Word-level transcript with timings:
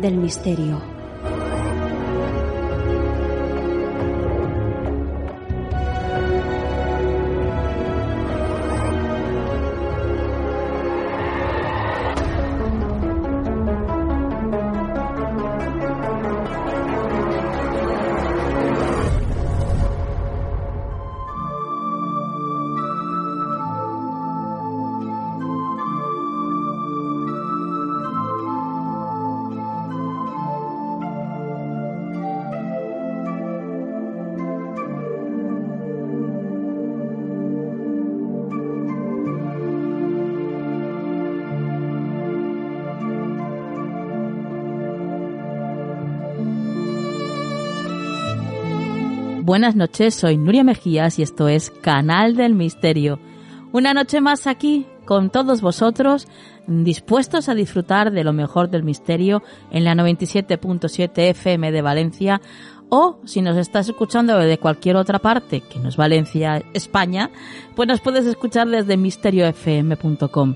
del 0.00 0.16
misterio. 0.16 0.89
Buenas 49.42 49.74
noches, 49.74 50.14
soy 50.14 50.36
Nuria 50.36 50.64
Mejías 50.64 51.18
y 51.18 51.22
esto 51.22 51.48
es 51.48 51.70
Canal 51.70 52.36
del 52.36 52.54
Misterio. 52.54 53.18
Una 53.72 53.94
noche 53.94 54.20
más 54.20 54.46
aquí 54.46 54.86
con 55.06 55.30
todos 55.30 55.62
vosotros, 55.62 56.28
dispuestos 56.66 57.48
a 57.48 57.54
disfrutar 57.54 58.12
de 58.12 58.22
lo 58.22 58.34
mejor 58.34 58.68
del 58.68 58.82
misterio 58.82 59.42
en 59.70 59.84
la 59.84 59.94
97.7 59.94 61.30
FM 61.30 61.72
de 61.72 61.80
Valencia 61.80 62.42
o 62.90 63.18
si 63.24 63.40
nos 63.40 63.56
estás 63.56 63.88
escuchando 63.88 64.36
de 64.36 64.58
cualquier 64.58 64.96
otra 64.96 65.18
parte, 65.18 65.62
que 65.62 65.78
no 65.78 65.88
es 65.88 65.96
Valencia, 65.96 66.62
España, 66.74 67.30
pues 67.74 67.88
nos 67.88 68.00
puedes 68.02 68.26
escuchar 68.26 68.68
desde 68.68 68.98
misteriofm.com. 68.98 70.54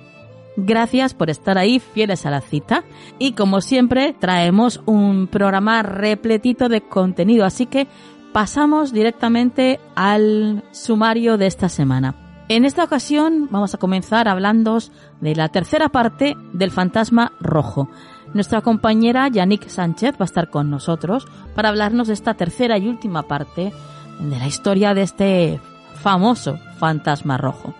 Gracias 0.56 1.14
por 1.14 1.30
estar 1.30 1.58
ahí, 1.58 1.80
fieles 1.80 2.26
a 2.26 2.30
la 2.30 2.40
cita. 2.40 2.84
Y 3.18 3.32
como 3.32 3.60
siempre, 3.60 4.14
traemos 4.16 4.82
un 4.86 5.26
programa 5.26 5.82
repletito 5.82 6.68
de 6.68 6.80
contenido, 6.80 7.44
así 7.44 7.66
que 7.66 7.88
pasamos 8.34 8.92
directamente 8.92 9.78
al 9.94 10.64
sumario 10.72 11.38
de 11.38 11.46
esta 11.46 11.68
semana. 11.68 12.16
En 12.48 12.64
esta 12.64 12.82
ocasión 12.82 13.46
vamos 13.52 13.74
a 13.74 13.78
comenzar 13.78 14.26
hablando 14.26 14.76
de 15.20 15.36
la 15.36 15.50
tercera 15.50 15.88
parte 15.88 16.36
del 16.52 16.72
fantasma 16.72 17.30
rojo. 17.38 17.88
Nuestra 18.34 18.60
compañera 18.60 19.28
Yannick 19.28 19.68
Sánchez 19.68 20.14
va 20.14 20.22
a 20.22 20.24
estar 20.24 20.50
con 20.50 20.68
nosotros 20.68 21.28
para 21.54 21.68
hablarnos 21.68 22.08
de 22.08 22.14
esta 22.14 22.34
tercera 22.34 22.76
y 22.76 22.88
última 22.88 23.22
parte 23.22 23.72
de 24.18 24.36
la 24.36 24.48
historia 24.48 24.94
de 24.94 25.02
este 25.02 25.60
famoso 26.02 26.58
fantasma 26.78 27.38
rojo. 27.38 27.72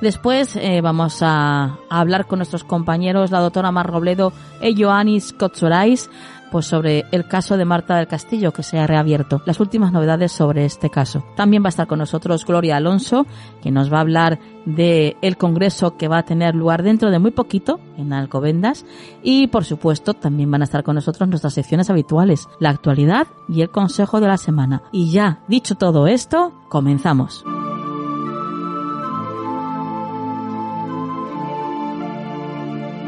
Después 0.00 0.56
eh, 0.56 0.80
vamos 0.80 1.18
a, 1.20 1.76
hablar 1.90 2.26
con 2.26 2.38
nuestros 2.38 2.64
compañeros, 2.64 3.30
la 3.30 3.40
doctora 3.40 3.70
Mar 3.70 3.88
Robledo 3.88 4.32
y 4.62 4.74
Joannis 4.82 5.34
Kotsorais, 5.34 6.10
pues 6.52 6.66
sobre 6.66 7.06
el 7.12 7.26
caso 7.26 7.56
de 7.56 7.64
Marta 7.64 7.96
del 7.96 8.06
Castillo 8.06 8.52
que 8.52 8.62
se 8.62 8.78
ha 8.78 8.86
reabierto. 8.86 9.40
Las 9.46 9.58
últimas 9.58 9.90
novedades 9.90 10.32
sobre 10.32 10.66
este 10.66 10.90
caso. 10.90 11.24
También 11.34 11.62
va 11.62 11.68
a 11.68 11.70
estar 11.70 11.86
con 11.86 11.98
nosotros 11.98 12.44
Gloria 12.44 12.76
Alonso, 12.76 13.26
que 13.62 13.70
nos 13.70 13.90
va 13.90 13.96
a 13.96 14.02
hablar 14.02 14.38
de 14.66 15.16
el 15.22 15.38
congreso 15.38 15.96
que 15.96 16.08
va 16.08 16.18
a 16.18 16.24
tener 16.24 16.54
lugar 16.54 16.82
dentro 16.82 17.10
de 17.10 17.18
muy 17.18 17.30
poquito 17.30 17.80
en 17.96 18.12
Alcobendas 18.12 18.84
y 19.22 19.46
por 19.46 19.64
supuesto 19.64 20.12
también 20.12 20.50
van 20.50 20.60
a 20.60 20.64
estar 20.64 20.84
con 20.84 20.94
nosotros 20.94 21.26
nuestras 21.26 21.54
secciones 21.54 21.88
habituales, 21.88 22.46
la 22.60 22.68
actualidad 22.68 23.26
y 23.48 23.62
el 23.62 23.70
consejo 23.70 24.20
de 24.20 24.28
la 24.28 24.36
semana. 24.36 24.82
Y 24.92 25.10
ya 25.10 25.40
dicho 25.48 25.76
todo 25.76 26.06
esto, 26.06 26.52
comenzamos. 26.68 27.44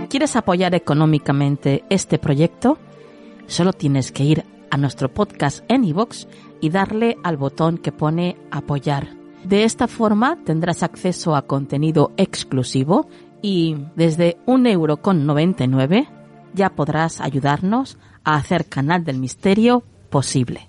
¿Quieres 0.08 0.34
apoyar 0.34 0.74
económicamente 0.74 1.84
este 1.90 2.18
proyecto? 2.18 2.78
Solo 3.46 3.72
tienes 3.72 4.12
que 4.12 4.24
ir 4.24 4.44
a 4.70 4.76
nuestro 4.76 5.12
podcast 5.12 5.64
en 5.68 5.84
y 6.60 6.70
darle 6.70 7.16
al 7.22 7.36
botón 7.36 7.78
que 7.78 7.92
pone 7.92 8.36
apoyar. 8.50 9.08
De 9.44 9.64
esta 9.64 9.86
forma 9.86 10.38
tendrás 10.44 10.82
acceso 10.82 11.36
a 11.36 11.42
contenido 11.42 12.12
exclusivo 12.16 13.08
y 13.42 13.76
desde 13.94 14.38
un 14.46 14.66
euro 14.66 14.96
con 14.96 15.26
99 15.26 16.08
ya 16.54 16.70
podrás 16.70 17.20
ayudarnos 17.20 17.98
a 18.24 18.36
hacer 18.36 18.66
Canal 18.66 19.04
del 19.04 19.18
Misterio 19.18 19.84
posible. 20.08 20.68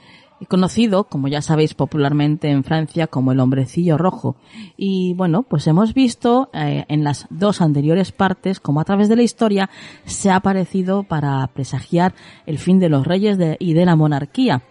conocido, 0.47 1.05
como 1.05 1.27
ya 1.27 1.41
sabéis 1.41 1.73
popularmente 1.73 2.49
en 2.49 2.63
Francia, 2.63 3.07
como 3.07 3.31
el 3.31 3.39
hombrecillo 3.39 3.97
rojo. 3.97 4.35
Y 4.77 5.13
bueno, 5.13 5.43
pues 5.43 5.67
hemos 5.67 5.93
visto 5.93 6.49
eh, 6.53 6.85
en 6.87 7.03
las 7.03 7.27
dos 7.29 7.61
anteriores 7.61 8.11
partes 8.11 8.59
como 8.59 8.79
a 8.81 8.85
través 8.85 9.09
de 9.09 9.15
la 9.15 9.23
historia 9.23 9.69
se 10.05 10.29
ha 10.29 10.37
aparecido 10.37 11.03
para 11.03 11.45
presagiar 11.47 12.13
el 12.45 12.57
fin 12.57 12.79
de 12.79 12.89
los 12.89 13.05
reyes 13.05 13.37
y 13.59 13.73
de 13.73 13.85
la 13.85 13.95
monarquía. 13.95 14.63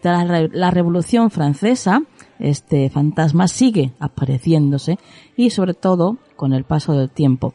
Tras 0.00 0.48
la 0.52 0.70
Revolución 0.70 1.30
Francesa, 1.30 2.02
este 2.38 2.88
fantasma 2.88 3.48
sigue 3.48 3.92
apareciéndose 3.98 4.98
y 5.36 5.50
sobre 5.50 5.74
todo 5.74 6.18
con 6.36 6.52
el 6.52 6.64
paso 6.64 6.92
del 6.92 7.10
tiempo. 7.10 7.54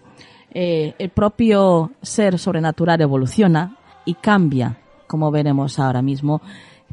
Eh, 0.54 0.94
el 1.00 1.10
propio 1.10 1.92
ser 2.02 2.38
sobrenatural 2.38 3.02
evoluciona 3.02 3.78
y 4.06 4.16
cambia, 4.16 4.78
como 5.08 5.32
veremos 5.32 5.80
ahora 5.80 6.02
mismo, 6.02 6.42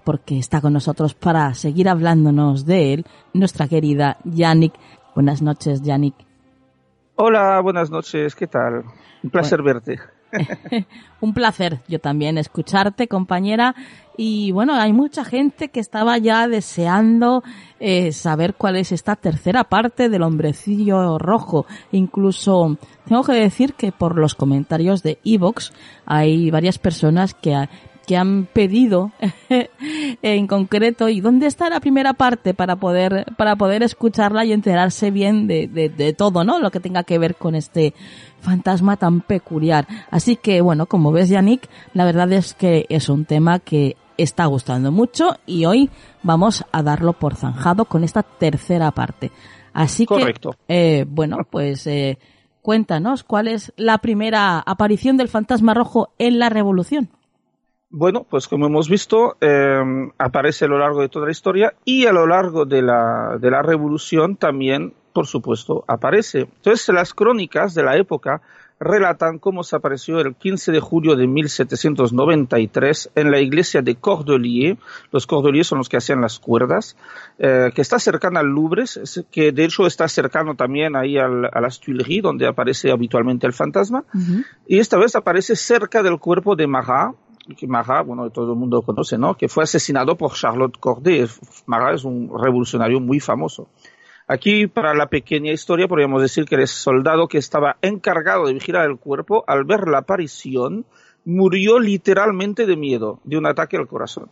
porque 0.00 0.38
está 0.38 0.60
con 0.60 0.72
nosotros 0.72 1.14
para 1.14 1.54
seguir 1.54 1.88
hablándonos 1.88 2.66
de 2.66 2.94
él, 2.94 3.06
nuestra 3.32 3.68
querida 3.68 4.18
Yannick. 4.24 4.74
Buenas 5.14 5.42
noches, 5.42 5.82
Yannick. 5.82 6.14
Hola, 7.16 7.60
buenas 7.60 7.90
noches, 7.90 8.34
¿qué 8.34 8.46
tal? 8.46 8.84
Un 9.22 9.30
placer 9.30 9.62
verte. 9.62 9.98
Un 11.20 11.34
placer, 11.34 11.80
yo 11.88 11.98
también, 11.98 12.38
escucharte, 12.38 13.08
compañera. 13.08 13.74
Y 14.16 14.52
bueno, 14.52 14.74
hay 14.74 14.92
mucha 14.92 15.24
gente 15.24 15.68
que 15.68 15.80
estaba 15.80 16.18
ya 16.18 16.46
deseando 16.46 17.42
eh, 17.78 18.12
saber 18.12 18.54
cuál 18.54 18.76
es 18.76 18.92
esta 18.92 19.16
tercera 19.16 19.64
parte 19.64 20.08
del 20.08 20.22
hombrecillo 20.22 21.18
rojo. 21.18 21.66
Incluso 21.92 22.76
tengo 23.06 23.24
que 23.24 23.32
decir 23.32 23.74
que 23.74 23.92
por 23.92 24.18
los 24.18 24.34
comentarios 24.34 25.02
de 25.02 25.18
Evox 25.24 25.72
hay 26.04 26.50
varias 26.50 26.78
personas 26.78 27.34
que 27.34 27.68
que 28.06 28.16
han 28.16 28.46
pedido 28.46 29.12
en 30.22 30.46
concreto 30.46 31.08
y 31.08 31.20
dónde 31.20 31.46
está 31.46 31.68
la 31.70 31.80
primera 31.80 32.14
parte 32.14 32.54
para 32.54 32.76
poder 32.76 33.26
para 33.36 33.56
poder 33.56 33.82
escucharla 33.82 34.44
y 34.44 34.52
enterarse 34.52 35.10
bien 35.10 35.46
de, 35.46 35.68
de, 35.68 36.12
todo, 36.12 36.44
¿no? 36.44 36.58
Lo 36.58 36.70
que 36.70 36.80
tenga 36.80 37.04
que 37.04 37.18
ver 37.18 37.36
con 37.36 37.54
este 37.54 37.94
fantasma 38.40 38.96
tan 38.96 39.20
peculiar. 39.20 39.86
Así 40.10 40.36
que 40.36 40.60
bueno, 40.60 40.86
como 40.86 41.12
ves 41.12 41.28
Yannick, 41.28 41.68
la 41.94 42.04
verdad 42.04 42.32
es 42.32 42.54
que 42.54 42.86
es 42.88 43.08
un 43.08 43.24
tema 43.24 43.58
que 43.58 43.96
está 44.16 44.46
gustando 44.46 44.92
mucho 44.92 45.36
y 45.46 45.64
hoy 45.64 45.90
vamos 46.22 46.64
a 46.72 46.82
darlo 46.82 47.14
por 47.14 47.36
zanjado 47.36 47.84
con 47.84 48.04
esta 48.04 48.22
tercera 48.22 48.90
parte. 48.90 49.30
Así 49.72 50.04
Correcto. 50.06 50.56
que, 50.66 51.00
eh, 51.00 51.04
bueno, 51.08 51.38
pues 51.48 51.86
eh, 51.86 52.18
cuéntanos, 52.62 53.24
¿cuál 53.24 53.48
es 53.48 53.72
la 53.76 53.98
primera 53.98 54.58
aparición 54.58 55.16
del 55.16 55.28
fantasma 55.28 55.74
rojo 55.74 56.10
en 56.18 56.38
la 56.38 56.48
Revolución? 56.48 57.08
Bueno, 57.92 58.24
pues 58.28 58.46
como 58.46 58.66
hemos 58.66 58.88
visto, 58.88 59.36
eh, 59.40 59.82
aparece 60.16 60.66
a 60.66 60.68
lo 60.68 60.78
largo 60.78 61.00
de 61.00 61.08
toda 61.08 61.26
la 61.26 61.32
historia 61.32 61.74
y 61.84 62.06
a 62.06 62.12
lo 62.12 62.24
largo 62.24 62.64
de 62.64 62.82
la, 62.82 63.36
de 63.40 63.50
la 63.50 63.62
Revolución 63.62 64.36
también, 64.36 64.94
por 65.12 65.26
supuesto, 65.26 65.84
aparece. 65.88 66.42
Entonces, 66.42 66.88
las 66.94 67.12
crónicas 67.14 67.74
de 67.74 67.82
la 67.82 67.96
época 67.96 68.42
relatan 68.78 69.40
cómo 69.40 69.64
se 69.64 69.74
apareció 69.74 70.20
el 70.20 70.36
15 70.36 70.70
de 70.70 70.78
julio 70.78 71.16
de 71.16 71.26
1793 71.26 73.10
en 73.16 73.30
la 73.32 73.40
iglesia 73.40 73.82
de 73.82 73.96
Cordeliers. 73.96 74.78
Los 75.10 75.26
Cordeliers 75.26 75.66
son 75.66 75.78
los 75.78 75.88
que 75.88 75.96
hacían 75.96 76.20
las 76.20 76.38
cuerdas, 76.38 76.96
eh, 77.40 77.72
que 77.74 77.82
está 77.82 77.98
cercana 77.98 78.38
al 78.38 78.46
Louvre, 78.46 78.84
que 79.32 79.50
de 79.50 79.64
hecho 79.64 79.86
está 79.88 80.06
cercano 80.06 80.54
también 80.54 80.94
ahí 80.94 81.18
al, 81.18 81.50
a 81.52 81.60
las 81.60 81.80
Tuileries, 81.80 82.22
donde 82.22 82.46
aparece 82.46 82.92
habitualmente 82.92 83.48
el 83.48 83.52
fantasma. 83.52 84.04
Y 84.68 84.78
esta 84.78 84.96
vez 84.96 85.16
aparece 85.16 85.56
cerca 85.56 86.04
del 86.04 86.20
cuerpo 86.20 86.54
de 86.54 86.68
Marat, 86.68 87.16
Marat, 87.66 88.06
bueno, 88.06 88.30
todo 88.30 88.52
el 88.52 88.58
mundo 88.58 88.82
conoce, 88.82 89.18
¿no? 89.18 89.34
Que 89.36 89.48
fue 89.48 89.64
asesinado 89.64 90.16
por 90.16 90.32
Charlotte 90.32 90.78
Corday. 90.78 91.26
Marat 91.66 91.94
es 91.96 92.04
un 92.04 92.30
revolucionario 92.36 93.00
muy 93.00 93.20
famoso. 93.20 93.68
Aquí, 94.28 94.68
para 94.68 94.94
la 94.94 95.08
pequeña 95.08 95.50
historia, 95.50 95.88
podríamos 95.88 96.22
decir 96.22 96.44
que 96.44 96.54
el 96.54 96.68
soldado 96.68 97.26
que 97.26 97.38
estaba 97.38 97.76
encargado 97.82 98.46
de 98.46 98.54
vigilar 98.54 98.88
el 98.88 98.96
cuerpo, 98.96 99.42
al 99.48 99.64
ver 99.64 99.88
la 99.88 99.98
aparición, 99.98 100.84
murió 101.24 101.80
literalmente 101.80 102.66
de 102.66 102.76
miedo, 102.76 103.18
de 103.24 103.38
un 103.38 103.46
ataque 103.46 103.76
al 103.76 103.88
corazón. 103.88 104.30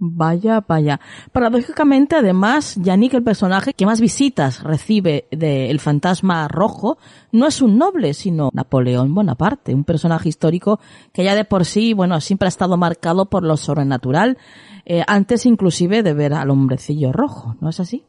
Vaya, 0.00 0.64
vaya. 0.66 1.00
Paradójicamente, 1.32 2.14
además, 2.14 2.76
Yannick, 2.80 3.14
el 3.14 3.24
personaje 3.24 3.72
que 3.72 3.84
más 3.84 4.00
visitas 4.00 4.62
recibe 4.62 5.26
del 5.32 5.80
fantasma 5.80 6.46
rojo, 6.46 6.98
no 7.32 7.48
es 7.48 7.60
un 7.60 7.78
noble, 7.78 8.14
sino 8.14 8.50
Napoleón 8.52 9.12
Bonaparte, 9.12 9.74
un 9.74 9.82
personaje 9.82 10.28
histórico 10.28 10.78
que 11.12 11.24
ya 11.24 11.34
de 11.34 11.44
por 11.44 11.64
sí, 11.64 11.94
bueno, 11.94 12.20
siempre 12.20 12.46
ha 12.46 12.48
estado 12.48 12.76
marcado 12.76 13.26
por 13.26 13.42
lo 13.42 13.56
sobrenatural, 13.56 14.38
eh, 14.84 15.02
antes 15.08 15.46
inclusive 15.46 16.04
de 16.04 16.14
ver 16.14 16.32
al 16.32 16.50
hombrecillo 16.50 17.12
rojo, 17.12 17.56
¿no 17.60 17.68
es 17.68 17.80
así? 17.80 18.06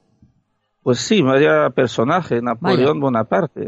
Pues 0.84 1.00
sí, 1.00 1.24
vaya 1.24 1.72
personaje, 1.72 2.40
Napoleón 2.42 3.00
Bonaparte. 3.00 3.68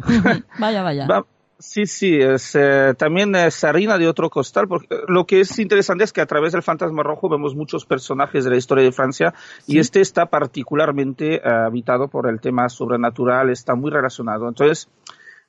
vaya, 0.60 0.84
vaya. 0.84 1.08
sí, 1.62 1.86
sí, 1.86 2.18
es, 2.20 2.56
eh, 2.56 2.94
también 2.98 3.36
es 3.36 3.64
harina 3.64 3.98
de 3.98 4.08
otro 4.08 4.30
costal, 4.30 4.68
porque 4.68 4.88
lo 5.08 5.26
que 5.26 5.42
es 5.42 5.60
interesante 5.60 6.04
es 6.04 6.12
que 6.12 6.22
a 6.22 6.26
través 6.26 6.52
del 6.52 6.64
fantasma 6.64 7.04
rojo 7.04 7.30
vemos 7.30 7.56
muchos 7.56 7.86
personajes 7.86 8.44
de 8.44 8.50
la 8.50 8.58
historia 8.58 8.84
de 8.84 8.92
Francia 8.92 9.34
y 9.68 9.80
este 9.80 10.02
está 10.02 10.26
particularmente 10.26 11.36
eh, 11.36 11.42
habitado 11.44 12.08
por 12.08 12.28
el 12.28 12.42
tema 12.42 12.68
sobrenatural, 12.70 13.50
está 13.50 13.76
muy 13.76 13.92
relacionado. 13.92 14.48
Entonces, 14.48 14.90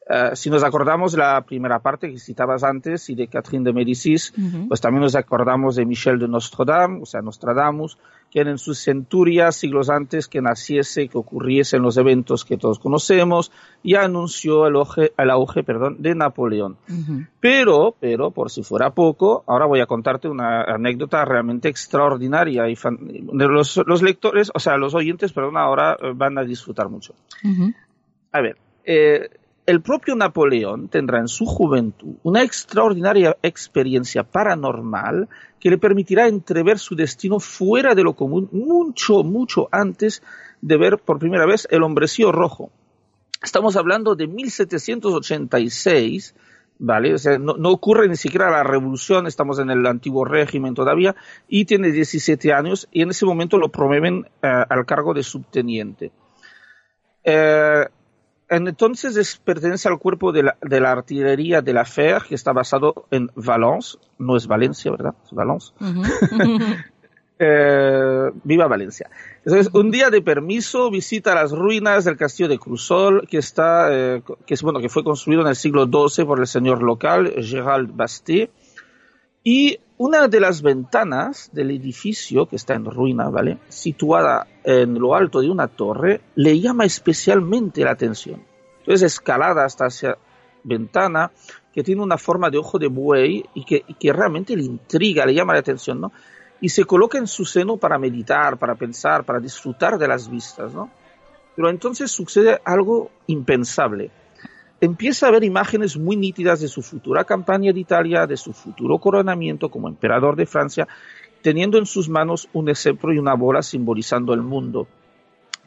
eh, 0.08 0.30
si 0.34 0.50
nos 0.50 0.64
acordamos 0.64 1.14
la 1.14 1.40
primera 1.42 1.78
parte 1.78 2.10
que 2.10 2.18
citabas 2.18 2.64
antes 2.64 3.08
y 3.08 3.14
de 3.14 3.28
Catherine 3.28 3.64
de 3.64 3.72
Médicis, 3.72 4.34
pues 4.68 4.80
también 4.80 5.02
nos 5.02 5.14
acordamos 5.14 5.76
de 5.76 5.86
Michel 5.86 6.18
de 6.18 6.26
Nostradamus, 6.26 7.02
o 7.02 7.06
sea, 7.06 7.22
Nostradamus, 7.22 7.98
quien 8.32 8.48
en 8.48 8.58
sus 8.58 8.82
centurias, 8.82 9.56
siglos 9.56 9.90
antes 9.90 10.26
que 10.26 10.40
naciese, 10.40 11.08
que 11.08 11.18
ocurriesen 11.18 11.82
los 11.82 11.98
eventos 11.98 12.44
que 12.44 12.56
todos 12.56 12.78
conocemos, 12.78 13.52
ya 13.84 14.02
anunció 14.02 14.66
el 14.66 14.76
auge, 14.76 15.12
el 15.16 15.30
auge 15.30 15.62
perdón, 15.62 15.96
de 16.00 16.14
Napoleón. 16.14 16.78
Pero, 17.38 17.94
pero, 18.00 18.30
por 18.30 18.50
si 18.50 18.62
fuera 18.62 18.90
poco, 18.90 19.44
ahora 19.46 19.66
voy 19.66 19.80
a 19.80 19.86
contarte 19.86 20.28
una 20.28 20.62
anécdota 20.62 21.24
realmente 21.24 21.68
extraordinaria 21.68 22.68
y 22.68 22.76
los, 23.32 23.80
los, 23.86 24.02
lectores, 24.02 24.50
o 24.54 24.58
sea, 24.58 24.76
los 24.78 24.94
oyentes, 24.94 25.32
perdón, 25.32 25.58
ahora 25.58 25.96
eh, 26.00 26.12
van 26.14 26.38
a 26.38 26.42
disfrutar 26.42 26.88
mucho. 26.88 27.14
A 28.32 28.40
ver, 28.40 28.56
eh, 28.84 29.28
el 29.64 29.80
propio 29.80 30.16
Napoleón 30.16 30.88
tendrá 30.88 31.20
en 31.20 31.28
su 31.28 31.46
juventud 31.46 32.16
una 32.24 32.42
extraordinaria 32.42 33.36
experiencia 33.42 34.24
paranormal 34.24 35.28
que 35.60 35.70
le 35.70 35.78
permitirá 35.78 36.26
entrever 36.26 36.80
su 36.80 36.96
destino 36.96 37.38
fuera 37.38 37.94
de 37.94 38.02
lo 38.02 38.14
común 38.14 38.48
mucho, 38.50 39.22
mucho 39.22 39.68
antes 39.70 40.20
de 40.60 40.76
ver 40.76 40.98
por 40.98 41.20
primera 41.20 41.46
vez 41.46 41.68
el 41.70 41.84
hombrecillo 41.84 42.32
rojo. 42.32 42.72
Estamos 43.42 43.76
hablando 43.76 44.16
de 44.16 44.26
1786, 44.26 46.34
¿vale? 46.78 47.14
O 47.14 47.18
sea, 47.18 47.38
no, 47.38 47.54
ocurre 47.70 48.08
ni 48.08 48.16
siquiera 48.16 48.50
la 48.50 48.64
revolución, 48.64 49.28
estamos 49.28 49.60
en 49.60 49.70
el 49.70 49.86
antiguo 49.86 50.24
régimen 50.24 50.74
todavía, 50.74 51.14
y 51.48 51.64
tiene 51.64 51.92
17 51.92 52.52
años, 52.52 52.88
y 52.92 53.02
en 53.02 53.10
ese 53.10 53.26
momento 53.26 53.58
lo 53.58 53.70
promueven 53.70 54.26
eh, 54.42 54.64
al 54.68 54.84
cargo 54.86 55.14
de 55.14 55.22
subteniente. 55.22 56.10
Eh, 57.24 57.86
entonces 58.56 59.40
pertenece 59.44 59.88
al 59.88 59.98
cuerpo 59.98 60.32
de 60.32 60.42
la, 60.42 60.90
artillería 60.90 61.62
de 61.62 61.72
la 61.72 61.84
FER, 61.84 62.22
que 62.28 62.34
está 62.34 62.52
basado 62.52 63.06
en 63.10 63.30
Valence, 63.34 63.98
no 64.18 64.36
es 64.36 64.46
Valencia, 64.46 64.90
¿verdad? 64.90 65.14
Es 65.24 65.32
Valence. 65.32 65.72
Eh, 67.44 68.30
viva 68.44 68.68
Valencia. 68.68 69.10
Entonces, 69.44 69.74
un 69.74 69.90
día 69.90 70.10
de 70.10 70.22
permiso 70.22 70.92
visita 70.92 71.34
las 71.34 71.50
ruinas 71.50 72.04
del 72.04 72.16
castillo 72.16 72.48
de 72.48 72.56
Cruzol, 72.56 73.26
que 73.26 73.38
está, 73.38 73.88
eh, 73.90 74.22
que 74.46 74.54
es 74.54 74.62
bueno, 74.62 74.78
que 74.78 74.88
fue 74.88 75.02
construido 75.02 75.42
en 75.42 75.48
el 75.48 75.56
siglo 75.56 75.86
XII 75.86 76.24
por 76.24 76.38
el 76.38 76.46
señor 76.46 76.84
local, 76.84 77.34
Gérald 77.42 77.96
Basté, 77.96 78.52
y 79.44 79.78
una 79.98 80.28
de 80.28 80.40
las 80.40 80.62
ventanas 80.62 81.50
del 81.52 81.70
edificio, 81.70 82.46
que 82.46 82.56
está 82.56 82.74
en 82.74 82.84
ruina, 82.84 83.28
¿vale? 83.28 83.58
Situada 83.68 84.46
en 84.64 84.98
lo 84.98 85.14
alto 85.14 85.40
de 85.40 85.50
una 85.50 85.68
torre, 85.68 86.20
le 86.34 86.58
llama 86.60 86.84
especialmente 86.84 87.84
la 87.84 87.92
atención. 87.92 88.42
Entonces, 88.80 89.14
escalada 89.14 89.64
hasta 89.64 89.86
esa 89.86 90.16
ventana, 90.64 91.30
que 91.72 91.82
tiene 91.82 92.02
una 92.02 92.18
forma 92.18 92.50
de 92.50 92.58
ojo 92.58 92.78
de 92.78 92.88
buey 92.88 93.44
y 93.54 93.64
que, 93.64 93.84
y 93.86 93.94
que 93.94 94.12
realmente 94.12 94.56
le 94.56 94.64
intriga, 94.64 95.24
le 95.24 95.34
llama 95.34 95.54
la 95.54 95.60
atención, 95.60 96.00
¿no? 96.00 96.12
Y 96.60 96.68
se 96.68 96.84
coloca 96.84 97.18
en 97.18 97.26
su 97.26 97.44
seno 97.44 97.76
para 97.76 97.98
meditar, 97.98 98.58
para 98.58 98.74
pensar, 98.74 99.24
para 99.24 99.40
disfrutar 99.40 99.98
de 99.98 100.08
las 100.08 100.28
vistas, 100.28 100.72
¿no? 100.74 100.90
Pero 101.56 101.68
entonces 101.68 102.10
sucede 102.10 102.60
algo 102.64 103.10
impensable 103.26 104.10
empieza 104.82 105.28
a 105.28 105.30
ver 105.30 105.44
imágenes 105.44 105.96
muy 105.96 106.16
nítidas 106.16 106.60
de 106.60 106.66
su 106.66 106.82
futura 106.82 107.22
campaña 107.22 107.72
de 107.72 107.78
Italia, 107.78 108.26
de 108.26 108.36
su 108.36 108.52
futuro 108.52 108.98
coronamiento 108.98 109.68
como 109.68 109.86
emperador 109.86 110.34
de 110.34 110.44
Francia, 110.44 110.88
teniendo 111.40 111.78
en 111.78 111.86
sus 111.86 112.08
manos 112.08 112.48
un 112.52 112.68
esceptro 112.68 113.12
y 113.12 113.18
una 113.18 113.34
bola 113.34 113.62
simbolizando 113.62 114.34
el 114.34 114.42
mundo. 114.42 114.88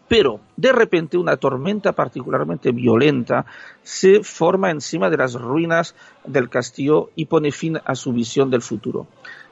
Pero 0.10 0.42
de 0.58 0.74
repente 0.74 1.18
una 1.18 1.38
tormenta 1.38 1.94
particularmente 1.94 2.74
violenta 2.74 3.46
se 3.84 4.22
forma 4.22 4.70
encima 4.70 5.10
de 5.10 5.18
las 5.18 5.34
ruinas 5.34 5.96
del 6.26 6.50
castillo 6.50 7.10
y 7.16 7.26
pone 7.26 7.54
fin 7.54 7.80
a 7.86 7.96
su 7.96 8.12
visión 8.12 8.50
del 8.50 8.62
futuro. 8.62 9.08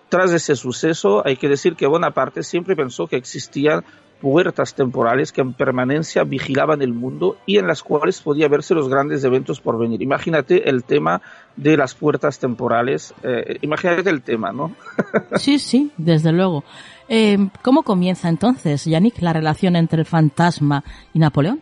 Tras 0.10 0.34
ese 0.34 0.58
suceso, 0.58 1.26
hay 1.26 1.38
que 1.38 1.48
decir 1.48 1.78
que 1.78 1.88
Bonaparte 1.88 2.44
siempre 2.44 2.76
pensó 2.76 3.08
que 3.08 3.16
existían 3.16 3.86
puertas 4.24 4.74
temporales 4.74 5.34
que 5.34 5.42
en 5.42 5.52
permanencia 5.52 6.24
vigilaban 6.24 6.82
el 6.82 6.94
mundo 6.94 7.36
y 7.46 7.58
en 7.58 7.68
las 7.68 7.84
cuales 7.84 8.22
podía 8.22 8.48
verse 8.48 8.74
los 8.74 8.88
grandes 8.88 9.22
eventos 9.26 9.60
por 9.60 9.78
venir. 9.78 10.02
Imagínate 10.02 10.70
el 10.70 10.86
tema 10.86 11.22
de 11.58 11.76
las 11.76 11.94
puertas 11.94 12.40
temporales, 12.40 13.14
eh, 13.22 13.58
imagínate 13.60 14.10
el 14.10 14.22
tema, 14.22 14.54
¿no? 14.54 14.72
sí, 15.36 15.60
sí, 15.60 15.92
desde 15.98 16.32
luego. 16.32 16.64
Eh, 17.10 17.38
¿Cómo 17.62 17.84
comienza 17.84 18.30
entonces, 18.30 18.86
Yannick, 18.86 19.22
la 19.22 19.34
relación 19.34 19.76
entre 19.76 20.00
el 20.00 20.06
fantasma 20.06 20.86
y 21.14 21.20
Napoleón? 21.20 21.60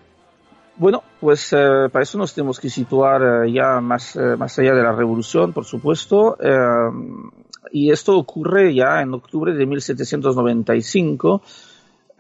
Bueno, 0.78 1.02
pues 1.20 1.52
eh, 1.54 1.90
para 1.92 2.04
eso 2.04 2.20
nos 2.20 2.36
tenemos 2.36 2.60
que 2.60 2.70
situar 2.70 3.48
ya 3.48 3.82
más, 3.82 4.16
más 4.38 4.60
allá 4.60 4.76
de 4.76 4.84
la 4.84 4.92
revolución, 4.92 5.52
por 5.52 5.66
supuesto. 5.66 6.38
y 7.72 7.90
esto 7.90 8.16
ocurre 8.20 8.76
ya 8.76 9.02
en 9.02 9.16
octubre 9.16 9.52
de 9.52 9.66
1795 9.66 11.42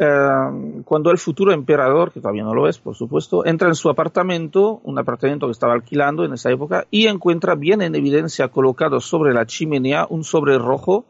eh, 0.03 0.81
cuando 0.83 1.11
el 1.11 1.19
futuro 1.19 1.53
emperador, 1.53 2.11
que 2.11 2.21
todavía 2.21 2.43
no 2.43 2.55
lo 2.55 2.67
es, 2.67 2.79
por 2.79 2.95
supuesto, 2.95 3.45
entra 3.45 3.67
en 3.67 3.75
su 3.75 3.87
apartamento, 3.87 4.81
un 4.83 4.97
apartamento 4.97 5.45
que 5.45 5.51
estaba 5.51 5.73
alquilando 5.73 6.25
en 6.25 6.33
esa 6.33 6.49
época, 6.49 6.87
y 6.89 7.05
encuentra 7.05 7.53
bien 7.53 7.83
en 7.83 7.93
evidencia 7.93 8.47
colocado 8.47 8.99
sobre 8.99 9.31
la 9.31 9.45
chimenea 9.45 10.07
un 10.09 10.23
sobre 10.23 10.57
rojo 10.57 11.05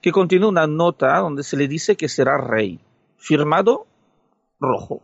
que 0.00 0.10
contiene 0.10 0.46
una 0.46 0.66
nota 0.66 1.18
donde 1.20 1.44
se 1.44 1.56
le 1.56 1.68
dice 1.68 1.96
que 1.96 2.08
será 2.08 2.36
rey, 2.36 2.80
firmado 3.16 3.86
rojo. 4.58 5.02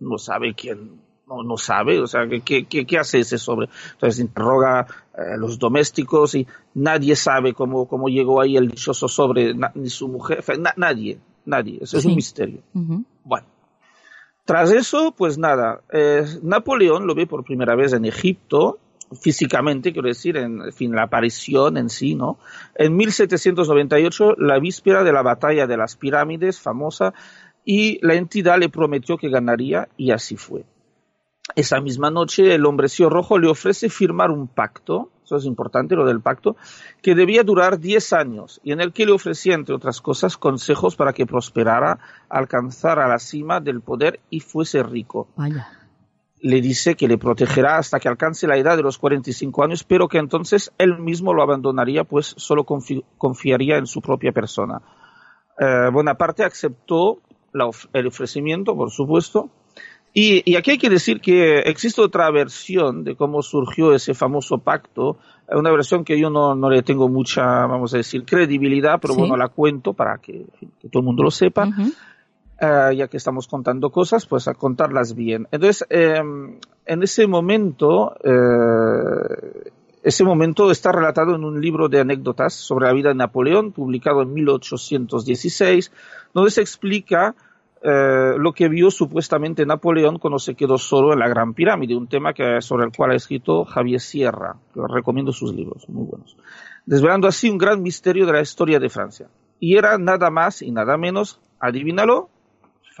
No 0.00 0.18
sabe 0.18 0.54
quién, 0.54 1.00
no, 1.28 1.56
sabe, 1.56 2.00
o 2.00 2.08
sea, 2.08 2.26
¿qué, 2.44 2.66
qué, 2.66 2.98
hace 2.98 3.20
ese 3.20 3.38
sobre? 3.38 3.68
Entonces 3.92 4.18
interroga 4.18 4.88
a 5.14 5.36
los 5.36 5.60
domésticos 5.60 6.34
y 6.34 6.48
nadie 6.74 7.14
sabe 7.14 7.54
cómo, 7.54 7.86
cómo 7.86 8.08
llegó 8.08 8.40
ahí 8.40 8.56
el 8.56 8.66
dichoso 8.66 9.06
sobre, 9.06 9.54
ni 9.76 9.90
su 9.90 10.08
mujer, 10.08 10.42
nadie, 10.76 11.20
Nadie, 11.44 11.78
eso 11.80 11.98
es 11.98 12.04
un 12.04 12.14
misterio. 12.14 12.62
Bueno, 13.24 13.46
tras 14.44 14.72
eso, 14.72 15.14
pues 15.16 15.38
nada, 15.38 15.82
eh, 15.92 16.24
Napoleón 16.42 17.06
lo 17.06 17.14
ve 17.14 17.26
por 17.26 17.44
primera 17.44 17.76
vez 17.76 17.92
en 17.92 18.04
Egipto, 18.04 18.78
físicamente, 19.20 19.92
quiero 19.92 20.08
decir, 20.08 20.36
en, 20.36 20.72
fin, 20.72 20.94
la 20.94 21.04
aparición 21.04 21.76
en 21.76 21.88
sí, 21.88 22.14
¿no? 22.14 22.38
En 22.74 22.96
1798, 22.96 24.34
la 24.38 24.58
víspera 24.58 25.04
de 25.04 25.12
la 25.12 25.22
batalla 25.22 25.66
de 25.66 25.76
las 25.76 25.96
pirámides, 25.96 26.60
famosa, 26.60 27.14
y 27.64 28.04
la 28.04 28.14
entidad 28.14 28.58
le 28.58 28.68
prometió 28.68 29.16
que 29.16 29.28
ganaría, 29.28 29.88
y 29.96 30.10
así 30.10 30.36
fue. 30.36 30.64
esa 31.54 31.80
misma 31.80 32.10
noche 32.10 32.54
el 32.54 32.64
hombrecillo 32.64 33.10
rojo 33.10 33.38
le 33.38 33.48
ofrece 33.48 33.90
firmar 33.90 34.30
un 34.30 34.48
pacto, 34.48 35.10
eso 35.36 35.46
es 35.46 35.46
importante 35.46 35.96
lo 35.96 36.04
del 36.04 36.20
pacto, 36.20 36.56
que 37.00 37.14
debía 37.14 37.42
durar 37.42 37.78
10 37.78 38.12
años 38.12 38.60
y 38.62 38.72
en 38.72 38.80
el 38.80 38.92
que 38.92 39.06
le 39.06 39.12
ofrecía, 39.12 39.54
entre 39.54 39.74
otras 39.74 40.00
cosas, 40.00 40.36
consejos 40.36 40.96
para 40.96 41.12
que 41.12 41.26
prosperara, 41.26 41.98
alcanzara 42.28 43.08
la 43.08 43.18
cima 43.18 43.60
del 43.60 43.80
poder 43.80 44.20
y 44.28 44.40
fuese 44.40 44.82
rico. 44.82 45.28
Vaya. 45.36 45.68
Le 46.40 46.60
dice 46.60 46.96
que 46.96 47.08
le 47.08 47.18
protegerá 47.18 47.78
hasta 47.78 48.00
que 48.00 48.08
alcance 48.08 48.48
la 48.48 48.58
edad 48.58 48.76
de 48.76 48.82
los 48.82 48.98
45 48.98 49.64
años, 49.64 49.84
pero 49.84 50.08
que 50.08 50.18
entonces 50.18 50.72
él 50.76 50.98
mismo 50.98 51.32
lo 51.32 51.42
abandonaría, 51.42 52.04
pues 52.04 52.34
solo 52.36 52.64
confiaría 52.64 53.78
en 53.78 53.86
su 53.86 54.02
propia 54.02 54.32
persona. 54.32 54.82
Eh, 55.58 55.88
Bonaparte 55.92 56.44
aceptó 56.44 57.20
el 57.92 58.06
ofrecimiento, 58.06 58.74
por 58.74 58.90
supuesto, 58.90 59.50
y, 60.14 60.56
aquí 60.56 60.72
hay 60.72 60.78
que 60.78 60.90
decir 60.90 61.20
que 61.20 61.60
existe 61.60 62.00
otra 62.00 62.30
versión 62.30 63.02
de 63.04 63.16
cómo 63.16 63.42
surgió 63.42 63.94
ese 63.94 64.12
famoso 64.12 64.58
pacto, 64.58 65.18
una 65.48 65.70
versión 65.70 66.04
que 66.04 66.18
yo 66.20 66.28
no, 66.28 66.54
no 66.54 66.68
le 66.68 66.82
tengo 66.82 67.08
mucha, 67.08 67.66
vamos 67.66 67.94
a 67.94 67.98
decir, 67.98 68.24
credibilidad, 68.24 68.98
pero 69.00 69.14
bueno, 69.14 69.36
la 69.36 69.48
cuento 69.48 69.94
para 69.94 70.18
que, 70.18 70.44
todo 70.90 71.00
el 71.00 71.04
mundo 71.04 71.22
lo 71.22 71.30
sepa. 71.30 71.68
Ah, 72.60 72.92
ya 72.92 73.08
que 73.08 73.16
estamos 73.16 73.48
contando 73.48 73.90
cosas, 73.90 74.26
pues 74.26 74.46
a 74.46 74.54
contarlas 74.54 75.16
bien. 75.16 75.48
Entonces, 75.50 75.84
em, 75.90 76.58
en 76.86 77.02
ese 77.02 77.26
momento, 77.26 78.14
eh, 78.22 79.72
ese 80.04 80.22
momento 80.22 80.70
está 80.70 80.92
relatado 80.92 81.34
en 81.34 81.42
un 81.42 81.60
libro 81.60 81.88
de 81.88 82.00
anécdotas 82.00 82.54
sobre 82.54 82.86
la 82.86 82.92
vida 82.92 83.08
de 83.08 83.16
Napoleón, 83.16 83.72
publicado 83.72 84.22
en 84.22 84.32
1816, 84.32 85.90
donde 86.34 86.50
se 86.52 86.60
explica 86.60 87.34
eh, 87.84 88.34
lo 88.38 88.52
que 88.52 88.68
vio 88.68 88.90
supuestamente 88.90 89.66
Napoleón 89.66 90.18
cuando 90.18 90.38
se 90.38 90.54
quedó 90.54 90.78
solo 90.78 91.12
en 91.12 91.18
la 91.18 91.28
Gran 91.28 91.52
Pirámide, 91.52 91.96
un 91.96 92.06
tema 92.06 92.32
que, 92.32 92.60
sobre 92.60 92.86
el 92.86 92.92
cual 92.92 93.10
ha 93.10 93.16
escrito 93.16 93.64
Javier 93.64 94.00
Sierra, 94.00 94.56
que 94.72 94.80
os 94.80 94.90
recomiendo 94.90 95.32
sus 95.32 95.52
libros, 95.52 95.88
muy 95.88 96.06
buenos, 96.06 96.36
desvelando 96.86 97.26
así 97.26 97.50
un 97.50 97.58
gran 97.58 97.82
misterio 97.82 98.26
de 98.26 98.32
la 98.32 98.40
historia 98.40 98.78
de 98.78 98.88
Francia. 98.88 99.28
Y 99.58 99.76
era 99.76 99.98
nada 99.98 100.30
más 100.30 100.62
y 100.62 100.70
nada 100.70 100.96
menos, 100.96 101.40
adivínalo, 101.58 102.28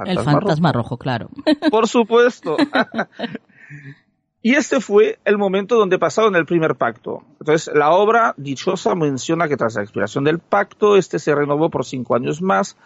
el 0.04 0.18
fantasma 0.18 0.72
rojo, 0.72 0.96
claro. 0.96 1.28
Por 1.70 1.86
supuesto. 1.86 2.56
y 4.42 4.54
este 4.54 4.80
fue 4.80 5.18
el 5.24 5.38
momento 5.38 5.76
donde 5.76 5.98
pasaron 5.98 6.34
el 6.36 6.46
primer 6.46 6.76
pacto. 6.76 7.22
Entonces, 7.40 7.72
la 7.74 7.90
obra 7.90 8.34
dichosa 8.36 8.94
menciona 8.94 9.48
que 9.48 9.56
tras 9.56 9.74
la 9.74 9.82
expiración 9.82 10.24
del 10.24 10.38
pacto, 10.38 10.96
este 10.96 11.18
se 11.18 11.34
renovó 11.34 11.70
por 11.70 11.84
cinco 11.84 12.14
años 12.14 12.42
más, 12.42 12.76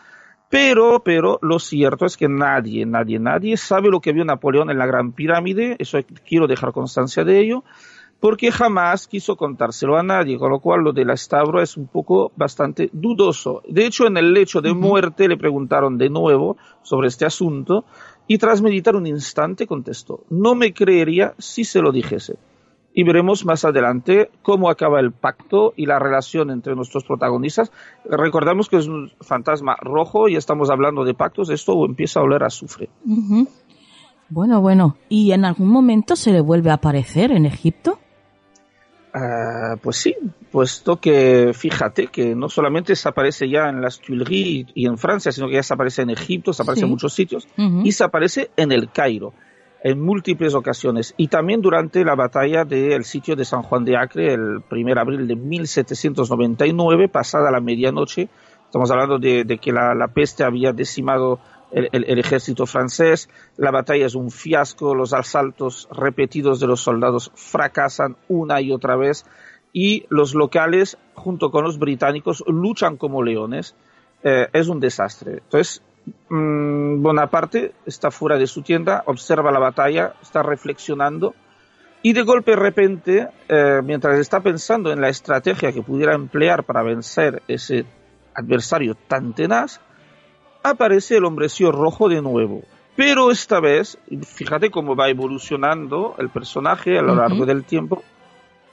pero, 0.48 1.02
pero 1.04 1.38
lo 1.42 1.58
cierto 1.58 2.06
es 2.06 2.16
que 2.16 2.28
nadie, 2.28 2.86
nadie, 2.86 3.18
nadie 3.18 3.56
sabe 3.56 3.88
lo 3.88 4.00
que 4.00 4.12
vio 4.12 4.24
Napoleón 4.24 4.70
en 4.70 4.78
la 4.78 4.86
Gran 4.86 5.12
Pirámide, 5.12 5.76
eso 5.78 5.98
quiero 6.26 6.46
dejar 6.46 6.72
constancia 6.72 7.24
de 7.24 7.40
ello, 7.40 7.64
porque 8.20 8.50
jamás 8.50 9.08
quiso 9.08 9.36
contárselo 9.36 9.98
a 9.98 10.02
nadie, 10.02 10.38
con 10.38 10.50
lo 10.50 10.60
cual 10.60 10.82
lo 10.82 10.92
de 10.92 11.04
la 11.04 11.14
estabro 11.14 11.60
es 11.60 11.76
un 11.76 11.86
poco 11.86 12.32
bastante 12.36 12.88
dudoso. 12.92 13.62
De 13.68 13.84
hecho, 13.84 14.06
en 14.06 14.16
el 14.16 14.32
lecho 14.32 14.60
de 14.60 14.72
muerte 14.72 15.28
le 15.28 15.36
preguntaron 15.36 15.98
de 15.98 16.08
nuevo 16.08 16.56
sobre 16.82 17.08
este 17.08 17.26
asunto 17.26 17.84
y 18.26 18.38
tras 18.38 18.62
meditar 18.62 18.96
un 18.96 19.06
instante 19.06 19.66
contestó, 19.66 20.24
no 20.30 20.54
me 20.54 20.72
creería 20.72 21.34
si 21.38 21.64
se 21.64 21.80
lo 21.80 21.92
dijese 21.92 22.36
y 22.96 23.04
veremos 23.04 23.44
más 23.44 23.66
adelante 23.66 24.30
cómo 24.40 24.70
acaba 24.70 25.00
el 25.00 25.12
pacto 25.12 25.74
y 25.76 25.84
la 25.84 25.98
relación 25.98 26.50
entre 26.50 26.74
nuestros 26.74 27.04
protagonistas. 27.04 27.70
Recordamos 28.06 28.70
que 28.70 28.78
es 28.78 28.88
un 28.88 29.12
fantasma 29.20 29.76
rojo 29.78 30.28
y 30.28 30.36
estamos 30.36 30.70
hablando 30.70 31.04
de 31.04 31.12
pactos, 31.12 31.50
esto 31.50 31.84
empieza 31.84 32.20
a 32.20 32.22
oler 32.22 32.42
a 32.42 32.46
azufre. 32.46 32.88
Bueno, 34.30 34.62
bueno, 34.62 34.96
¿y 35.10 35.32
en 35.32 35.44
algún 35.44 35.68
momento 35.68 36.16
se 36.16 36.32
le 36.32 36.40
vuelve 36.40 36.70
a 36.70 36.74
aparecer 36.74 37.32
en 37.32 37.44
Egipto? 37.44 37.98
Ah, 39.12 39.76
pues 39.82 39.98
sí, 39.98 40.16
puesto 40.50 40.96
que 40.96 41.52
fíjate 41.52 42.06
que 42.06 42.34
no 42.34 42.48
solamente 42.48 42.96
se 42.96 43.10
aparece 43.10 43.50
ya 43.50 43.68
en 43.68 43.82
las 43.82 44.00
Tuileries 44.00 44.68
y 44.74 44.86
en 44.86 44.96
Francia, 44.96 45.32
sino 45.32 45.48
que 45.48 45.56
ya 45.56 45.62
se 45.62 45.74
aparece 45.74 46.00
en 46.00 46.10
Egipto, 46.10 46.54
se 46.54 46.62
aparece 46.62 46.86
en 46.86 46.90
muchos 46.90 47.12
sitios 47.12 47.46
y 47.84 47.92
se 47.92 48.04
aparece 48.04 48.50
en 48.56 48.72
el 48.72 48.90
Cairo 48.90 49.34
en 49.86 50.00
múltiples 50.00 50.52
ocasiones 50.56 51.14
y 51.16 51.28
también 51.28 51.60
durante 51.60 52.04
la 52.04 52.16
batalla 52.16 52.64
del 52.64 53.04
sitio 53.04 53.36
de 53.36 53.44
San 53.44 53.62
Juan 53.62 53.84
de 53.84 53.96
Acre 53.96 54.34
el 54.34 54.60
1 54.68 54.94
de 54.94 55.00
abril 55.00 55.28
de 55.28 55.36
1799, 55.36 57.08
pasada 57.08 57.52
la 57.52 57.60
medianoche. 57.60 58.28
Estamos 58.64 58.90
hablando 58.90 59.20
de, 59.20 59.58
que 59.62 59.70
la, 59.70 60.08
peste 60.12 60.42
había 60.42 60.72
decimado 60.72 61.38
el, 61.70 62.18
ejército 62.18 62.66
francés, 62.66 63.30
la 63.56 63.70
batalla 63.70 64.06
es 64.06 64.16
un 64.16 64.32
fiasco, 64.32 64.92
los 64.92 65.12
asaltos 65.12 65.86
repetidos 65.92 66.58
de 66.58 66.66
los 66.66 66.80
soldados 66.80 67.30
fracasan 67.36 68.16
una 68.26 68.60
y 68.60 68.72
otra 68.72 68.96
vez 68.96 69.24
y 69.72 70.04
los 70.08 70.34
locales, 70.34 70.98
junto 71.14 71.52
con 71.52 71.62
los 71.62 71.78
británicos, 71.78 72.42
luchan 72.48 72.96
como 72.96 73.22
leones. 73.22 73.76
Eh, 74.24 74.48
es 74.52 74.66
un 74.66 74.80
desastre. 74.80 75.42
Entonces, 75.44 75.80
Bonaparte 76.28 77.72
está 77.84 78.10
fuera 78.10 78.36
de 78.36 78.46
su 78.46 78.62
tienda, 78.62 79.02
observa 79.06 79.50
la 79.50 79.58
batalla, 79.58 80.14
está 80.22 80.42
reflexionando 80.42 81.34
y 82.02 82.12
de 82.12 82.22
golpe 82.22 82.52
de 82.52 82.56
repente, 82.56 83.28
eh, 83.48 83.80
mientras 83.82 84.18
está 84.20 84.40
pensando 84.40 84.92
en 84.92 85.00
la 85.00 85.08
estrategia 85.08 85.72
que 85.72 85.82
pudiera 85.82 86.14
emplear 86.14 86.62
para 86.62 86.84
vencer 86.84 87.42
ese 87.48 87.84
adversario 88.32 88.94
tan 88.94 89.34
tenaz, 89.34 89.80
aparece 90.62 91.16
el 91.16 91.24
hombrecillo 91.24 91.72
rojo 91.72 92.08
de 92.08 92.22
nuevo. 92.22 92.62
Pero 92.94 93.32
esta 93.32 93.58
vez, 93.58 93.98
fíjate 94.22 94.70
cómo 94.70 94.94
va 94.94 95.08
evolucionando 95.08 96.14
el 96.18 96.30
personaje 96.30 96.96
a 96.96 97.02
lo 97.02 97.16
largo 97.16 97.44
del 97.44 97.64
tiempo, 97.64 98.04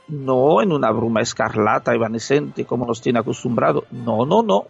no 0.07 0.61
en 0.61 0.71
una 0.71 0.91
bruma 0.91 1.21
escarlata, 1.21 1.95
evanescente, 1.95 2.65
como 2.65 2.85
nos 2.85 3.01
tiene 3.01 3.17
acostumbrado, 3.17 3.85
no, 3.89 4.27
no, 4.27 4.43
no, 4.43 4.67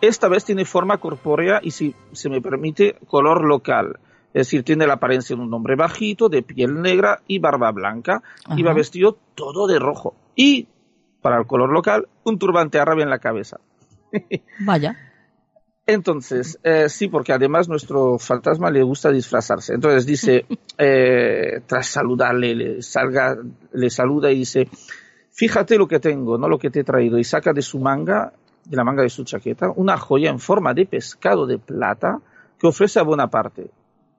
esta 0.00 0.28
vez 0.28 0.44
tiene 0.44 0.64
forma 0.64 0.98
corpórea 0.98 1.60
y, 1.62 1.70
si 1.70 1.94
se 2.12 2.28
me 2.28 2.40
permite, 2.40 2.96
color 3.06 3.44
local. 3.44 3.98
Es 4.34 4.48
decir, 4.48 4.64
tiene 4.64 4.86
la 4.86 4.94
apariencia 4.94 5.34
de 5.34 5.42
un 5.42 5.54
hombre 5.54 5.76
bajito, 5.76 6.28
de 6.28 6.42
piel 6.42 6.82
negra 6.82 7.22
y 7.26 7.38
barba 7.38 7.72
blanca, 7.72 8.22
y 8.54 8.62
va 8.62 8.74
vestido 8.74 9.16
todo 9.34 9.66
de 9.66 9.78
rojo. 9.78 10.14
Y, 10.34 10.68
para 11.22 11.38
el 11.38 11.46
color 11.46 11.72
local, 11.72 12.08
un 12.24 12.38
turbante 12.38 12.78
árabe 12.78 13.02
en 13.02 13.10
la 13.10 13.18
cabeza. 13.18 13.58
Vaya. 14.60 14.96
Entonces, 15.86 16.58
eh, 16.64 16.88
sí, 16.88 17.08
porque 17.08 17.32
además 17.32 17.68
nuestro 17.68 18.18
fantasma 18.18 18.70
le 18.70 18.82
gusta 18.82 19.10
disfrazarse. 19.10 19.72
Entonces 19.72 20.04
dice, 20.04 20.44
eh, 20.78 21.60
tras 21.66 21.86
saludarle, 21.86 22.54
le, 22.54 22.82
salga, 22.82 23.38
le 23.72 23.88
saluda 23.88 24.30
y 24.30 24.38
dice, 24.40 24.68
fíjate 25.30 25.78
lo 25.78 25.86
que 25.86 26.00
tengo, 26.00 26.36
no 26.36 26.48
lo 26.48 26.58
que 26.58 26.70
te 26.70 26.80
he 26.80 26.84
traído. 26.84 27.18
Y 27.18 27.24
saca 27.24 27.52
de 27.52 27.62
su 27.62 27.78
manga 27.78 28.32
de 28.68 28.76
la 28.76 28.84
manga 28.84 29.02
de 29.02 29.10
su 29.10 29.24
chaqueta, 29.24 29.70
una 29.76 29.96
joya 29.96 30.30
en 30.30 30.38
forma 30.38 30.74
de 30.74 30.86
pescado 30.86 31.46
de 31.46 31.58
plata 31.58 32.20
que 32.58 32.66
ofrece 32.66 32.98
a 32.98 33.02
Bonaparte. 33.02 33.70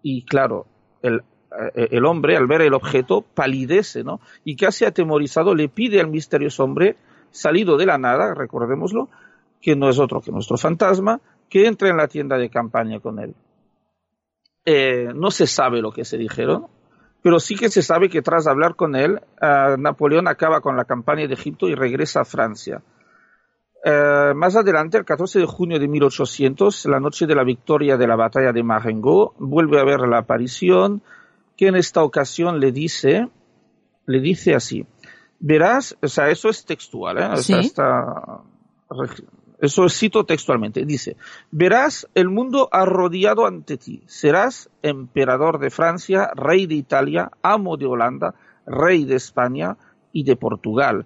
Y 0.02 0.24
claro, 0.24 0.66
el, 1.02 1.22
eh, 1.76 1.88
el 1.92 2.06
hombre 2.06 2.38
al 2.38 2.48
ver 2.48 2.62
el 2.62 2.74
objeto 2.74 3.22
palidece, 3.22 4.04
¿no? 4.04 4.20
Y 4.44 4.56
casi 4.56 4.86
atemorizado 4.86 5.56
le 5.56 5.70
pide 5.70 6.00
al 6.00 6.08
misterioso 6.08 6.64
hombre, 6.64 6.96
salido 7.32 7.78
de 7.78 7.86
la 7.86 7.98
nada, 7.98 8.34
recordémoslo, 8.34 9.10
que 9.62 9.76
no 9.76 9.90
es 9.90 10.00
otro 10.00 10.22
que 10.22 10.32
nuestro 10.32 10.58
fantasma, 10.58 11.20
que 11.50 11.66
entre 11.66 11.90
en 11.90 11.98
la 11.98 12.08
tienda 12.08 12.38
de 12.38 12.50
campaña 12.50 13.00
con 13.00 13.20
él. 13.20 13.34
Eh, 14.66 15.12
no 15.16 15.32
se 15.32 15.48
sabe 15.48 15.82
lo 15.82 15.92
que 15.92 16.04
se 16.04 16.18
dijeron, 16.18 16.68
pero 17.22 17.40
sí 17.40 17.56
que 17.56 17.70
se 17.70 17.82
sabe 17.82 18.10
que 18.10 18.22
tras 18.22 18.48
hablar 18.48 18.76
con 18.76 18.96
él, 18.96 19.20
Napoleón 19.42 20.28
acaba 20.28 20.62
con 20.62 20.78
la 20.78 20.86
campaña 20.86 21.28
de 21.28 21.34
Egipto 21.34 21.68
y 21.68 21.76
regresa 21.76 22.22
a 22.22 22.26
Francia. 22.26 22.82
Eh, 23.84 24.34
más 24.36 24.56
adelante, 24.56 24.98
el 24.98 25.06
14 25.06 25.40
de 25.40 25.46
junio 25.46 25.80
de 25.80 25.88
1800, 25.88 26.86
la 26.88 27.00
noche 27.00 27.28
de 27.28 27.36
la 27.36 27.44
victoria 27.44 27.98
de 27.98 28.08
la 28.08 28.16
batalla 28.16 28.52
de 28.52 28.64
Marengo, 28.64 29.34
vuelve 29.38 29.80
a 29.80 29.86
ver 29.86 30.02
la 30.02 30.20
aparición, 30.20 31.02
que 31.56 31.68
en 31.68 31.76
esta 31.76 32.04
ocasión 32.04 32.60
le 32.60 32.72
dice, 32.72 33.30
le 34.06 34.20
dice 34.20 34.56
así, 34.56 34.86
verás, 35.40 35.96
o 36.02 36.08
sea, 36.08 36.30
eso 36.30 36.50
es 36.50 36.66
textual, 36.66 37.18
¿eh? 37.20 37.30
eso 39.60 39.90
cito 39.90 40.26
textualmente, 40.26 40.86
dice, 40.86 41.18
verás 41.52 42.08
el 42.14 42.30
mundo 42.30 42.70
arrodillado 42.72 43.46
ante 43.46 43.78
ti, 43.78 44.04
serás 44.06 44.70
emperador 44.82 45.60
de 45.60 45.70
Francia, 45.70 46.30
rey 46.36 46.68
de 46.68 46.76
Italia, 46.76 47.32
amo 47.42 47.78
de 47.78 47.86
Holanda, 47.86 48.36
rey 48.66 49.06
de 49.06 49.16
España 49.16 49.78
y 50.12 50.24
de 50.24 50.36
Portugal 50.36 51.06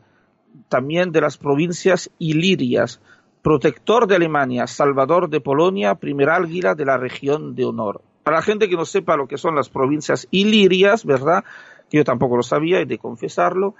también 0.70 1.12
de 1.12 1.22
las 1.22 1.38
provincias 1.38 2.10
ilirias, 2.20 3.02
protector 3.42 4.08
de 4.08 4.16
Alemania, 4.16 4.68
salvador 4.68 5.30
de 5.30 5.42
Polonia, 5.42 5.96
primer 5.96 6.30
álguila 6.30 6.76
de 6.76 6.86
la 6.86 6.98
región 6.98 7.56
de 7.56 7.66
honor. 7.66 8.02
Para 8.24 8.38
la 8.38 8.44
gente 8.44 8.70
que 8.70 8.76
no 8.76 8.86
sepa 8.86 9.18
lo 9.18 9.28
que 9.28 9.38
son 9.38 9.56
las 9.56 9.70
provincias 9.70 10.28
ilirias, 10.32 11.06
¿verdad? 11.06 11.44
Que 11.90 11.98
yo 11.98 12.04
tampoco 12.04 12.38
lo 12.38 12.44
sabía, 12.44 12.82
y 12.82 12.86
de 12.86 12.98
confesarlo. 12.98 13.76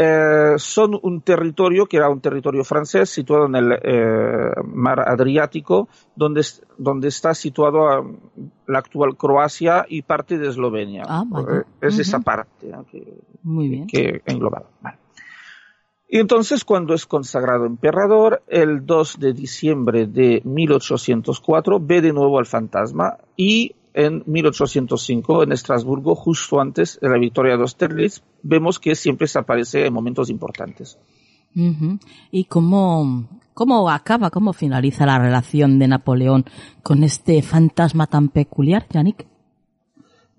eh, 0.00 0.54
son 0.58 0.96
un 1.02 1.22
territorio 1.22 1.86
que 1.86 1.96
era 1.96 2.08
un 2.08 2.20
territorio 2.20 2.62
francés 2.62 3.10
situado 3.10 3.46
en 3.46 3.56
el 3.56 3.72
eh, 3.82 4.52
mar 4.64 5.00
Adriático, 5.00 5.88
donde, 6.14 6.42
donde 6.76 7.08
está 7.08 7.34
situado 7.34 8.04
la 8.66 8.78
actual 8.78 9.16
Croacia 9.16 9.86
y 9.88 10.02
parte 10.02 10.38
de 10.38 10.48
Eslovenia. 10.50 11.02
Ah, 11.08 11.24
Eh, 11.50 11.62
es 11.80 11.98
esa 11.98 12.20
parte 12.20 12.68
¿no? 12.68 12.84
que, 12.84 13.02
Muy 13.42 13.68
bien. 13.68 13.86
que 13.88 14.20
englobado. 14.26 14.66
Vale. 14.82 14.98
Y 16.08 16.18
entonces, 16.18 16.64
cuando 16.64 16.94
es 16.94 17.04
consagrado 17.04 17.66
emperador, 17.66 18.42
el 18.48 18.86
2 18.86 19.18
de 19.20 19.34
diciembre 19.34 20.06
de 20.06 20.40
1804, 20.42 21.80
ve 21.80 22.00
de 22.00 22.14
nuevo 22.14 22.38
al 22.38 22.46
fantasma 22.46 23.18
y 23.36 23.74
en 23.92 24.22
1805, 24.26 25.42
en 25.42 25.52
Estrasburgo, 25.52 26.14
justo 26.14 26.60
antes 26.60 26.98
de 27.00 27.08
la 27.10 27.18
victoria 27.18 27.56
de 27.56 27.62
Austerlitz, 27.62 28.22
vemos 28.42 28.78
que 28.78 28.94
siempre 28.94 29.26
se 29.26 29.38
aparece 29.38 29.86
en 29.86 29.92
momentos 29.92 30.30
importantes. 30.30 30.98
¿Y 32.30 32.44
cómo, 32.44 33.28
cómo 33.52 33.90
acaba, 33.90 34.30
cómo 34.30 34.52
finaliza 34.52 35.04
la 35.04 35.18
relación 35.18 35.78
de 35.78 35.88
Napoleón 35.88 36.44
con 36.82 37.02
este 37.02 37.42
fantasma 37.42 38.06
tan 38.06 38.28
peculiar, 38.28 38.86
Yannick? 38.90 39.26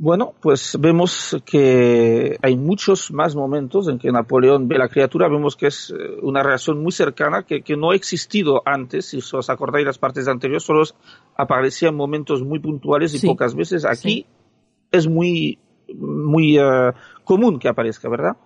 Bueno, 0.02 0.34
pues 0.40 0.78
vemos 0.80 1.36
que 1.46 2.38
hay 2.42 2.56
muchos 2.56 3.12
más 3.12 3.36
momentos 3.36 3.90
en 3.90 4.00
que 4.00 4.14
Napoleón 4.14 4.70
ve 4.70 4.78
la 4.78 4.88
criatura, 4.88 5.28
vemos 5.28 5.58
que 5.58 5.68
es 5.68 5.90
eh, 5.92 5.96
una 6.22 6.42
relación 6.42 6.82
muy 6.82 6.94
cercana 6.94 7.44
que, 7.44 7.64
que 7.64 7.76
no 7.76 7.92
ha 7.92 7.96
existido 7.96 8.62
antes, 8.66 9.08
si 9.08 9.18
os 9.18 9.50
acordáis 9.50 9.86
las 9.86 9.98
partes 9.98 10.30
anteriores, 10.30 10.64
solo 10.64 10.84
aparecía 11.36 11.90
en 11.90 11.96
momentos 11.96 12.42
muy 12.44 12.60
puntuales 12.60 13.14
y 13.14 13.20
Sí, 13.20 13.28
pocas 13.28 13.54
veces. 13.54 13.84
Aquí 13.84 14.22
sí. 14.22 14.26
es 14.90 15.06
muy, 15.06 15.60
muy 15.94 16.58
eh, 16.58 16.94
común 17.26 17.60
que 17.60 17.68
aparezca, 17.68 18.08
¿verdad? 18.08 18.38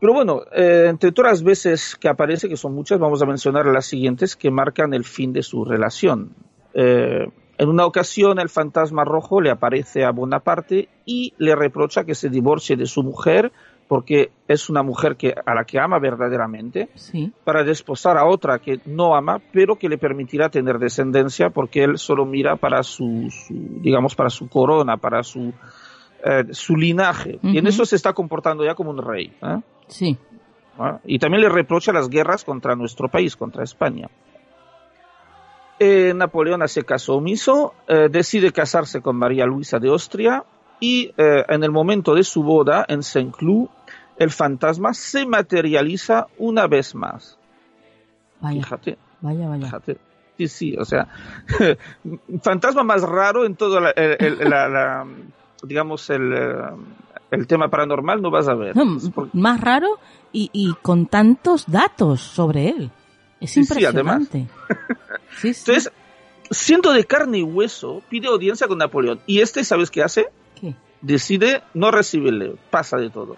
Pero 0.00 0.12
bueno, 0.14 0.42
eh, 0.52 0.86
entre 0.88 1.12
todas 1.12 1.30
las 1.30 1.42
veces 1.44 1.94
que 1.94 2.08
aparece, 2.08 2.48
que 2.48 2.56
son 2.56 2.74
muchas, 2.74 2.98
vamos 2.98 3.22
a 3.22 3.26
mencionar 3.26 3.66
las 3.66 3.86
siguientes 3.86 4.34
que 4.34 4.50
marcan 4.50 4.94
el 4.94 5.04
fin 5.04 5.32
de 5.32 5.44
su 5.44 5.64
relación. 5.64 6.34
Eh, 6.74 7.28
en 7.58 7.68
una 7.68 7.84
ocasión, 7.86 8.38
el 8.38 8.48
fantasma 8.48 9.04
rojo 9.04 9.40
le 9.40 9.50
aparece 9.50 10.04
a 10.04 10.10
Bonaparte 10.12 10.88
y 11.04 11.34
le 11.38 11.54
reprocha 11.56 12.04
que 12.04 12.14
se 12.14 12.28
divorcie 12.28 12.76
de 12.76 12.86
su 12.86 13.02
mujer 13.02 13.52
porque 13.88 14.30
es 14.48 14.68
una 14.68 14.82
mujer 14.82 15.16
que, 15.16 15.32
a 15.46 15.54
la 15.54 15.64
que 15.64 15.80
ama 15.80 15.98
verdaderamente, 15.98 16.90
Sí. 16.94 17.32
para 17.44 17.64
desposar 17.64 18.18
a 18.18 18.26
otra 18.26 18.58
que 18.58 18.80
no 18.84 19.16
ama, 19.16 19.40
pero 19.50 19.76
que 19.76 19.88
le 19.88 19.96
permitirá 19.96 20.50
tener 20.50 20.78
descendencia 20.78 21.48
porque 21.50 21.84
él 21.84 21.96
solo 21.98 22.26
mira 22.26 22.56
para 22.56 22.82
su, 22.82 23.28
su, 23.30 23.54
digamos, 23.80 24.14
para 24.14 24.28
su 24.28 24.46
corona, 24.48 24.98
para 24.98 25.22
su, 25.22 25.54
eh, 26.22 26.44
su 26.50 26.76
linaje. 26.76 27.38
Y 27.42 27.56
en 27.56 27.66
eso 27.66 27.86
se 27.86 27.96
está 27.96 28.12
comportando 28.12 28.62
ya 28.62 28.74
como 28.74 28.90
un 28.90 29.02
rey. 29.02 29.32
¿eh? 29.40 29.60
Sí. 29.86 30.18
¿Ah? 30.78 31.00
Y 31.06 31.18
también 31.18 31.40
le 31.42 31.48
reprocha 31.48 31.90
las 31.90 32.10
guerras 32.10 32.44
contra 32.44 32.76
nuestro 32.76 33.08
país, 33.08 33.36
contra 33.36 33.64
España. 33.64 34.08
Eh, 35.80 36.12
Napoleón 36.14 36.62
hace 36.62 36.82
caso 36.84 37.14
omiso, 37.16 37.74
eh, 37.86 38.08
decide 38.10 38.50
casarse 38.52 39.00
con 39.00 39.16
María 39.16 39.46
Luisa 39.46 39.78
de 39.78 39.88
Austria 39.88 40.44
y 40.80 41.12
eh, 41.16 41.44
en 41.48 41.62
el 41.62 41.70
momento 41.70 42.14
de 42.14 42.24
su 42.24 42.42
boda 42.42 42.84
en 42.88 43.02
Saint-Cloud, 43.02 43.68
el 44.16 44.30
fantasma 44.30 44.92
se 44.94 45.24
materializa 45.26 46.26
una 46.38 46.66
vez 46.66 46.94
más. 46.96 47.38
Vaya, 48.40 48.62
Fíjate, 48.62 48.98
vaya, 49.20 49.48
vaya. 49.48 49.64
fíjate. 49.66 49.98
Sí, 50.36 50.48
sí, 50.48 50.76
o 50.76 50.84
sea, 50.84 51.08
fantasma 52.42 52.82
más 52.82 53.02
raro 53.02 53.44
en 53.44 53.56
todo 53.56 53.80
la, 53.80 53.90
el- 53.90 54.16
el- 54.42 54.50
la- 54.50 54.68
la- 54.68 55.06
digamos, 55.62 56.08
el, 56.10 56.32
eh, 56.32 56.54
el 57.32 57.46
tema 57.46 57.68
paranormal 57.68 58.22
no 58.22 58.30
vas 58.30 58.48
a 58.48 58.54
ver. 58.54 58.76
No, 58.76 58.84
más 59.32 59.60
raro 59.60 59.98
y, 60.32 60.50
y 60.52 60.74
con 60.82 61.06
tantos 61.06 61.66
datos 61.66 62.20
sobre 62.20 62.68
él. 62.68 62.90
Es 63.40 63.50
Sí, 63.52 63.64
sí, 63.64 63.84
además. 63.84 64.22
impresionante. 64.22 64.46
Sí, 65.40 65.54
sí. 65.54 65.60
Entonces, 65.70 65.92
siendo 66.50 66.92
de 66.92 67.04
carne 67.04 67.38
y 67.38 67.42
hueso, 67.42 68.02
pide 68.08 68.26
audiencia 68.28 68.66
con 68.66 68.78
Napoleón. 68.78 69.20
Y 69.26 69.40
este, 69.40 69.62
¿sabes 69.62 69.90
qué 69.90 70.02
hace? 70.02 70.26
¿Qué? 70.60 70.74
Decide 71.00 71.62
no 71.74 71.90
recibirle, 71.92 72.56
pasa 72.70 72.96
de 72.96 73.08
todo. 73.10 73.36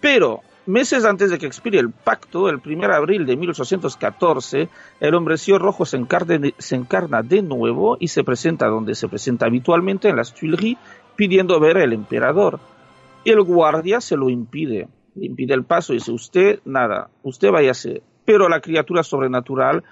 Pero, 0.00 0.40
meses 0.66 1.04
antes 1.04 1.30
de 1.30 1.38
que 1.38 1.46
expire 1.46 1.78
el 1.78 1.90
pacto, 1.90 2.48
el 2.48 2.56
1 2.64 2.88
de 2.88 2.94
abril 2.94 3.26
de 3.26 3.36
1814, 3.36 4.68
el 5.00 5.14
hombrecillo 5.14 5.58
rojo 5.58 5.84
se, 5.86 5.98
encarne- 5.98 6.54
se 6.58 6.74
encarna 6.76 7.22
de 7.22 7.42
nuevo 7.42 7.96
y 8.00 8.08
se 8.08 8.24
presenta 8.24 8.66
donde 8.66 8.94
se 8.96 9.06
presenta 9.08 9.46
habitualmente, 9.46 10.08
en 10.08 10.16
las 10.16 10.34
Tuileries, 10.34 10.78
pidiendo 11.16 11.60
ver 11.60 11.76
al 11.78 11.92
emperador. 11.92 12.58
Y 13.22 13.30
el 13.30 13.42
guardia 13.42 14.00
se 14.00 14.16
lo 14.16 14.30
impide, 14.30 14.88
le 15.14 15.26
impide 15.26 15.54
el 15.54 15.64
paso 15.64 15.92
y 15.92 15.96
dice, 15.98 16.10
usted, 16.12 16.60
nada, 16.64 17.10
usted 17.22 17.50
váyase. 17.50 18.02
Pero 18.30 18.48
la 18.48 18.60
criatura 18.60 19.02
sobrenatural 19.02 19.82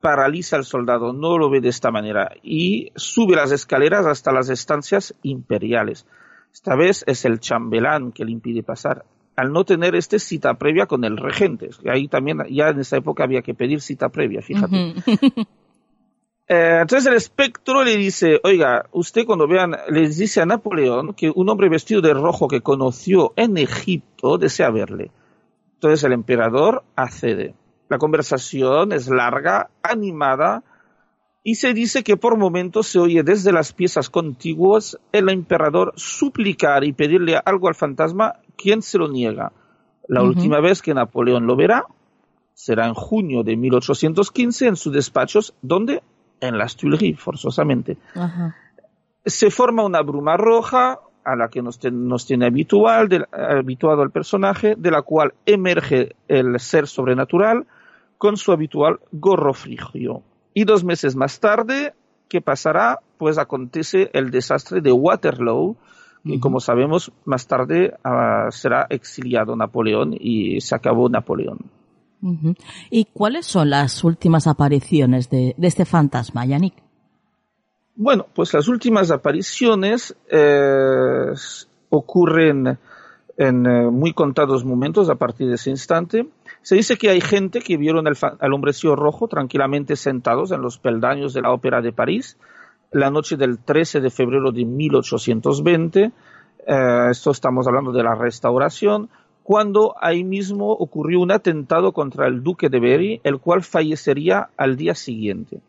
paraliza 0.00 0.56
al 0.56 0.64
soldado, 0.64 1.12
no 1.12 1.38
lo 1.38 1.48
ve 1.48 1.60
de 1.60 1.68
esta 1.68 1.92
manera, 1.92 2.32
y 2.42 2.90
sube 2.96 3.36
las 3.36 3.52
escaleras 3.52 4.06
hasta 4.06 4.32
las 4.32 4.48
estancias 4.48 5.14
imperiales. 5.22 6.04
Esta 6.52 6.74
vez 6.74 7.04
es 7.06 7.24
el 7.24 7.38
chambelán 7.38 8.10
que 8.10 8.24
le 8.24 8.32
impide 8.32 8.64
pasar, 8.64 9.04
al 9.36 9.52
no 9.52 9.64
tener 9.64 9.94
este 9.94 10.18
cita 10.18 10.54
previa 10.54 10.86
con 10.86 11.04
el 11.04 11.16
regente. 11.16 11.70
Ahí 11.88 12.08
también, 12.08 12.38
ya 12.50 12.70
en 12.70 12.80
esa 12.80 12.96
época 12.96 13.22
había 13.22 13.42
que 13.42 13.54
pedir 13.54 13.80
cita 13.80 14.08
previa, 14.08 14.42
fíjate. 14.42 14.94
Eh, 16.48 16.78
entonces 16.82 17.06
el 17.06 17.14
espectro 17.14 17.82
le 17.82 17.96
dice, 17.96 18.40
oiga, 18.44 18.86
usted 18.92 19.26
cuando 19.26 19.48
vean, 19.48 19.76
les 19.88 20.16
dice 20.16 20.40
a 20.40 20.46
Napoleón 20.46 21.12
que 21.14 21.28
un 21.34 21.48
hombre 21.48 21.68
vestido 21.68 22.00
de 22.00 22.14
rojo 22.14 22.46
que 22.46 22.60
conoció 22.60 23.32
en 23.34 23.56
Egipto 23.56 24.38
desea 24.38 24.70
verle. 24.70 25.10
Entonces 25.74 26.04
el 26.04 26.12
emperador 26.12 26.84
accede. 26.94 27.54
La 27.88 27.98
conversación 27.98 28.92
es 28.92 29.08
larga, 29.08 29.70
animada, 29.82 30.62
y 31.44 31.54
se 31.54 31.72
dice 31.74 32.02
que 32.02 32.16
por 32.16 32.36
momentos 32.36 32.88
se 32.88 32.98
oye 32.98 33.22
desde 33.22 33.52
las 33.52 33.72
piezas 33.72 34.10
contiguas 34.10 34.98
el 35.12 35.28
emperador 35.28 35.92
suplicar 35.96 36.82
y 36.82 36.92
pedirle 36.92 37.40
algo 37.44 37.68
al 37.68 37.76
fantasma, 37.76 38.34
quien 38.56 38.82
se 38.82 38.98
lo 38.98 39.08
niega. 39.08 39.52
La 40.08 40.22
última 40.22 40.60
vez 40.60 40.82
que 40.82 40.94
Napoleón 40.94 41.46
lo 41.46 41.54
verá 41.56 41.84
será 42.54 42.86
en 42.86 42.94
junio 42.94 43.42
de 43.44 43.54
1815 43.56 44.66
en 44.66 44.76
sus 44.76 44.92
despachos, 44.92 45.54
donde 45.62 46.02
en 46.40 46.58
las 46.58 46.74
Tuileries, 46.76 47.20
forzosamente. 47.20 47.96
Se 49.24 49.50
forma 49.50 49.84
una 49.84 50.02
bruma 50.02 50.36
roja 50.36 50.98
a 51.24 51.34
la 51.36 51.48
que 51.48 51.60
nos, 51.62 51.78
ten- 51.78 52.06
nos 52.08 52.26
tiene 52.26 52.46
habitual, 52.46 53.08
del- 53.08 53.26
habituado 53.32 54.02
el 54.02 54.10
personaje, 54.10 54.74
de 54.76 54.90
la 54.90 55.02
cual 55.02 55.34
emerge 55.44 56.14
el 56.28 56.58
ser 56.60 56.86
sobrenatural 56.86 57.66
con 58.18 58.36
su 58.36 58.52
habitual 58.52 59.00
gorro 59.12 59.54
frigio. 59.54 60.22
Y 60.54 60.64
dos 60.64 60.84
meses 60.84 61.16
más 61.16 61.40
tarde, 61.40 61.94
¿qué 62.28 62.40
pasará? 62.40 63.00
Pues 63.18 63.38
acontece 63.38 64.10
el 64.12 64.30
desastre 64.30 64.80
de 64.80 64.92
Waterloo, 64.92 65.76
y 66.24 66.32
Ujú. 66.32 66.40
como 66.40 66.60
sabemos, 66.60 67.12
más 67.24 67.46
tarde 67.46 67.94
ah, 68.02 68.48
será 68.50 68.86
exiliado 68.90 69.54
Napoleón 69.54 70.16
y 70.18 70.60
se 70.60 70.74
acabó 70.74 71.08
Napoleón. 71.08 71.58
¿Y 72.90 73.04
cuáles 73.04 73.46
son 73.46 73.70
las 73.70 74.02
últimas 74.02 74.48
apariciones 74.48 75.30
de, 75.30 75.54
de 75.56 75.68
este 75.68 75.84
fantasma, 75.84 76.44
Yannick? 76.44 76.74
Bueno, 77.94 78.26
pues 78.34 78.52
las 78.52 78.66
últimas 78.68 79.10
apariciones 79.10 80.16
eh, 80.30 81.32
ocurren 81.90 82.78
en 83.38 83.66
eh, 83.66 83.90
muy 83.90 84.12
contados 84.12 84.64
momentos 84.64 85.08
a 85.08 85.14
partir 85.14 85.48
de 85.48 85.54
ese 85.54 85.70
instante. 85.70 86.26
Se 86.66 86.74
dice 86.74 86.96
que 86.96 87.10
hay 87.10 87.20
gente 87.20 87.60
que 87.60 87.76
vieron 87.76 88.08
al, 88.08 88.52
hombrecillo 88.52 88.96
rojo 88.96 89.28
tranquilamente 89.28 89.94
sentados 89.94 90.50
en 90.50 90.62
los 90.62 90.78
peldaños 90.78 91.32
de 91.32 91.40
la 91.40 91.52
Ópera 91.52 91.80
de 91.80 91.92
París 91.92 92.38
la 92.90 93.08
noche 93.08 93.36
del 93.36 93.60
13 93.60 94.00
de 94.00 94.10
febrero 94.10 94.50
de 94.50 94.64
1820. 94.64 96.10
Eh, 96.66 97.06
esto 97.08 97.30
estamos 97.30 97.68
hablando 97.68 97.92
de 97.92 98.02
la 98.02 98.16
restauración, 98.16 99.10
cuando 99.44 99.94
ahí 100.00 100.24
mismo 100.24 100.72
ocurrió 100.72 101.20
un 101.20 101.30
atentado 101.30 101.92
contra 101.92 102.26
el 102.26 102.42
duque 102.42 102.68
de 102.68 102.80
Berry, 102.80 103.20
el 103.22 103.38
cual 103.38 103.62
fallecería 103.62 104.48
al 104.56 104.76
día 104.76 104.96
siguiente. 104.96 105.60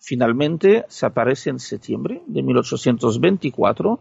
Finalmente 0.00 0.84
se 0.88 1.06
aparece 1.06 1.48
en 1.48 1.60
septiembre 1.60 2.20
de 2.26 2.42
1824 2.42 4.00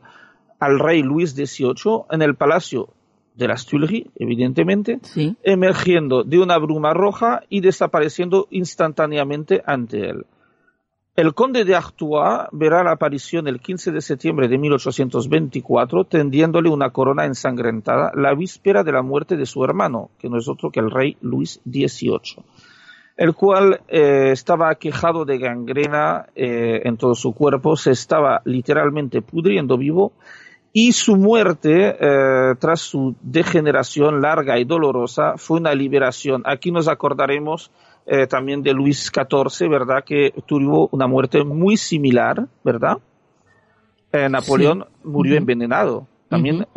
al 0.60 0.80
rey 0.80 1.02
Luis 1.02 1.34
XVIII 1.34 2.08
en 2.12 2.22
el 2.22 2.36
palacio 2.36 2.90
de 3.36 3.48
las 3.48 3.66
Tuileries, 3.66 4.08
evidentemente, 4.16 5.00
Sí. 5.04 5.36
emergiendo 5.44 6.24
de 6.24 6.40
una 6.40 6.58
bruma 6.58 6.94
roja 6.94 7.42
y 7.50 7.62
desapareciendo 7.62 8.48
instantáneamente 8.50 9.62
ante 9.66 10.10
él. 10.10 10.26
El 11.16 11.34
conde 11.34 11.64
de 11.64 11.76
Artois 11.76 12.48
verá 12.52 12.84
la 12.84 12.92
aparición 12.92 13.48
el 13.48 13.62
15 13.62 13.94
de 13.94 14.02
septiembre 14.02 14.50
de 14.50 14.58
1824 14.58 16.04
tendiéndole 16.04 16.70
una 16.70 16.90
corona 16.90 17.24
ensangrentada 17.26 18.12
la 18.16 18.34
víspera 18.36 18.84
de 18.84 18.92
la 18.92 19.02
muerte 19.02 19.38
de 19.38 19.46
su 19.46 19.64
hermano, 19.64 20.10
que 20.20 20.28
no 20.28 20.38
es 20.38 20.50
otro 20.50 20.72
que 20.72 20.82
el 20.82 20.92
rey 20.92 21.16
Luis 21.22 21.62
XVIII, 21.64 22.44
el 23.16 23.34
cual 23.34 23.80
eh, 23.88 24.32
estaba 24.34 24.70
aquejado 24.70 25.24
de 25.24 25.38
gangrena 25.38 26.26
eh, 26.36 26.82
en 26.84 26.98
todo 26.98 27.16
su 27.16 27.34
cuerpo, 27.34 27.78
se 27.78 27.92
estaba 27.92 28.42
literalmente 28.44 29.22
pudriendo 29.22 29.78
vivo 29.78 30.12
y 30.78 30.92
su 30.92 31.16
muerte, 31.16 31.96
eh, 31.98 32.56
tras 32.60 32.82
su 32.82 33.16
degeneración 33.22 34.20
larga 34.20 34.60
y 34.60 34.66
dolorosa, 34.66 35.38
fue 35.38 35.58
una 35.62 35.74
liberación. 35.74 36.44
Aquí 36.46 36.70
nos 36.70 36.90
acordaremos 36.90 37.72
eh, 38.06 38.28
también 38.28 38.62
de 38.62 38.74
Luis 38.74 39.10
XIV, 39.10 39.70
¿verdad? 39.70 40.04
Que 40.04 40.34
tuvo 40.46 40.90
una 40.92 41.08
muerte 41.08 41.46
muy 41.46 41.78
similar, 41.78 42.50
¿verdad? 42.62 42.98
Eh, 44.12 44.28
Napoleón 44.28 44.84
murió 45.02 45.38
envenenado. 45.38 46.08
También 46.28 46.68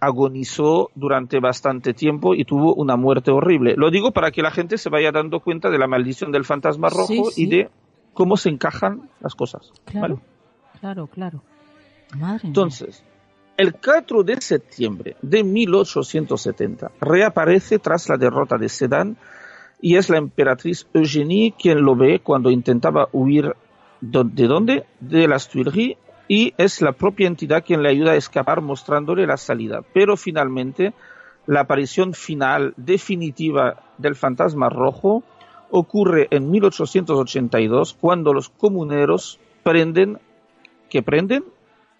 agonizó 0.00 0.90
durante 0.96 1.38
bastante 1.38 1.94
tiempo 1.94 2.34
y 2.34 2.44
tuvo 2.44 2.74
una 2.74 2.96
muerte 2.96 3.30
horrible. 3.30 3.76
Lo 3.76 3.92
digo 3.92 4.10
para 4.10 4.32
que 4.32 4.42
la 4.42 4.50
gente 4.50 4.76
se 4.76 4.90
vaya 4.90 5.12
dando 5.12 5.38
cuenta 5.38 5.70
de 5.70 5.78
la 5.78 5.86
maldición 5.86 6.32
del 6.32 6.44
fantasma 6.44 6.88
rojo 6.88 7.30
y 7.36 7.46
de 7.46 7.70
cómo 8.12 8.36
se 8.36 8.48
encajan 8.48 9.08
las 9.20 9.36
cosas. 9.36 9.70
Claro, 9.84 10.20
claro, 10.80 11.06
claro. 11.06 11.42
Entonces, 12.42 13.04
el 13.56 13.74
4 13.74 14.22
de 14.22 14.40
septiembre 14.40 15.16
de 15.20 15.44
1870 15.44 16.92
reaparece 17.00 17.78
tras 17.78 18.08
la 18.08 18.16
derrota 18.16 18.56
de 18.56 18.68
Sedan 18.68 19.16
y 19.80 19.96
es 19.96 20.08
la 20.08 20.18
emperatriz 20.18 20.86
Eugénie 20.94 21.54
quien 21.58 21.82
lo 21.82 21.96
ve 21.96 22.20
cuando 22.20 22.50
intentaba 22.50 23.08
huir 23.12 23.54
de 24.00 24.46
dónde? 24.46 24.86
De 25.00 25.26
las 25.28 25.48
Tuileries 25.48 25.96
y 26.28 26.54
es 26.58 26.82
la 26.82 26.92
propia 26.92 27.26
entidad 27.26 27.64
quien 27.64 27.82
le 27.82 27.88
ayuda 27.88 28.12
a 28.12 28.16
escapar 28.16 28.60
mostrándole 28.60 29.26
la 29.26 29.36
salida. 29.36 29.82
Pero 29.94 30.16
finalmente 30.16 30.92
la 31.46 31.60
aparición 31.60 32.12
final 32.12 32.74
definitiva 32.76 33.82
del 33.96 34.14
fantasma 34.14 34.68
rojo 34.68 35.22
ocurre 35.70 36.28
en 36.30 36.50
1882 36.50 37.96
cuando 38.00 38.32
los 38.32 38.50
comuneros 38.50 39.40
prenden, 39.62 40.18
que 40.90 41.02
prenden 41.02 41.44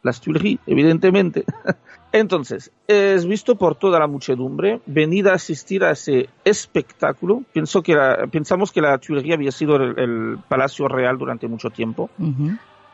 las 0.03 0.21
Tuileries, 0.21 0.59
evidentemente. 0.67 1.45
Entonces, 2.13 2.71
es 2.87 3.27
visto 3.27 3.57
por 3.57 3.75
toda 3.75 3.99
la 3.99 4.07
muchedumbre, 4.07 4.81
venida 4.87 5.33
a 5.33 5.35
asistir 5.35 5.85
a 5.85 5.91
ese 5.91 6.29
espectáculo. 6.45 7.43
Pienso 7.53 7.83
que 7.83 7.95
pensamos 8.31 8.73
que 8.73 8.81
la 8.81 8.99
Tuileries 8.99 9.35
había 9.35 9.53
sido 9.53 9.77
el, 9.77 10.39
palacio 10.49 10.89
real 10.89 11.19
durante 11.19 11.49
mucho 11.49 11.71
tiempo 11.71 12.11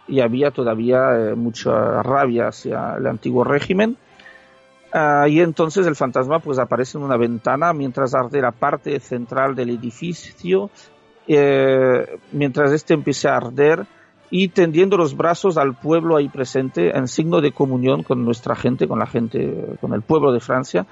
y 0.08 0.20
había 0.20 0.50
todavía 0.50 0.98
eh, 1.16 1.34
mucha 1.34 2.02
rabia 2.02 2.48
hacia 2.48 2.96
el 2.98 3.06
antiguo 3.06 3.44
régimen. 3.44 3.96
Y 5.26 5.40
entonces 5.40 5.88
el 5.88 5.96
fantasma 5.96 6.38
pues 6.38 6.60
aparece 6.60 6.98
en 6.98 7.04
una 7.04 7.16
ventana 7.16 7.72
mientras 7.72 8.14
arde 8.14 8.40
la 8.40 8.52
parte 8.52 9.00
central 9.00 9.56
del 9.56 9.70
edificio, 9.70 10.70
eh, 11.26 12.18
mientras 12.30 12.70
este 12.70 12.94
empieza 12.94 13.32
a 13.32 13.38
arder 13.38 13.86
y 14.36 14.48
tendiendo 14.48 14.96
los 14.96 15.16
brazos 15.16 15.56
al 15.56 15.76
pueblo 15.76 16.16
ahí 16.16 16.28
presente 16.28 16.90
en 16.98 17.06
signo 17.06 17.40
de 17.40 17.52
comunión 17.52 18.02
con 18.02 18.24
nuestra 18.24 18.56
gente, 18.56 18.88
con 18.88 18.98
la 18.98 19.06
gente, 19.06 19.76
con 19.80 19.94
el 19.94 20.02
pueblo 20.02 20.32
de 20.32 20.40
Francia, 20.40 20.88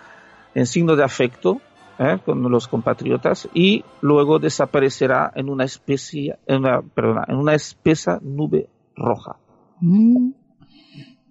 en 0.54 0.64
signo 0.64 0.94
de 0.94 1.02
afecto 1.02 1.60
¿eh? 1.98 2.20
con 2.24 2.40
los 2.48 2.68
compatriotas 2.68 3.48
y 3.52 3.84
luego 4.00 4.38
desaparecerá 4.38 5.32
en 5.34 5.48
una 5.48 5.64
especie, 5.64 6.38
en 6.46 6.58
una, 6.58 6.82
perdona, 6.82 7.24
en 7.26 7.34
una 7.34 7.54
espesa 7.54 8.20
nube 8.22 8.68
roja. 8.94 9.38
Mm. 9.80 10.34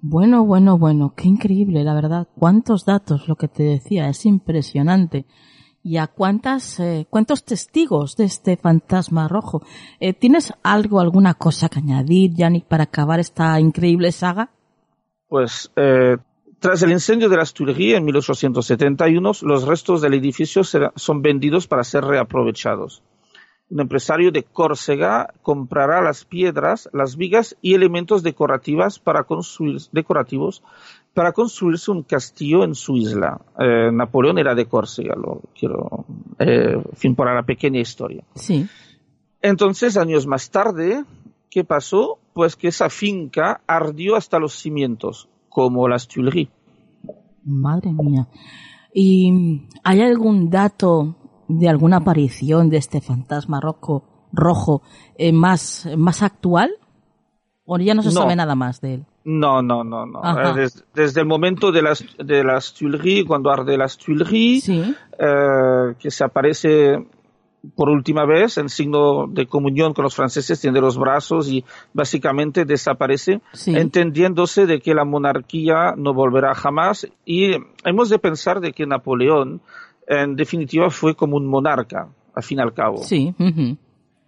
Bueno, 0.01 0.43
bueno, 0.45 0.77
bueno, 0.77 1.13
qué 1.15 1.29
increíble, 1.29 1.81
la 1.85 1.93
verdad. 1.93 2.27
Cuántos 2.35 2.83
datos, 2.83 3.29
lo 3.29 3.37
que 3.37 3.47
te 3.47 3.63
decía, 3.63 4.09
es 4.09 4.25
impresionante 4.25 5.25
y 5.83 5.97
a 5.97 6.07
cuántas, 6.07 6.79
eh, 6.79 7.07
cuántos 7.09 7.43
testigos 7.43 8.15
de 8.15 8.25
este 8.25 8.57
fantasma 8.57 9.27
rojo. 9.27 9.63
Eh, 9.99 10.13
¿Tienes 10.13 10.53
algo, 10.63 10.99
alguna 10.99 11.33
cosa 11.33 11.69
que 11.69 11.79
añadir, 11.79 12.33
Yannick, 12.35 12.65
para 12.65 12.83
acabar 12.83 13.19
esta 13.19 13.59
increíble 13.59 14.11
saga? 14.11 14.49
Pues, 15.27 15.71
eh, 15.75 16.17
tras 16.59 16.83
el 16.83 16.91
incendio 16.91 17.29
de 17.29 17.37
las 17.37 17.53
Tuileries 17.53 17.97
en 17.97 18.05
1871, 18.05 19.31
los 19.41 19.63
restos 19.63 20.01
del 20.01 20.13
edificio 20.13 20.63
son 20.63 21.21
vendidos 21.21 21.67
para 21.67 21.83
ser 21.83 22.03
reaprovechados. 22.03 23.01
Un 23.71 23.79
empresario 23.79 24.33
de 24.33 24.43
Córcega 24.43 25.33
comprará 25.41 26.01
las 26.01 26.25
piedras, 26.25 26.89
las 26.91 27.15
vigas 27.15 27.55
y 27.61 27.73
elementos 27.73 28.21
decorativas 28.21 28.99
para 28.99 29.23
construir, 29.23 29.79
decorativos 29.93 30.61
para 31.13 31.33
construirse 31.33 31.91
un 31.91 32.03
castillo 32.03 32.63
en 32.63 32.75
su 32.75 32.95
isla. 32.95 33.41
Eh, 33.59 33.91
Napoleón 33.91 34.37
era 34.37 34.55
de 34.55 34.65
Córcega, 34.65 35.15
lo 35.15 35.41
quiero, 35.57 36.05
eh, 36.39 36.81
fin, 36.93 37.15
para 37.15 37.35
la 37.35 37.43
pequeña 37.43 37.79
historia. 37.79 38.23
Sí. 38.35 38.67
Entonces, 39.41 39.97
años 39.97 40.25
más 40.25 40.49
tarde, 40.51 41.03
¿qué 41.49 41.63
pasó? 41.63 42.19
Pues 42.33 42.55
que 42.55 42.69
esa 42.69 42.89
finca 42.89 43.61
ardió 43.67 44.15
hasta 44.15 44.39
los 44.39 44.53
cimientos, 44.53 45.27
como 45.49 45.87
las 45.87 46.07
Tuileries. 46.07 46.49
Madre 47.43 47.91
mía. 47.91 48.27
¿Y 48.93 49.63
hay 49.83 50.01
algún 50.01 50.49
dato 50.49 51.15
de 51.47 51.67
alguna 51.67 51.97
aparición 51.97 52.69
de 52.69 52.77
este 52.77 53.01
fantasma 53.01 53.59
rojo, 53.59 54.03
rojo 54.31 54.81
eh, 55.17 55.33
más, 55.33 55.89
más 55.97 56.21
actual? 56.21 56.71
¿O 57.65 57.77
ya 57.77 57.93
no 57.93 58.03
se 58.03 58.11
sabe 58.11 58.35
nada 58.35 58.55
más 58.55 58.79
de 58.81 58.95
él? 58.95 59.05
No, 59.23 59.61
no, 59.61 59.83
no, 59.83 60.05
no. 60.05 60.21
Eh, 60.57 60.67
desde, 60.93 61.21
el 61.21 61.27
momento 61.27 61.71
de 61.71 61.81
las, 61.81 62.03
de 62.17 62.43
las 62.43 62.73
Tuileries, 62.73 63.25
cuando 63.25 63.51
arde 63.51 63.77
las 63.77 63.97
Tuileries, 63.97 64.67
eh, 64.69 64.95
que 65.99 66.09
se 66.09 66.23
aparece 66.23 67.05
por 67.75 67.89
última 67.89 68.25
vez 68.25 68.57
en 68.57 68.69
signo 68.69 69.27
de 69.27 69.45
comunión 69.45 69.93
con 69.93 70.03
los 70.03 70.15
franceses, 70.15 70.59
tiende 70.59 70.81
los 70.81 70.97
brazos 70.97 71.47
y 71.49 71.63
básicamente 71.93 72.65
desaparece, 72.65 73.41
entendiéndose 73.67 74.65
de 74.65 74.79
que 74.79 74.95
la 74.95 75.05
monarquía 75.05 75.93
no 75.95 76.15
volverá 76.15 76.55
jamás. 76.55 77.07
Y 77.23 77.51
hemos 77.85 78.09
de 78.09 78.17
pensar 78.17 78.59
de 78.59 78.73
que 78.73 78.87
Napoleón, 78.87 79.61
en 80.07 80.35
definitiva, 80.35 80.89
fue 80.89 81.13
como 81.15 81.37
un 81.37 81.45
monarca, 81.45 82.09
al 82.33 82.43
fin 82.43 82.57
y 82.57 82.61
al 82.61 82.73
cabo. 82.73 82.97
Sí 82.97 83.35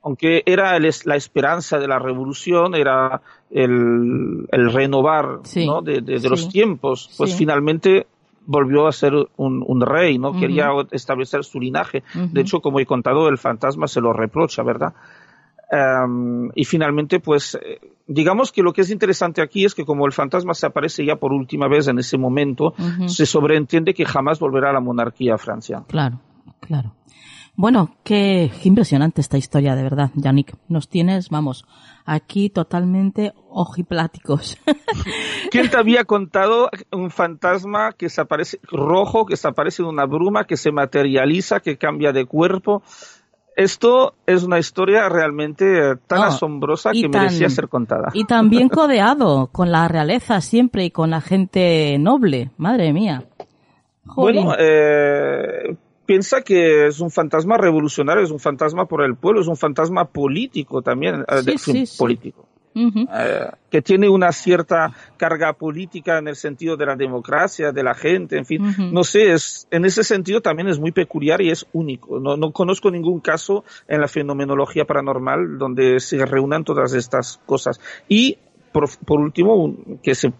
aunque 0.03 0.43
era 0.45 0.77
la 0.79 1.15
esperanza 1.15 1.79
de 1.79 1.87
la 1.87 1.97
revolución, 1.97 2.75
era 2.75 3.21
el, 3.53 4.47
renovar 4.71 5.41
de, 5.43 6.19
los 6.29 6.49
tiempos, 6.49 7.09
pues 7.17 7.35
finalmente 7.35 8.07
volvió 8.45 8.87
a 8.87 8.91
ser 8.91 9.13
un, 9.37 9.81
rey, 9.81 10.17
¿no? 10.17 10.33
Quería 10.33 10.69
establecer 10.91 11.43
su 11.43 11.59
linaje. 11.59 12.03
De 12.13 12.41
hecho, 12.41 12.59
como 12.59 12.79
he 12.79 12.85
contado, 12.85 13.29
el 13.29 13.37
fantasma 13.37 13.87
se 13.87 14.01
lo 14.01 14.11
reprocha, 14.11 14.63
¿verdad? 14.63 14.93
Y 16.55 16.65
finalmente, 16.65 17.19
pues, 17.19 17.55
eh, 17.55 17.79
digamos 18.07 18.51
que 18.51 18.61
lo 18.61 18.73
que 18.73 18.81
es 18.81 18.91
interesante 18.91 19.41
aquí 19.41 19.65
es 19.65 19.73
que 19.73 19.85
como 19.85 20.05
el 20.05 20.11
fantasma 20.11 20.53
se 20.53 20.67
aparece 20.67 21.05
ya 21.05 21.15
por 21.15 21.31
última 21.31 21.67
vez 21.67 21.87
en 21.87 21.99
ese 21.99 22.17
momento, 22.17 22.73
se 23.07 23.25
sobreentiende 23.25 23.93
que 23.93 24.05
jamás 24.05 24.39
volverá 24.39 24.71
a 24.71 24.73
la 24.73 24.81
monarquía 24.81 25.35
a 25.35 25.37
Francia. 25.37 25.83
Claro, 25.87 26.19
claro. 26.59 26.93
Bueno, 27.55 27.95
qué, 28.03 28.51
impresionante 28.63 29.21
esta 29.21 29.37
historia, 29.37 29.75
de 29.75 29.83
verdad, 29.83 30.09
Yannick. 30.15 30.55
Nos 30.69 30.89
tienes, 30.89 31.29
vamos, 31.29 31.65
aquí 32.03 32.49
totalmente 32.49 33.33
ojipláticos. 33.49 34.57
¿Quién 35.51 35.69
te 35.69 35.77
había 35.77 36.03
contado 36.03 36.69
un 36.91 37.11
fantasma 37.11 37.91
que 37.91 38.09
se 38.09 38.21
aparece 38.21 38.59
rojo, 38.63 39.27
que 39.27 39.37
se 39.37 39.47
aparece 39.47 39.83
en 39.83 39.89
una 39.89 40.05
bruma, 40.05 40.45
que 40.45 40.57
se 40.57 40.71
materializa, 40.71 41.59
que 41.59 41.77
cambia 41.77 42.11
de 42.11 42.25
cuerpo? 42.25 42.81
Esto 43.55 44.15
es 44.25 44.43
una 44.43 44.57
historia 44.57 45.07
realmente 45.09 45.95
tan 46.07 46.23
asombrosa 46.23 46.91
que 46.91 47.07
merecía 47.07 47.51
ser 47.51 47.69
contada. 47.69 48.09
Y 48.13 48.25
también 48.25 48.67
codeado 48.67 49.47
con 49.51 49.71
la 49.71 49.87
realeza 49.87 50.41
siempre 50.41 50.85
y 50.85 50.91
con 50.91 51.11
la 51.11 51.21
gente 51.21 51.97
noble. 51.99 52.49
Madre 52.57 52.91
mía. 52.93 53.25
Bueno, 54.05 54.55
eh, 54.57 55.77
piensa 56.05 56.41
que 56.41 56.87
es 56.87 56.99
un 56.99 57.11
fantasma 57.11 57.57
revolucionario, 57.57 58.23
es 58.23 58.31
un 58.31 58.39
fantasma 58.39 58.85
por 58.85 59.03
el 59.03 59.15
pueblo, 59.15 59.41
es 59.41 59.47
un 59.47 59.57
fantasma 59.57 60.05
político 60.05 60.81
también, 60.81 61.25
eh, 61.27 61.85
político. 61.97 62.47
Eh, 62.75 63.51
que 63.69 63.83
tiene 63.83 64.09
una 64.09 64.31
cierta 64.31 64.91
carga 65.17 65.53
política 65.53 66.17
en 66.17 66.27
el 66.27 66.35
sentido 66.35 66.75
de 66.75 66.87
la 66.87 66.95
democracia, 66.95 67.71
de 67.71 67.83
la 67.83 67.93
gente, 67.93 68.37
en 68.37 68.45
fin, 68.45 68.75
no 68.91 69.03
sé, 69.03 69.31
es, 69.33 69.67
en 69.69 69.85
ese 69.85 70.03
sentido 70.03 70.41
también 70.41 70.67
es 70.67 70.79
muy 70.79 70.91
peculiar 70.91 71.41
y 71.41 71.51
es 71.51 71.67
único. 71.73 72.19
No, 72.19 72.35
no 72.35 72.51
conozco 72.51 72.89
ningún 72.89 73.19
caso 73.19 73.63
en 73.87 74.01
la 74.01 74.07
fenomenología 74.07 74.85
paranormal 74.85 75.59
donde 75.59 75.99
se 75.99 76.25
reúnan 76.25 76.63
todas 76.63 76.93
estas 76.93 77.39
cosas. 77.45 77.79
Y 78.09 78.37
por, 78.71 78.89
por 79.05 79.19
último, 79.19 79.75
que 80.01 80.15
se 80.15 80.33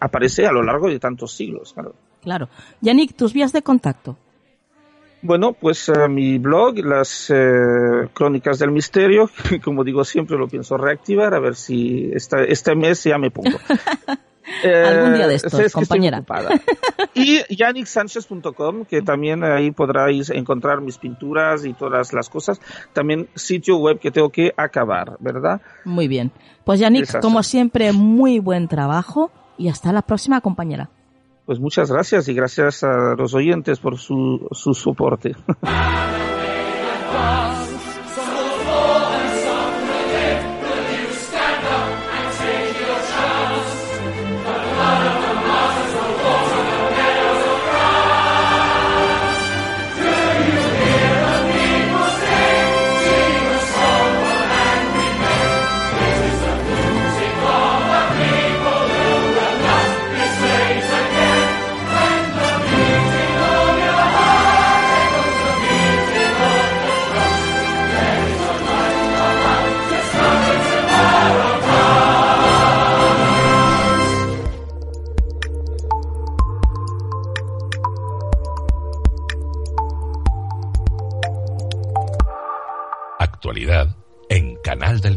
aparece 0.00 0.46
a 0.46 0.52
lo 0.52 0.64
largo 0.64 0.88
de 0.88 0.98
tantos 0.98 1.32
siglos. 1.32 1.74
Claro. 1.74 1.94
Claro. 2.22 2.48
Yannick, 2.80 3.16
tus 3.16 3.32
vías 3.32 3.52
de 3.52 3.62
contacto. 3.62 4.16
Bueno, 5.20 5.52
pues 5.52 5.88
eh, 5.88 6.08
mi 6.08 6.38
blog, 6.38 6.78
las 6.78 7.30
eh, 7.30 8.08
Crónicas 8.12 8.58
del 8.58 8.70
Misterio, 8.70 9.28
como 9.64 9.82
digo 9.82 10.04
siempre 10.04 10.38
lo 10.38 10.48
pienso 10.48 10.76
reactivar, 10.76 11.34
a 11.34 11.40
ver 11.40 11.56
si 11.56 12.10
esta, 12.14 12.42
este 12.42 12.74
mes 12.74 13.02
ya 13.04 13.18
me 13.18 13.30
pongo. 13.30 13.58
Algún 14.64 15.14
día 15.14 15.26
de 15.26 15.34
eh, 15.34 15.36
estos, 15.36 15.72
compañera. 15.72 16.24
y 17.14 17.42
yannicksanchez.com, 17.54 18.86
que 18.86 19.02
también 19.02 19.44
ahí 19.44 19.70
podráis 19.72 20.30
encontrar 20.30 20.80
mis 20.80 20.98
pinturas 20.98 21.64
y 21.64 21.74
todas 21.74 22.12
las 22.12 22.30
cosas. 22.30 22.60
También 22.92 23.28
sitio 23.34 23.76
web 23.76 23.98
que 23.98 24.10
tengo 24.10 24.30
que 24.30 24.54
acabar, 24.56 25.16
¿verdad? 25.20 25.60
Muy 25.84 26.08
bien. 26.08 26.32
Pues 26.64 26.80
Yannick, 26.80 27.20
como 27.20 27.42
siempre, 27.42 27.92
muy 27.92 28.38
buen 28.38 28.68
trabajo 28.68 29.30
y 29.58 29.68
hasta 29.68 29.92
la 29.92 30.02
próxima 30.02 30.40
compañera. 30.40 30.90
Pues 31.48 31.60
muchas 31.60 31.90
gracias 31.90 32.28
y 32.28 32.34
gracias 32.34 32.84
a 32.84 33.14
los 33.16 33.34
oyentes 33.34 33.78
por 33.80 33.96
su, 33.96 34.48
su 34.52 34.74
soporte. 34.74 35.34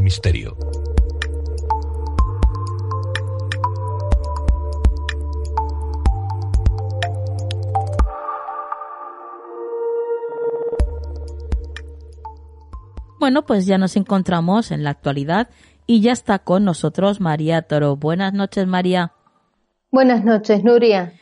misterio. 0.02 0.56
Bueno, 13.20 13.46
pues 13.46 13.66
ya 13.66 13.78
nos 13.78 13.96
encontramos 13.98 14.72
en 14.72 14.84
la 14.84 14.90
actualidad 14.90 15.50
y 15.86 16.02
ya 16.02 16.12
está 16.12 16.40
con 16.40 16.64
nosotros 16.64 17.20
María 17.20 17.62
Toro. 17.62 17.96
Buenas 17.96 18.34
noches, 18.34 18.66
María. 18.66 19.14
Buenas 19.92 20.24
noches, 20.24 20.64
Nuria. 20.64 21.14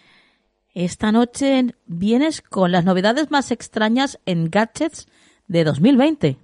Esta 0.74 1.12
noche 1.12 1.76
vienes 1.88 2.42
con 2.42 2.72
las 2.72 2.86
novedades 2.86 3.32
más 3.32 3.52
extrañas 3.52 4.20
en 4.26 4.50
gadgets 4.50 5.08
de 5.48 5.64
2020. 5.64 6.38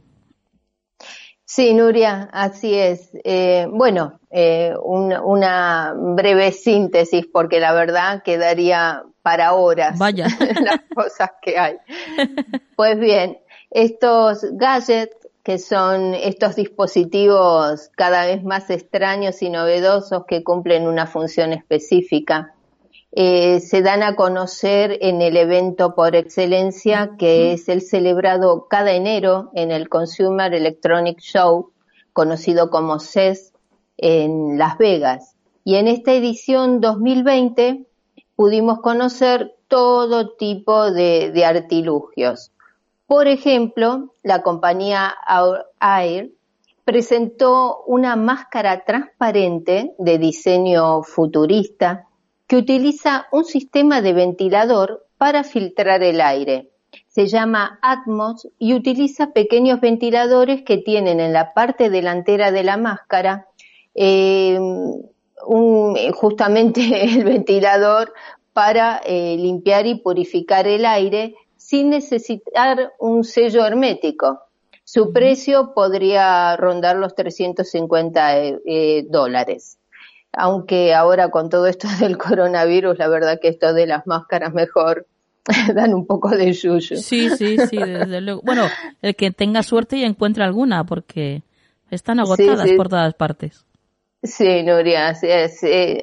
Sí, 1.55 1.73
Nuria, 1.73 2.27
así 2.33 2.75
es. 2.75 3.11
Eh, 3.23 3.65
bueno, 3.71 4.19
eh, 4.29 4.73
una 4.83 5.93
breve 5.95 6.51
síntesis 6.51 7.27
porque 7.31 7.61
la 7.61 7.71
verdad 7.71 8.23
quedaría 8.23 9.03
para 9.21 9.53
horas 9.53 9.97
Vaya. 9.97 10.27
las 10.61 10.81
cosas 10.93 11.29
que 11.41 11.57
hay. 11.57 11.77
Pues 12.75 12.99
bien, 12.99 13.37
estos 13.71 14.45
gadgets 14.51 15.15
que 15.43 15.57
son 15.57 16.13
estos 16.13 16.57
dispositivos 16.57 17.89
cada 17.95 18.25
vez 18.25 18.43
más 18.43 18.69
extraños 18.69 19.41
y 19.41 19.49
novedosos 19.49 20.25
que 20.27 20.43
cumplen 20.43 20.85
una 20.85 21.07
función 21.07 21.53
específica 21.53 22.54
eh, 23.17 23.61
se 23.61 23.81
dan 23.81 24.03
a 24.03 24.17
conocer 24.17 24.97
en 24.99 25.21
el 25.21 25.37
evento 25.37 25.95
por 25.95 26.17
excelencia 26.17 27.11
que 27.17 27.53
es 27.53 27.69
el 27.69 27.81
celebrado 27.81 28.67
cada 28.69 28.91
enero 28.91 29.51
en 29.53 29.71
el 29.71 29.87
Consumer 29.87 30.53
Electronic 30.53 31.19
Show, 31.21 31.71
conocido 32.11 32.69
como 32.69 32.99
CES, 32.99 33.53
en 33.95 34.57
Las 34.57 34.77
Vegas. 34.77 35.37
Y 35.63 35.75
en 35.75 35.87
esta 35.87 36.11
edición 36.11 36.81
2020 36.81 37.85
pudimos 38.35 38.81
conocer 38.81 39.55
todo 39.69 40.35
tipo 40.35 40.91
de, 40.91 41.31
de 41.31 41.45
artilugios. 41.45 42.51
Por 43.07 43.29
ejemplo, 43.29 44.13
la 44.23 44.41
compañía 44.41 45.15
Air 45.79 46.33
presentó 46.83 47.81
una 47.87 48.17
máscara 48.17 48.83
transparente 48.83 49.93
de 49.99 50.17
diseño 50.17 51.01
futurista 51.03 52.09
que 52.47 52.57
utiliza 52.57 53.27
un 53.31 53.45
sistema 53.45 54.01
de 54.01 54.13
ventilador 54.13 55.07
para 55.17 55.43
filtrar 55.43 56.03
el 56.03 56.21
aire. 56.21 56.69
Se 57.07 57.27
llama 57.27 57.79
Atmos 57.81 58.47
y 58.59 58.73
utiliza 58.73 59.31
pequeños 59.31 59.81
ventiladores 59.81 60.61
que 60.63 60.77
tienen 60.77 61.19
en 61.19 61.33
la 61.33 61.53
parte 61.53 61.89
delantera 61.89 62.51
de 62.51 62.63
la 62.63 62.77
máscara 62.77 63.47
eh, 63.93 64.59
justamente 66.13 67.03
el 67.03 67.23
ventilador 67.23 68.13
para 68.53 69.01
eh, 69.05 69.35
limpiar 69.37 69.87
y 69.87 69.95
purificar 69.95 70.67
el 70.67 70.85
aire 70.85 71.35
sin 71.57 71.89
necesitar 71.89 72.93
un 72.99 73.23
sello 73.23 73.65
hermético. 73.65 74.39
Su 74.83 75.11
precio 75.11 75.73
podría 75.73 76.55
rondar 76.57 76.97
los 76.97 77.15
350 77.15 78.37
eh, 78.37 79.05
dólares 79.09 79.79
aunque 80.37 80.93
ahora 80.93 81.29
con 81.29 81.49
todo 81.49 81.67
esto 81.67 81.87
del 81.99 82.17
coronavirus, 82.17 82.97
la 82.97 83.07
verdad 83.07 83.39
que 83.41 83.47
esto 83.49 83.73
de 83.73 83.87
las 83.87 84.05
máscaras 84.07 84.53
mejor 84.53 85.07
dan 85.73 85.93
un 85.93 86.05
poco 86.05 86.29
de 86.29 86.53
yuyo. 86.53 86.97
Sí, 86.97 87.29
sí, 87.29 87.57
sí, 87.69 87.77
desde 87.77 88.21
luego. 88.21 88.41
Bueno, 88.43 88.67
el 89.01 89.15
que 89.15 89.31
tenga 89.31 89.63
suerte 89.63 89.97
y 89.97 90.03
encuentre 90.03 90.43
alguna, 90.43 90.83
porque 90.83 91.41
están 91.91 92.19
agotadas 92.19 92.69
por 92.77 92.89
todas 92.89 93.13
partes. 93.13 93.65
Sí, 94.23 94.63
Nuria, 94.63 95.13
sí, 95.13 95.27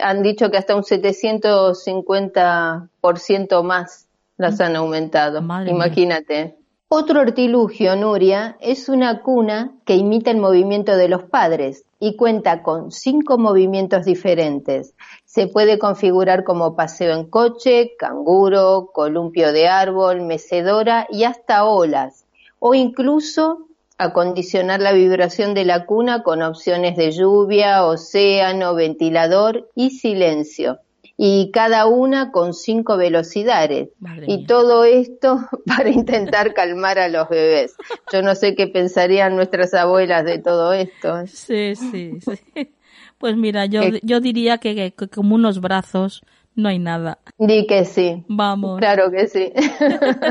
han 0.01 0.23
dicho 0.23 0.51
que 0.51 0.59
hasta 0.59 0.77
un 0.77 0.85
750% 0.85 3.63
más 3.65 4.07
las 4.37 4.61
han 4.61 4.77
aumentado. 4.77 5.41
Imagínate. 5.67 6.55
Otro 6.95 7.21
artilugio, 7.21 7.97
Nuria, 7.97 8.59
es 8.61 8.91
una 8.91 9.23
cuna 9.23 9.73
que 9.87 9.97
imita 9.97 10.31
el 10.31 10.37
movimiento 10.37 10.95
de 10.95 11.09
los 11.09 11.23
padres 11.23 11.87
y 11.99 12.17
cuenta 12.17 12.63
con 12.63 12.93
cinco 12.93 13.39
movimientos 13.39 14.05
diferentes. 14.05 14.93
Se 15.25 15.47
puede 15.47 15.79
configurar 15.79 16.45
como 16.45 16.77
paseo 16.77 17.15
en 17.19 17.31
coche, 17.31 17.95
canguro, 17.99 18.91
columpio 18.93 19.55
de 19.55 19.69
árbol, 19.69 20.21
mecedora 20.21 21.07
y 21.09 21.25
hasta 21.25 21.65
olas, 21.65 22.27
o 22.59 22.75
incluso 22.75 23.69
acondicionar 23.97 24.83
la 24.83 24.93
vibración 24.93 25.55
de 25.55 25.65
la 25.65 25.87
cuna 25.87 26.23
con 26.23 26.43
opciones 26.43 26.95
de 26.99 27.11
lluvia, 27.13 27.87
océano, 27.87 28.75
ventilador 28.75 29.67
y 29.75 29.93
silencio 29.93 30.79
y 31.25 31.53
cada 31.53 31.87
una 31.87 32.33
con 32.33 32.53
cinco 32.53 32.97
velocidades. 32.97 33.91
y 34.27 34.45
todo 34.45 34.83
esto 34.83 35.39
para 35.67 35.89
intentar 35.89 36.53
calmar 36.53 36.99
a 36.99 37.09
los 37.09 37.29
bebés. 37.29 37.77
Yo 38.13 38.23
no 38.23 38.35
sé 38.35 38.57
qué 38.57 38.67
pensarían 38.67 39.37
nuestras 39.37 39.73
abuelas 39.73 40.25
de 40.25 40.39
todo 40.39 40.73
esto. 40.73 41.25
Sí, 41.29 41.77
sí, 41.77 42.19
sí. 42.21 42.75
Pues 43.19 43.37
mira, 43.37 43.67
yo, 43.67 43.83
yo 44.03 44.19
diría 44.19 44.59
que, 44.59 44.95
como 45.15 45.37
unos 45.37 45.61
brazos 45.61 46.23
no 46.57 46.69
hay 46.69 46.81
nada. 46.81 47.21
Di 47.39 47.69
que 47.69 47.85
sí. 47.85 48.25
Vamos. 48.27 48.81
Claro 48.81 49.13
que 49.13 49.29
sí. 49.29 49.53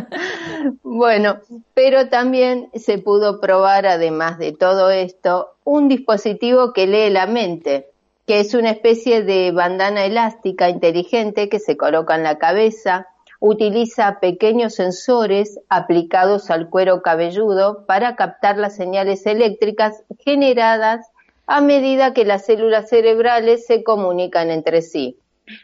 bueno, 0.84 1.40
pero 1.74 2.10
también 2.10 2.70
se 2.74 2.98
pudo 2.98 3.40
probar, 3.40 3.86
además 3.86 4.38
de 4.40 4.52
todo 4.52 4.92
esto, 4.92 5.52
un 5.64 5.88
dispositivo 5.88 6.74
que 6.74 6.86
lee 6.86 7.10
la 7.12 7.28
mente 7.28 7.91
que 8.32 8.40
es 8.40 8.54
una 8.54 8.70
especie 8.70 9.24
de 9.24 9.52
bandana 9.52 10.06
elástica 10.06 10.70
inteligente 10.70 11.50
que 11.50 11.60
se 11.60 11.76
coloca 11.76 12.16
en 12.16 12.24
la 12.24 12.38
cabeza, 12.38 13.10
utiliza 13.42 14.22
pequeños 14.22 14.76
sensores 14.76 15.60
aplicados 15.68 16.50
al 16.50 16.70
cuero 16.70 17.02
cabelludo 17.02 17.86
para 17.86 18.16
captar 18.16 18.58
las 18.58 18.74
señales 18.74 19.26
eléctricas 19.26 20.06
generadas 20.20 21.06
a 21.46 21.60
medida 21.60 22.14
que 22.14 22.24
las 22.24 22.46
células 22.46 22.88
cerebrales 22.88 23.66
se 23.66 23.84
comunican 23.84 24.50
entre 24.50 24.82
sí. 24.82 25.18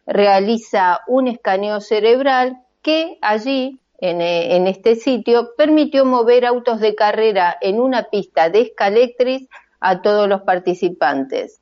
Realiza 0.06 1.00
un 1.08 1.30
escaneo 1.30 1.80
cerebral 1.80 2.58
que 2.82 3.18
allí, 3.22 3.80
en, 4.00 4.20
en 4.20 4.68
este 4.68 4.98
sitio, 4.98 5.52
permitió 5.56 6.04
mover 6.04 6.46
autos 6.46 6.82
de 6.82 6.96
carrera 6.96 7.56
en 7.62 7.80
una 7.80 8.10
pista 8.10 8.50
de 8.50 8.64
escalectris 8.64 9.48
a 9.80 10.02
todos 10.02 10.28
los 10.28 10.42
participantes. 10.42 11.62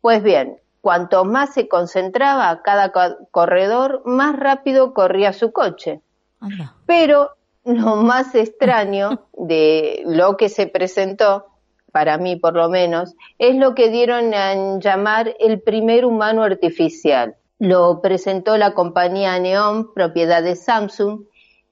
Pues 0.00 0.22
bien, 0.22 0.58
cuanto 0.80 1.24
más 1.24 1.54
se 1.54 1.68
concentraba 1.68 2.62
cada 2.62 2.92
corredor, 3.30 4.02
más 4.04 4.36
rápido 4.36 4.94
corría 4.94 5.32
su 5.32 5.52
coche. 5.52 6.00
Pero 6.86 7.30
lo 7.64 7.96
más 7.96 8.34
extraño 8.34 9.26
de 9.34 10.02
lo 10.06 10.36
que 10.36 10.48
se 10.48 10.66
presentó, 10.66 11.46
para 11.92 12.18
mí 12.18 12.36
por 12.36 12.54
lo 12.54 12.68
menos, 12.68 13.14
es 13.38 13.56
lo 13.56 13.74
que 13.74 13.90
dieron 13.90 14.32
a 14.32 14.78
llamar 14.78 15.34
el 15.38 15.60
primer 15.60 16.06
humano 16.06 16.42
artificial. 16.42 17.36
Lo 17.58 18.00
presentó 18.00 18.56
la 18.56 18.72
compañía 18.72 19.38
Neon, 19.38 19.92
propiedad 19.92 20.42
de 20.42 20.56
Samsung, 20.56 21.24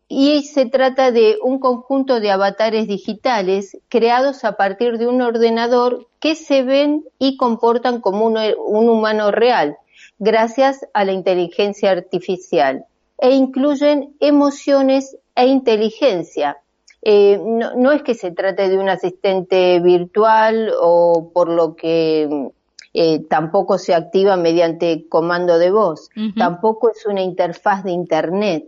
y 0.08 0.42
se 0.44 0.64
trata 0.64 1.12
de 1.12 1.36
un 1.42 1.58
conjunto 1.58 2.18
de 2.18 2.30
avatares 2.30 2.88
digitales 2.88 3.76
creados 3.88 4.42
a 4.44 4.56
partir 4.56 4.96
de 4.96 5.06
un 5.06 5.20
ordenador 5.20 6.06
que 6.18 6.34
se 6.34 6.62
ven 6.62 7.04
y 7.18 7.36
comportan 7.36 8.00
como 8.00 8.24
un, 8.24 8.88
humano 8.88 9.30
real. 9.30 9.76
gracias 10.18 10.86
a 10.94 11.04
la 11.04 11.12
inteligencia 11.12 11.90
artificial 11.90 12.86
e 13.18 13.32
incluyen 13.32 14.14
emociones 14.20 15.16
e 15.34 15.46
inteligencia. 15.46 16.56
Eh, 17.02 17.38
no, 17.76 17.92
es 17.92 18.02
que 18.02 18.14
se 18.14 18.32
trate 18.32 18.68
de 18.68 18.78
un 18.78 18.88
asistente 18.88 19.78
virtual 19.80 20.72
o 20.80 21.30
por 21.32 21.48
lo 21.48 21.76
que 21.76 22.50
eh, 22.94 23.20
tampoco 23.28 23.78
se 23.78 23.94
activa 23.94 24.36
mediante 24.36 25.06
comando 25.08 25.58
de 25.58 25.70
voz, 25.70 26.08
tampoco 26.36 26.90
es 26.90 27.06
una 27.06 27.22
interfaz 27.22 27.84
de 27.84 27.92
Internet. 27.92 28.64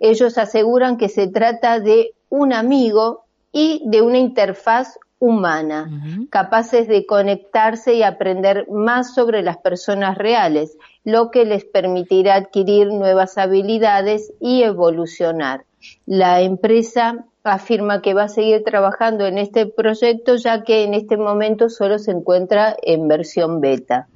Ellos 0.00 0.38
aseguran 0.38 0.96
que 0.96 1.08
se 1.08 1.28
trata 1.28 1.78
de 1.78 2.14
un 2.28 2.52
amigo 2.52 3.24
y 3.52 3.82
de 3.86 4.02
una 4.02 4.18
interfaz 4.18 4.98
humana, 5.18 5.90
capaces 6.30 6.88
de 6.88 7.04
conectarse 7.04 7.94
y 7.94 8.02
aprender 8.02 8.66
más 8.70 9.14
sobre 9.14 9.42
las 9.42 9.58
personas 9.58 10.16
reales, 10.16 10.78
lo 11.04 11.30
que 11.30 11.44
les 11.44 11.66
permitirá 11.66 12.36
adquirir 12.36 12.88
nuevas 12.88 13.36
habilidades 13.36 14.32
y 14.40 14.62
evolucionar. 14.62 15.64
La 16.06 16.40
empresa 16.40 17.26
afirma 17.44 18.00
que 18.00 18.14
va 18.14 18.24
a 18.24 18.28
seguir 18.28 18.64
trabajando 18.64 19.26
en 19.26 19.36
este 19.36 19.66
proyecto 19.66 20.36
ya 20.36 20.62
que 20.62 20.84
en 20.84 20.94
este 20.94 21.18
momento 21.18 21.68
solo 21.68 21.98
se 21.98 22.12
encuentra 22.12 22.74
en 22.82 23.06
versión 23.06 23.60
beta. 23.60 24.08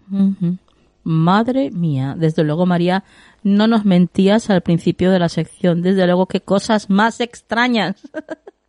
Madre 1.03 1.71
mía, 1.71 2.15
desde 2.19 2.45
luego 2.45 2.65
María, 2.65 3.05
no 3.45 3.69
nos 3.69 3.85
mentías 3.85 4.51
al 4.51 4.63
principio 4.63 5.13
de 5.13 5.21
la 5.21 5.29
sección, 5.29 5.83
desde 5.83 6.07
luego 6.07 6.27
qué 6.27 6.41
cosas 6.41 6.91
más 6.91 7.21
extrañas. 7.21 8.03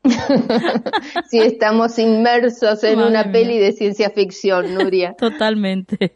sí, 1.30 1.40
estamos 1.40 1.98
inmersos 1.98 2.84
en 2.84 3.00
una 3.00 3.32
peli 3.32 3.58
de 3.58 3.72
ciencia 3.72 4.12
ficción, 4.12 4.76
Nuria. 4.76 5.16
Totalmente. 5.18 6.16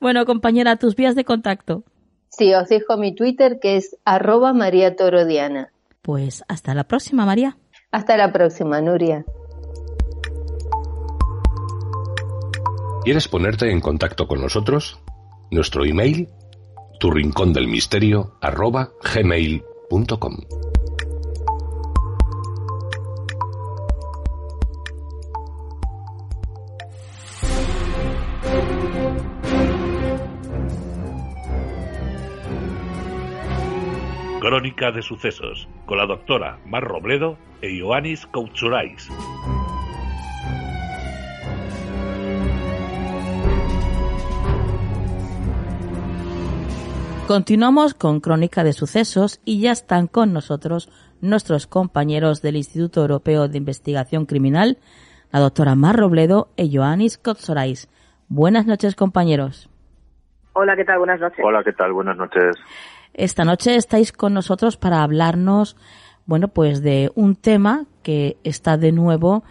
Bueno, 0.00 0.24
compañera, 0.24 0.76
tus 0.76 0.96
vías 0.96 1.14
de 1.14 1.24
contacto. 1.24 1.84
Sí, 2.30 2.54
os 2.54 2.68
dejo 2.68 2.96
mi 2.96 3.14
Twitter 3.14 3.58
que 3.60 3.76
es 3.76 3.96
arroba 4.04 4.52
María 4.52 4.94
Torodiana. 4.94 5.72
Pues 6.00 6.44
hasta 6.48 6.74
la 6.74 6.84
próxima, 6.84 7.26
María. 7.26 7.56
Hasta 7.90 8.16
la 8.16 8.32
próxima, 8.32 8.80
Nuria. 8.80 9.24
¿Quieres 13.04 13.28
ponerte 13.28 13.70
en 13.70 13.80
contacto 13.80 14.26
con 14.26 14.40
nosotros? 14.40 15.00
Nuestro 15.50 15.84
email, 15.84 16.28
tu 16.98 17.10
rincón 17.10 17.52
del 17.52 17.68
misterio, 17.68 18.32
arroba 18.40 18.90
gmail.com. 19.14 20.36
Crónica 34.40 34.92
de 34.92 35.02
sucesos 35.02 35.68
con 35.86 35.98
la 35.98 36.06
doctora 36.06 36.60
Mar 36.66 36.84
Robledo 36.84 37.36
e 37.60 37.74
Ioannis 37.74 38.26
Koutsurais. 38.26 39.08
Continuamos 47.26 47.94
con 47.94 48.20
Crónica 48.20 48.62
de 48.62 48.72
Sucesos 48.72 49.40
y 49.44 49.60
ya 49.60 49.72
están 49.72 50.06
con 50.06 50.32
nosotros 50.32 50.88
nuestros 51.20 51.66
compañeros 51.66 52.40
del 52.40 52.54
Instituto 52.54 53.00
Europeo 53.00 53.48
de 53.48 53.58
Investigación 53.58 54.26
Criminal, 54.26 54.78
la 55.32 55.40
doctora 55.40 55.74
Mar 55.74 55.96
Robledo 55.96 56.50
e 56.56 56.66
Ioannis 56.66 57.18
Kotsorais. 57.18 57.90
Buenas 58.28 58.66
noches, 58.66 58.94
compañeros. 58.94 59.68
Hola, 60.52 60.76
¿qué 60.76 60.84
tal? 60.84 60.98
Buenas 60.98 61.18
noches. 61.18 61.44
Hola, 61.44 61.64
¿qué 61.64 61.72
tal? 61.72 61.92
Buenas 61.92 62.16
noches. 62.16 62.54
Esta 63.12 63.44
noche 63.44 63.74
estáis 63.74 64.12
con 64.12 64.32
nosotros 64.32 64.76
para 64.76 65.02
hablarnos, 65.02 65.76
bueno, 66.26 66.46
pues 66.46 66.80
de 66.80 67.10
un 67.16 67.34
tema 67.34 67.86
que 68.04 68.36
está 68.44 68.76
de 68.76 68.92
nuevo, 68.92 69.42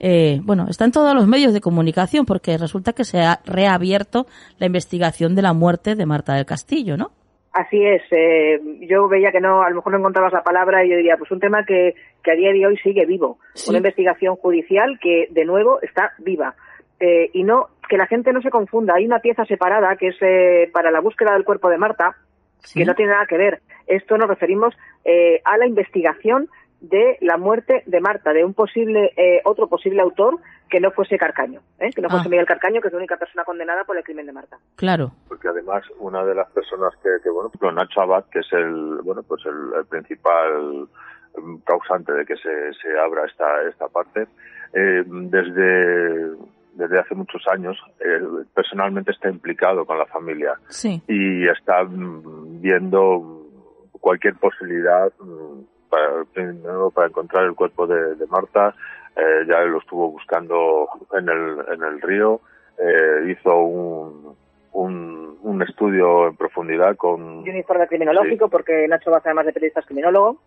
eh, 0.00 0.40
bueno, 0.42 0.66
está 0.68 0.84
en 0.84 0.92
todos 0.92 1.14
los 1.14 1.26
medios 1.26 1.52
de 1.52 1.60
comunicación 1.60 2.24
porque 2.24 2.56
resulta 2.58 2.92
que 2.92 3.04
se 3.04 3.20
ha 3.20 3.40
reabierto 3.44 4.26
la 4.58 4.66
investigación 4.66 5.34
de 5.34 5.42
la 5.42 5.52
muerte 5.52 5.94
de 5.94 6.06
Marta 6.06 6.34
del 6.34 6.46
Castillo, 6.46 6.96
¿no? 6.96 7.10
Así 7.52 7.84
es. 7.84 8.02
Eh, 8.10 8.60
yo 8.88 9.08
veía 9.08 9.32
que 9.32 9.40
no, 9.40 9.62
a 9.62 9.70
lo 9.70 9.76
mejor 9.76 9.92
no 9.92 9.98
encontrabas 9.98 10.32
la 10.32 10.42
palabra 10.42 10.84
y 10.84 10.90
yo 10.90 10.96
diría, 10.96 11.16
pues 11.16 11.30
un 11.30 11.40
tema 11.40 11.64
que, 11.64 11.94
que 12.22 12.30
a 12.30 12.34
día 12.34 12.52
de 12.52 12.66
hoy 12.66 12.76
sigue 12.76 13.06
vivo. 13.06 13.38
Una 13.68 13.78
investigación 13.78 14.36
judicial 14.36 14.98
que, 15.00 15.26
de 15.30 15.44
nuevo, 15.44 15.80
está 15.82 16.12
viva. 16.18 16.54
Eh, 17.00 17.30
y 17.32 17.42
no, 17.44 17.68
que 17.88 17.96
la 17.96 18.06
gente 18.06 18.32
no 18.32 18.42
se 18.42 18.50
confunda. 18.50 18.94
Hay 18.94 19.06
una 19.06 19.20
pieza 19.20 19.44
separada 19.46 19.96
que 19.96 20.08
es 20.08 20.70
para 20.72 20.90
la 20.90 21.00
búsqueda 21.00 21.32
del 21.32 21.44
cuerpo 21.44 21.68
de 21.68 21.78
Marta, 21.78 22.16
que 22.74 22.84
no 22.84 22.94
tiene 22.94 23.12
nada 23.12 23.26
que 23.26 23.38
ver. 23.38 23.60
Esto 23.86 24.18
nos 24.18 24.28
referimos 24.28 24.74
eh, 25.04 25.40
a 25.44 25.56
la 25.56 25.66
investigación 25.66 26.48
de 26.80 27.18
la 27.20 27.36
muerte 27.36 27.82
de 27.86 28.00
Marta, 28.00 28.32
de 28.32 28.44
un 28.44 28.54
posible 28.54 29.12
eh, 29.16 29.40
otro 29.44 29.68
posible 29.68 30.00
autor 30.00 30.38
que 30.70 30.80
no 30.80 30.90
fuese 30.90 31.18
Carcaño, 31.18 31.60
¿eh? 31.78 31.90
que 31.94 32.02
no 32.02 32.08
fuese 32.08 32.26
ah. 32.26 32.30
Miguel 32.30 32.46
Carcaño, 32.46 32.80
que 32.80 32.88
es 32.88 32.92
la 32.92 32.98
única 32.98 33.16
persona 33.16 33.44
condenada 33.44 33.84
por 33.84 33.96
el 33.96 34.04
crimen 34.04 34.26
de 34.26 34.32
Marta. 34.32 34.58
Claro. 34.76 35.12
Porque 35.26 35.48
además 35.48 35.82
una 35.98 36.24
de 36.24 36.34
las 36.34 36.50
personas 36.50 36.92
que, 37.02 37.08
que 37.22 37.30
bueno, 37.30 37.50
Nacho 37.72 38.00
Abad, 38.00 38.24
que 38.30 38.40
es 38.40 38.52
el 38.52 39.00
bueno, 39.02 39.22
pues 39.22 39.42
el, 39.46 39.86
principal 39.86 40.88
mm, 41.36 41.56
causante 41.64 42.12
de 42.12 42.24
que 42.24 42.36
se, 42.36 42.72
se 42.74 42.98
abra 42.98 43.26
esta 43.26 43.62
esta 43.68 43.88
parte, 43.88 44.28
eh, 44.74 45.02
desde 45.06 46.36
desde 46.74 47.00
hace 47.00 47.16
muchos 47.16 47.42
años, 47.48 47.76
eh, 47.98 48.20
personalmente 48.54 49.10
está 49.10 49.28
implicado 49.28 49.84
con 49.84 49.98
la 49.98 50.06
familia 50.06 50.54
y 51.08 51.48
está 51.48 51.82
mm, 51.82 52.60
viendo 52.60 53.48
cualquier 54.00 54.36
posibilidad 54.36 55.12
para, 55.88 56.24
para 56.94 57.08
encontrar 57.08 57.44
el 57.44 57.54
cuerpo 57.54 57.86
de, 57.86 58.14
Marta. 58.28 58.74
Eh, 59.16 59.46
ya 59.48 59.60
lo 59.62 59.78
estuvo 59.78 60.10
buscando 60.12 60.88
en 61.12 61.28
el, 61.28 61.58
en 61.74 61.82
el 61.82 62.00
río, 62.00 62.40
eh, 62.78 63.32
hizo 63.32 63.56
un, 63.56 64.36
un, 64.72 65.62
estudio 65.68 66.28
en 66.28 66.36
profundidad 66.36 66.96
con... 66.96 67.44
Y 67.44 67.50
un 67.50 67.56
informe 67.56 67.88
criminológico, 67.88 68.48
porque 68.48 68.86
Nacho 68.86 69.10
va 69.10 69.18
a 69.18 69.20
ser 69.20 69.30
además 69.30 69.46
de 69.46 69.52
periodista 69.52 69.82
criminólogo. 69.82 70.40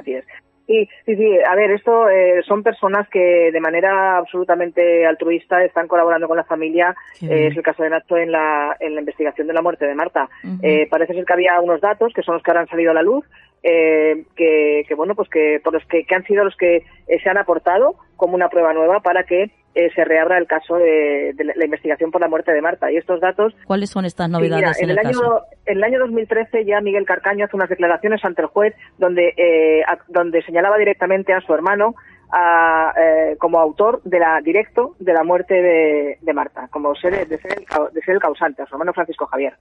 Así 0.00 0.14
es. 0.14 0.24
Sí, 0.66 0.88
sí, 1.04 1.16
sí. 1.16 1.38
A 1.48 1.54
ver, 1.54 1.70
esto 1.70 2.08
eh, 2.08 2.42
son 2.46 2.64
personas 2.64 3.08
que 3.08 3.50
de 3.52 3.60
manera 3.60 4.18
absolutamente 4.18 5.06
altruista 5.06 5.62
están 5.62 5.86
colaborando 5.86 6.26
con 6.26 6.36
la 6.36 6.44
familia. 6.44 6.94
Eh, 7.22 7.48
es 7.48 7.56
el 7.56 7.62
caso 7.62 7.84
de 7.84 7.90
Nacho 7.90 8.16
en 8.16 8.32
la, 8.32 8.76
en 8.80 8.94
la 8.94 9.00
investigación 9.00 9.46
de 9.46 9.52
la 9.52 9.62
muerte 9.62 9.86
de 9.86 9.94
Marta. 9.94 10.28
eh, 10.62 10.88
parece 10.90 11.14
ser 11.14 11.24
que 11.24 11.32
había 11.32 11.60
unos 11.60 11.80
datos 11.80 12.12
que 12.12 12.22
son 12.22 12.34
los 12.34 12.42
que 12.42 12.50
ahora 12.50 12.62
han 12.62 12.68
salido 12.68 12.90
a 12.90 12.94
la 12.94 13.02
luz, 13.02 13.24
eh, 13.62 14.24
que, 14.36 14.84
que, 14.86 14.94
bueno, 14.94 15.14
pues 15.14 15.28
que 15.28 15.60
por 15.62 15.72
los 15.72 15.84
que, 15.86 16.04
que 16.04 16.14
han 16.14 16.24
sido 16.24 16.44
los 16.44 16.56
que 16.56 16.76
eh, 16.76 17.20
se 17.22 17.28
han 17.28 17.38
aportado 17.38 17.96
como 18.16 18.34
una 18.34 18.48
prueba 18.48 18.72
nueva 18.72 19.00
para 19.00 19.24
que 19.24 19.50
eh, 19.76 19.90
se 19.94 20.04
reabra 20.06 20.38
el 20.38 20.46
caso 20.46 20.76
de, 20.76 21.34
la 21.36 21.64
investigación 21.64 22.10
por 22.10 22.22
la 22.22 22.28
muerte 22.28 22.50
de 22.50 22.62
Marta. 22.62 22.90
Y 22.90 22.96
estos 22.96 23.20
datos. 23.20 23.54
¿Cuáles 23.66 23.90
son 23.90 24.06
estas 24.06 24.30
novedades 24.30 24.80
en, 24.80 24.88
el, 24.88 24.98
año, 24.98 25.10
caso? 25.10 25.42
En 25.66 25.76
el 25.76 25.84
año 25.84 25.98
2013 25.98 26.64
ya 26.64 26.80
Miguel 26.80 27.04
Carcaño 27.04 27.44
hace 27.44 27.56
unas 27.56 27.68
declaraciones 27.68 28.24
ante 28.24 28.40
el 28.40 28.48
juez 28.48 28.74
donde, 28.96 29.34
eh, 29.36 29.84
donde 30.08 30.42
señalaba 30.44 30.78
directamente 30.78 31.34
a 31.34 31.42
su 31.42 31.52
hermano 31.52 31.94
a, 32.30 32.92
eh, 32.96 33.36
como 33.38 33.58
autor 33.58 34.02
de 34.04 34.18
la 34.18 34.40
directo 34.40 34.94
de 34.98 35.12
la 35.12 35.24
muerte 35.24 35.54
de, 35.54 36.18
de 36.20 36.32
Marta, 36.32 36.68
como 36.68 36.94
ser, 36.94 37.26
de, 37.28 37.38
ser 37.38 37.58
el, 37.58 37.64
de 37.92 38.00
ser 38.02 38.14
el 38.14 38.20
causante, 38.20 38.62
a 38.62 38.66
su 38.66 38.74
hermano 38.74 38.92
Francisco 38.92 39.26
Javier. 39.26 39.54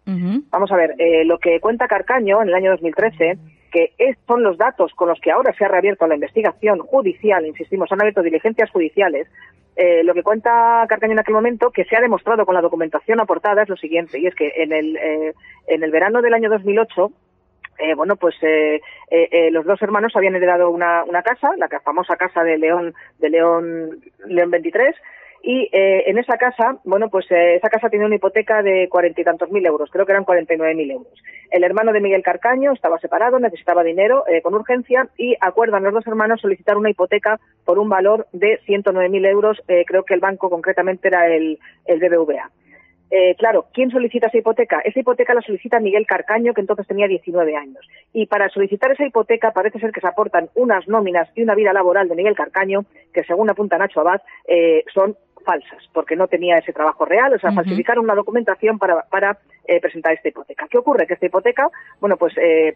Vamos 0.49 0.71
a 0.71 0.75
ver, 0.75 0.95
eh, 0.97 1.25
lo 1.25 1.37
que 1.37 1.59
cuenta 1.59 1.87
Carcaño 1.87 2.41
en 2.41 2.49
el 2.49 2.55
año 2.55 2.71
2013, 2.71 3.37
que 3.71 3.93
es, 3.97 4.17
son 4.27 4.43
los 4.43 4.57
datos 4.57 4.93
con 4.95 5.09
los 5.09 5.19
que 5.19 5.31
ahora 5.31 5.53
se 5.57 5.65
ha 5.65 5.67
reabierto 5.67 6.07
la 6.07 6.15
investigación 6.15 6.79
judicial, 6.79 7.45
insistimos, 7.45 7.91
han 7.91 8.01
abierto 8.01 8.21
diligencias 8.21 8.69
judiciales, 8.71 9.27
eh, 9.75 10.03
lo 10.03 10.13
que 10.13 10.23
cuenta 10.23 10.85
Carcaño 10.87 11.13
en 11.13 11.19
aquel 11.19 11.35
momento, 11.35 11.71
que 11.71 11.83
se 11.83 11.97
ha 11.97 12.01
demostrado 12.01 12.45
con 12.45 12.55
la 12.55 12.61
documentación 12.61 13.19
aportada, 13.19 13.63
es 13.63 13.69
lo 13.69 13.75
siguiente, 13.75 14.19
y 14.19 14.27
es 14.27 14.35
que 14.35 14.53
en 14.55 14.71
el, 14.71 14.95
eh, 14.95 15.33
en 15.67 15.83
el 15.83 15.91
verano 15.91 16.21
del 16.21 16.33
año 16.33 16.49
2008, 16.49 17.11
eh, 17.77 17.93
bueno, 17.95 18.15
pues 18.15 18.35
eh, 18.41 18.81
eh, 19.09 19.27
eh, 19.31 19.51
los 19.51 19.65
dos 19.65 19.81
hermanos 19.81 20.15
habían 20.15 20.35
heredado 20.35 20.69
una, 20.69 21.03
una 21.03 21.23
casa, 21.23 21.51
la 21.57 21.67
famosa 21.81 22.15
casa 22.15 22.43
de 22.43 22.57
León, 22.57 22.93
de 23.19 23.29
León, 23.29 24.01
León 24.27 24.51
23, 24.51 24.95
y 25.43 25.69
eh, 25.71 26.09
en 26.09 26.17
esa 26.17 26.37
casa, 26.37 26.77
bueno, 26.85 27.09
pues 27.09 27.27
esa 27.29 27.69
casa 27.69 27.89
tenía 27.89 28.07
una 28.07 28.15
hipoteca 28.15 28.63
de 28.63 28.89
cuarenta 28.89 29.21
y 29.21 29.23
tantos 29.23 29.51
mil 29.51 29.63
euros, 29.65 29.91
creo 29.91 30.05
que 30.05 30.11
eran 30.11 30.23
cuarenta 30.23 30.55
y 30.55 30.57
nueve 30.57 30.73
mil 30.73 30.89
euros. 30.89 31.13
El 31.51 31.63
hermano 31.63 31.93
de 31.93 32.01
Miguel 32.01 32.23
Carcaño 32.23 32.73
estaba 32.73 32.97
separado, 32.97 33.37
necesitaba 33.37 33.83
dinero 33.83 34.23
con 34.41 34.55
urgencia 34.55 35.07
y 35.17 35.35
acuerdan 35.39 35.83
los 35.83 35.93
dos 35.93 36.07
hermanos 36.07 36.41
solicitar 36.41 36.77
una 36.77 36.89
hipoteca 36.89 37.39
por 37.63 37.77
un 37.77 37.89
valor 37.89 38.25
de 38.31 38.59
ciento 38.65 38.91
nueve 38.91 39.09
mil 39.09 39.23
euros, 39.25 39.61
creo 39.85 40.03
que 40.03 40.15
el 40.15 40.19
banco 40.19 40.49
concretamente 40.49 41.09
era 41.09 41.27
el, 41.27 41.59
el 41.85 41.99
BBVA. 41.99 42.49
Eh, 43.11 43.35
claro, 43.37 43.67
¿quién 43.73 43.91
solicita 43.91 44.27
esa 44.27 44.37
hipoteca? 44.37 44.79
Esa 44.79 44.99
hipoteca 44.99 45.33
la 45.33 45.41
solicita 45.41 45.79
Miguel 45.79 46.07
Carcaño, 46.07 46.53
que 46.53 46.61
entonces 46.61 46.87
tenía 46.87 47.07
19 47.07 47.55
años. 47.55 47.87
Y 48.13 48.25
para 48.25 48.49
solicitar 48.49 48.91
esa 48.91 49.05
hipoteca 49.05 49.51
parece 49.51 49.79
ser 49.79 49.91
que 49.91 50.01
se 50.01 50.07
aportan 50.07 50.49
unas 50.55 50.87
nóminas 50.87 51.29
y 51.35 51.43
una 51.43 51.55
vida 51.55 51.73
laboral 51.73 52.07
de 52.09 52.15
Miguel 52.15 52.35
Carcaño, 52.35 52.85
que 53.13 53.23
según 53.23 53.49
apunta 53.49 53.77
Nacho 53.77 54.01
Abad, 54.01 54.21
eh, 54.47 54.83
son 54.93 55.15
falsas, 55.45 55.83
porque 55.93 56.15
no 56.15 56.27
tenía 56.27 56.57
ese 56.57 56.73
trabajo 56.73 57.05
real, 57.05 57.33
o 57.33 57.39
sea, 57.39 57.51
falsificaron 57.51 58.03
una 58.03 58.15
documentación 58.15 58.79
para, 58.79 59.03
para 59.03 59.37
eh, 59.67 59.79
presentar 59.79 60.13
esta 60.13 60.29
hipoteca. 60.29 60.67
¿Qué 60.67 60.79
ocurre? 60.79 61.05
Que 61.05 61.13
esta 61.13 61.27
hipoteca, 61.27 61.69
bueno, 62.01 62.17
pues 62.17 62.33
eh, 62.37 62.75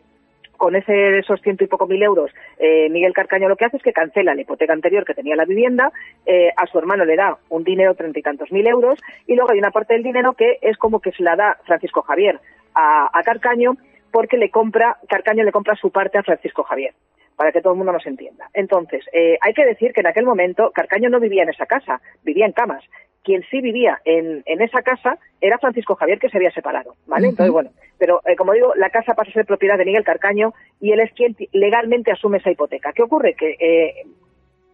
con 0.60 0.76
ese, 0.76 1.18
esos 1.18 1.42
ciento 1.42 1.64
y 1.64 1.68
poco 1.68 1.88
mil 1.88 2.04
euros, 2.04 2.32
eh, 2.60 2.90
Miguel 2.90 3.14
Carcaño 3.14 3.48
lo 3.48 3.56
que 3.56 3.66
hace 3.66 3.78
es 3.78 3.84
que 3.84 3.94
cancela 3.94 4.36
la 4.36 4.42
hipoteca 4.42 4.74
anterior 4.74 5.06
que 5.06 5.16
tenía 5.16 5.36
la 5.36 5.46
vivienda, 5.46 5.92
eh, 6.26 6.50
a 6.56 6.68
su 6.68 6.78
hermano 6.78 7.06
le 7.06 7.16
da 7.16 7.38
un 7.48 7.64
dinero, 7.64 7.96
treinta 7.96 8.20
y 8.20 8.22
tantos 8.22 8.52
mil 8.52 8.68
euros, 8.68 9.00
y 9.26 9.36
luego 9.36 9.52
hay 9.52 9.60
una 9.60 9.72
parte 9.72 9.94
del 9.94 10.04
dinero 10.04 10.34
que 10.34 10.60
es 10.62 10.78
como 10.78 11.00
que 11.00 11.14
se 11.14 11.24
la 11.24 11.36
da 11.38 11.58
Francisco 11.66 12.02
Javier 12.02 12.40
a, 12.76 13.10
Carcaño 13.24 13.78
porque 14.12 14.38
le 14.38 14.50
compra, 14.50 14.98
Carcaño 15.08 15.44
le 15.44 15.52
compra 15.52 15.76
su 15.76 15.92
parte 15.92 16.18
a 16.18 16.24
Francisco 16.24 16.64
Javier 16.64 16.94
para 17.36 17.54
que 17.54 17.62
todo 17.62 17.72
el 17.72 17.78
mundo 17.78 17.94
nos 17.94 18.06
entienda. 18.06 18.50
Entonces, 18.54 19.06
eh, 19.14 19.38
hay 19.40 19.54
que 19.54 19.66
decir 19.66 19.94
que 19.94 20.02
en 20.02 20.08
aquel 20.08 20.26
momento 20.26 20.72
Carcaño 20.74 21.10
no 21.10 21.22
vivía 21.22 21.44
en 21.44 21.50
esa 21.50 21.66
casa, 21.66 22.02
vivía 22.22 22.46
en 22.46 22.52
camas. 22.52 22.84
Quien 23.24 23.44
sí 23.52 23.62
vivía 23.62 24.00
en, 24.06 24.44
en 24.46 24.62
esa 24.62 24.82
casa 24.82 25.18
era 25.42 25.58
Francisco 25.58 25.96
Javier, 25.96 26.20
que 26.20 26.30
se 26.30 26.38
había 26.38 26.52
separado, 26.52 26.96
¿vale? 27.06 27.28
Entonces, 27.28 27.52
bueno, 27.52 27.72
pero 27.98 28.22
eh, 28.26 28.36
como 28.36 28.54
digo, 28.54 28.74
la 28.76 28.90
casa 28.90 29.14
pasa 29.14 29.30
a 29.30 29.34
ser 29.34 29.46
propiedad 29.46 29.78
de 29.78 29.86
Miguel 29.86 30.04
Carcaño 30.06 30.54
y 30.80 30.92
él 30.94 31.02
es 31.02 31.12
quien 31.14 31.36
legalmente 31.52 32.12
asume 32.12 32.38
esa 32.38 32.50
hipoteca. 32.50 32.94
¿Qué 32.94 33.04
ocurre? 33.04 33.36
Que 33.36 33.58
eh, 33.60 33.94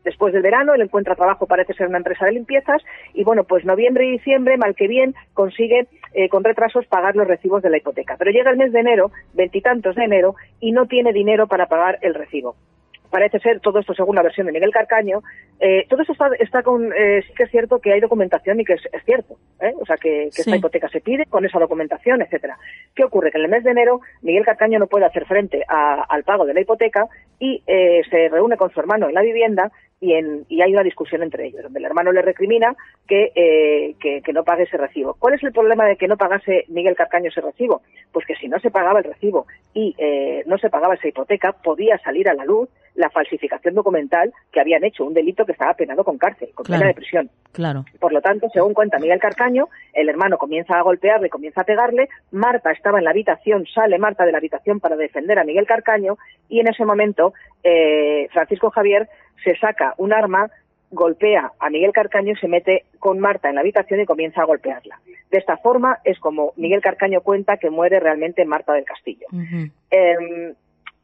después 0.03 0.31
del 0.31 0.43
verano 0.43 0.75
él 0.75 0.81
encuentra 0.81 1.15
trabajo, 1.15 1.47
parece 1.47 1.73
ser 1.73 1.87
una 1.87 1.97
empresa 1.97 2.25
de 2.25 2.33
limpiezas, 2.33 2.83
y 3.13 3.23
bueno, 3.23 3.43
pues 3.43 3.65
noviembre 3.65 4.05
y 4.05 4.11
diciembre, 4.11 4.57
mal 4.57 4.75
que 4.75 4.87
bien, 4.87 5.15
consigue 5.33 5.87
eh, 6.13 6.29
con 6.29 6.43
retrasos 6.43 6.85
pagar 6.85 7.15
los 7.15 7.27
recibos 7.27 7.63
de 7.63 7.71
la 7.71 7.77
hipoteca. 7.77 8.15
Pero 8.17 8.31
llega 8.31 8.51
el 8.51 8.57
mes 8.57 8.71
de 8.71 8.79
enero, 8.79 9.11
veintitantos 9.33 9.95
de 9.95 10.03
enero, 10.03 10.35
y 10.59 10.71
no 10.71 10.85
tiene 10.85 11.11
dinero 11.11 11.47
para 11.47 11.65
pagar 11.65 11.97
el 12.01 12.13
recibo 12.13 12.55
parece 13.15 13.39
ser, 13.39 13.59
todo 13.61 13.79
esto 13.79 13.93
según 13.93 14.15
la 14.15 14.21
versión 14.23 14.45
de 14.47 14.53
Miguel 14.53 14.71
Carcaño, 14.71 15.21
eh, 15.59 15.85
todo 15.89 16.01
esto 16.01 16.11
está, 16.13 16.27
está 16.37 16.63
con, 16.63 16.91
eh, 16.93 17.23
sí 17.25 17.33
que 17.33 17.43
es 17.43 17.51
cierto 17.51 17.79
que 17.79 17.93
hay 17.93 18.01
documentación 18.01 18.59
y 18.59 18.65
que 18.65 18.73
es, 18.73 18.81
es 18.91 19.03
cierto, 19.05 19.37
¿eh? 19.61 19.73
o 19.79 19.85
sea, 19.85 19.95
que, 19.97 20.25
que 20.25 20.31
Sí. 20.31 20.41
esta 20.41 20.57
hipoteca 20.57 20.89
se 20.89 20.99
pide 20.99 21.25
con 21.27 21.45
esa 21.45 21.59
documentación, 21.59 22.21
etcétera. 22.21 22.57
¿Qué 22.93 23.03
ocurre? 23.05 23.31
Que 23.31 23.37
en 23.37 23.45
el 23.45 23.49
mes 23.51 23.63
de 23.63 23.71
enero 23.71 24.01
Miguel 24.21 24.43
Carcaño 24.43 24.79
no 24.79 24.87
puede 24.87 25.05
hacer 25.05 25.25
frente 25.25 25.63
a- 25.69 26.03
al 26.09 26.23
pago 26.23 26.45
de 26.45 26.53
la 26.53 26.61
hipoteca 26.61 27.07
y 27.39 27.63
eh, 27.67 28.01
se 28.09 28.27
reúne 28.29 28.57
con 28.57 28.69
su 28.71 28.79
hermano 28.81 29.07
en 29.07 29.13
la 29.15 29.21
vivienda 29.21 29.71
y, 30.01 30.13
en, 30.13 30.45
y 30.49 30.61
hay 30.61 30.73
una 30.73 30.83
discusión 30.83 31.23
entre 31.23 31.47
ellos, 31.47 31.63
donde 31.63 31.79
el 31.79 31.85
hermano 31.85 32.11
le 32.11 32.21
recrimina 32.21 32.75
que, 33.07 33.31
eh, 33.35 33.95
que, 33.99 34.21
que 34.21 34.33
no 34.33 34.43
pague 34.43 34.63
ese 34.63 34.77
recibo. 34.77 35.15
¿Cuál 35.17 35.35
es 35.35 35.43
el 35.43 35.53
problema 35.53 35.85
de 35.85 35.95
que 35.95 36.07
no 36.07 36.17
pagase 36.17 36.65
Miguel 36.67 36.95
Carcaño 36.95 37.29
ese 37.29 37.41
recibo? 37.41 37.81
Pues 38.11 38.25
que 38.25 38.35
si 38.35 38.47
no 38.47 38.59
se 38.59 38.71
pagaba 38.71 38.99
el 38.99 39.05
recibo 39.05 39.47
y 39.73 39.95
eh, 39.97 40.43
no 40.47 40.57
se 40.57 40.69
pagaba 40.69 40.95
esa 40.95 41.07
hipoteca, 41.07 41.53
podía 41.53 41.97
salir 41.99 42.27
a 42.29 42.33
la 42.33 42.45
luz 42.45 42.69
la 42.95 43.09
falsificación 43.09 43.73
documental 43.75 44.31
que 44.53 44.61
habían 44.61 44.83
hecho, 44.85 45.03
un 45.03 45.13
delito 45.13 45.45
que 45.45 45.51
estaba 45.51 45.73
penado 45.73 46.03
con 46.05 46.17
cárcel, 46.17 46.49
con 46.53 46.65
Claro. 46.65 46.79
pena 46.79 46.87
de 46.89 46.95
prisión. 46.95 47.29
Claro. 47.51 47.83
Por 47.99 48.13
lo 48.13 48.21
tanto, 48.21 48.47
según 48.53 48.73
cuenta 48.73 48.99
Miguel 48.99 49.19
Carcaño, 49.19 49.67
el 49.93 50.07
hermano 50.07 50.37
comienza 50.37 50.77
a 50.77 50.81
golpearle, 50.81 51.29
comienza 51.29 51.61
a 51.61 51.65
pegarle, 51.65 52.07
Marta 52.31 52.71
estaba 52.71 52.97
en 52.99 53.03
la 53.05 53.11
habitación, 53.11 53.65
sale 53.65 53.97
Marta 53.97 54.25
de 54.25 54.31
la 54.31 54.37
habitación 54.37 54.79
para 54.79 54.95
defender 54.95 55.39
a 55.39 55.43
Miguel 55.43 55.65
Carcaño 55.65 56.17
y 56.47 56.61
en 56.61 56.69
ese 56.69 56.85
momento 56.85 57.33
eh, 57.63 58.27
Francisco 58.31 58.69
Javier 58.69 59.09
se 59.43 59.55
saca 59.57 59.93
un 59.97 60.13
arma, 60.13 60.49
golpea 60.91 61.51
a 61.59 61.69
Miguel 61.69 61.91
Carcaño 61.91 62.33
y 62.33 62.37
se 62.37 62.47
mete 62.47 62.85
con 62.99 63.19
Marta 63.19 63.49
en 63.49 63.55
la 63.55 63.61
habitación 63.61 63.99
y 64.01 64.05
comienza 64.05 64.41
a 64.41 64.45
golpearla. 64.45 64.99
De 65.31 65.37
esta 65.39 65.57
forma 65.57 65.99
es 66.03 66.19
como 66.19 66.53
Miguel 66.55 66.81
Carcaño 66.81 67.21
cuenta 67.21 67.57
que 67.57 67.69
muere 67.69 67.99
realmente 67.99 68.45
Marta 68.45 68.73
del 68.73 68.85
Castillo. 68.85 69.27
Eh, 69.91 70.53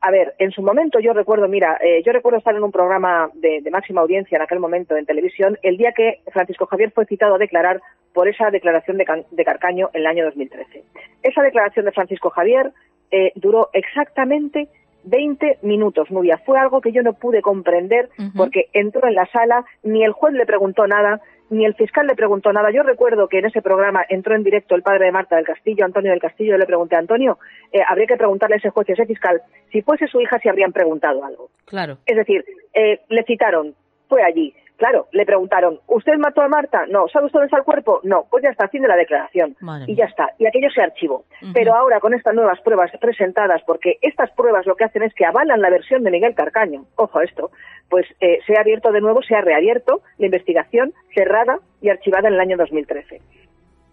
a 0.04 0.10
ver, 0.10 0.34
en 0.40 0.52
su 0.52 0.64
momento 0.64 1.00
yo 1.00 1.14
recuerdo, 1.14 1.48
mira, 1.48 1.78
eh, 1.80 2.02
yo 2.04 2.12
recuerdo 2.12 2.40
estar 2.40 2.56
en 2.56 2.64
un 2.64 2.72
programa 2.72 3.30
de, 3.36 3.62
de 3.62 3.70
máxima 3.72 4.02
audiencia 4.02 4.36
en 4.36 4.42
aquel 4.42 4.60
momento 4.60 4.96
en 4.96 5.06
televisión, 5.06 5.58
el 5.62 5.78
día 5.78 5.92
que 5.92 6.22
Francisco 6.32 6.66
Javier 6.66 6.92
fue 6.92 7.06
citado 7.06 7.36
a 7.36 7.38
declarar 7.38 7.82
por 8.14 8.28
esa 8.28 8.50
declaración 8.50 8.98
de, 8.98 9.06
Can- 9.06 9.26
de 9.30 9.46
Carcaño 9.46 9.90
en 9.94 10.02
el 10.02 10.08
año 10.08 10.26
2013. 10.26 10.84
Esa 11.22 11.42
declaración 11.44 11.86
de 11.86 11.92
Francisco 11.92 12.30
Javier 12.32 12.72
eh, 13.12 13.32
duró 13.36 13.70
exactamente 13.74 14.70
20 15.04 15.60
minutos, 15.62 16.12
Nubia. 16.12 16.38
Fue 16.46 16.60
algo 16.60 16.82
que 16.82 16.92
yo 16.92 17.02
no 17.02 17.14
pude 17.14 17.42
comprender 17.42 18.10
porque 18.36 18.70
entró 18.74 19.08
en 19.08 19.16
la 19.16 19.26
sala, 19.28 19.66
ni 19.84 20.04
el 20.04 20.12
juez 20.12 20.34
le 20.34 20.46
preguntó 20.46 20.88
nada, 20.88 21.22
ni 21.50 21.66
el 21.66 21.76
fiscal 21.76 22.08
le 22.08 22.16
preguntó 22.16 22.52
nada. 22.54 22.72
Yo 22.72 22.82
recuerdo 22.84 23.28
que 23.28 23.40
en 23.40 23.46
ese 23.46 23.62
programa 23.62 24.04
entró 24.10 24.36
en 24.36 24.44
directo 24.44 24.76
el 24.76 24.84
padre 24.84 25.06
de 25.06 25.12
Marta 25.12 25.36
del 25.36 25.46
Castillo, 25.46 25.86
Antonio 25.86 26.12
del 26.12 26.22
Castillo, 26.22 26.56
y 26.56 26.60
le 26.60 26.66
pregunté, 26.66 26.96
Antonio, 26.96 27.38
eh, 27.72 27.82
habría 27.88 28.08
que 28.08 28.18
preguntarle 28.18 28.56
a 28.56 28.60
ese 28.60 28.70
juez 28.70 28.88
y 28.88 28.92
a 28.92 28.96
ese 28.96 29.06
fiscal 29.06 29.42
si 29.72 29.82
fuese 29.82 30.08
su 30.08 30.22
hija 30.22 30.40
si 30.40 30.50
habrían 30.50 30.72
preguntado 30.72 31.24
algo. 31.24 31.50
Claro. 31.66 31.98
Es 32.06 32.16
decir, 32.16 32.46
eh, 32.74 33.02
le 33.10 33.24
citaron, 33.24 33.76
fue 34.08 34.24
allí. 34.24 34.54
Claro, 34.82 35.06
le 35.12 35.28
preguntaron, 35.28 35.80
¿usted 35.86 36.18
mató 36.18 36.42
a 36.42 36.48
Marta? 36.48 36.88
No. 36.90 37.08
¿Sabe 37.08 37.28
usted 37.28 37.38
dónde 37.38 37.46
está 37.46 37.60
el 37.60 37.64
cuerpo? 37.64 38.00
No. 38.02 38.26
Pues 38.32 38.42
ya 38.42 38.50
está, 38.50 38.68
fin 38.68 38.82
de 38.82 38.88
la 38.88 38.96
declaración. 38.96 39.56
Madre 39.60 39.86
y 39.88 39.96
ya 39.96 40.06
está. 40.06 40.32
Y 40.40 40.48
aquello 40.48 40.72
se 40.72 40.82
archivó. 40.82 41.24
Pero 41.54 41.76
ahora, 41.76 42.00
con 42.00 42.16
estas 42.16 42.34
nuevas 42.34 42.60
pruebas 42.62 42.90
presentadas, 43.00 43.62
porque 43.68 44.00
estas 44.02 44.32
pruebas 44.32 44.66
lo 44.66 44.76
que 44.76 44.86
hacen 44.86 45.04
es 45.04 45.14
que 45.14 45.24
avalan 45.24 45.62
la 45.62 45.70
versión 45.70 46.02
de 46.02 46.10
Miguel 46.10 46.34
Carcaño, 46.34 46.86
ojo 46.96 47.20
a 47.20 47.24
esto, 47.24 47.52
pues 47.92 48.08
eh, 48.22 48.40
se 48.48 48.58
ha 48.58 48.62
abierto 48.62 48.92
de 48.92 49.02
nuevo, 49.02 49.22
se 49.22 49.36
ha 49.36 49.42
reabierto 49.42 50.02
la 50.18 50.26
investigación 50.26 50.96
cerrada 51.14 51.60
y 51.80 51.90
archivada 51.90 52.30
en 52.30 52.34
el 52.34 52.40
año 52.40 52.58
2013. 52.58 53.22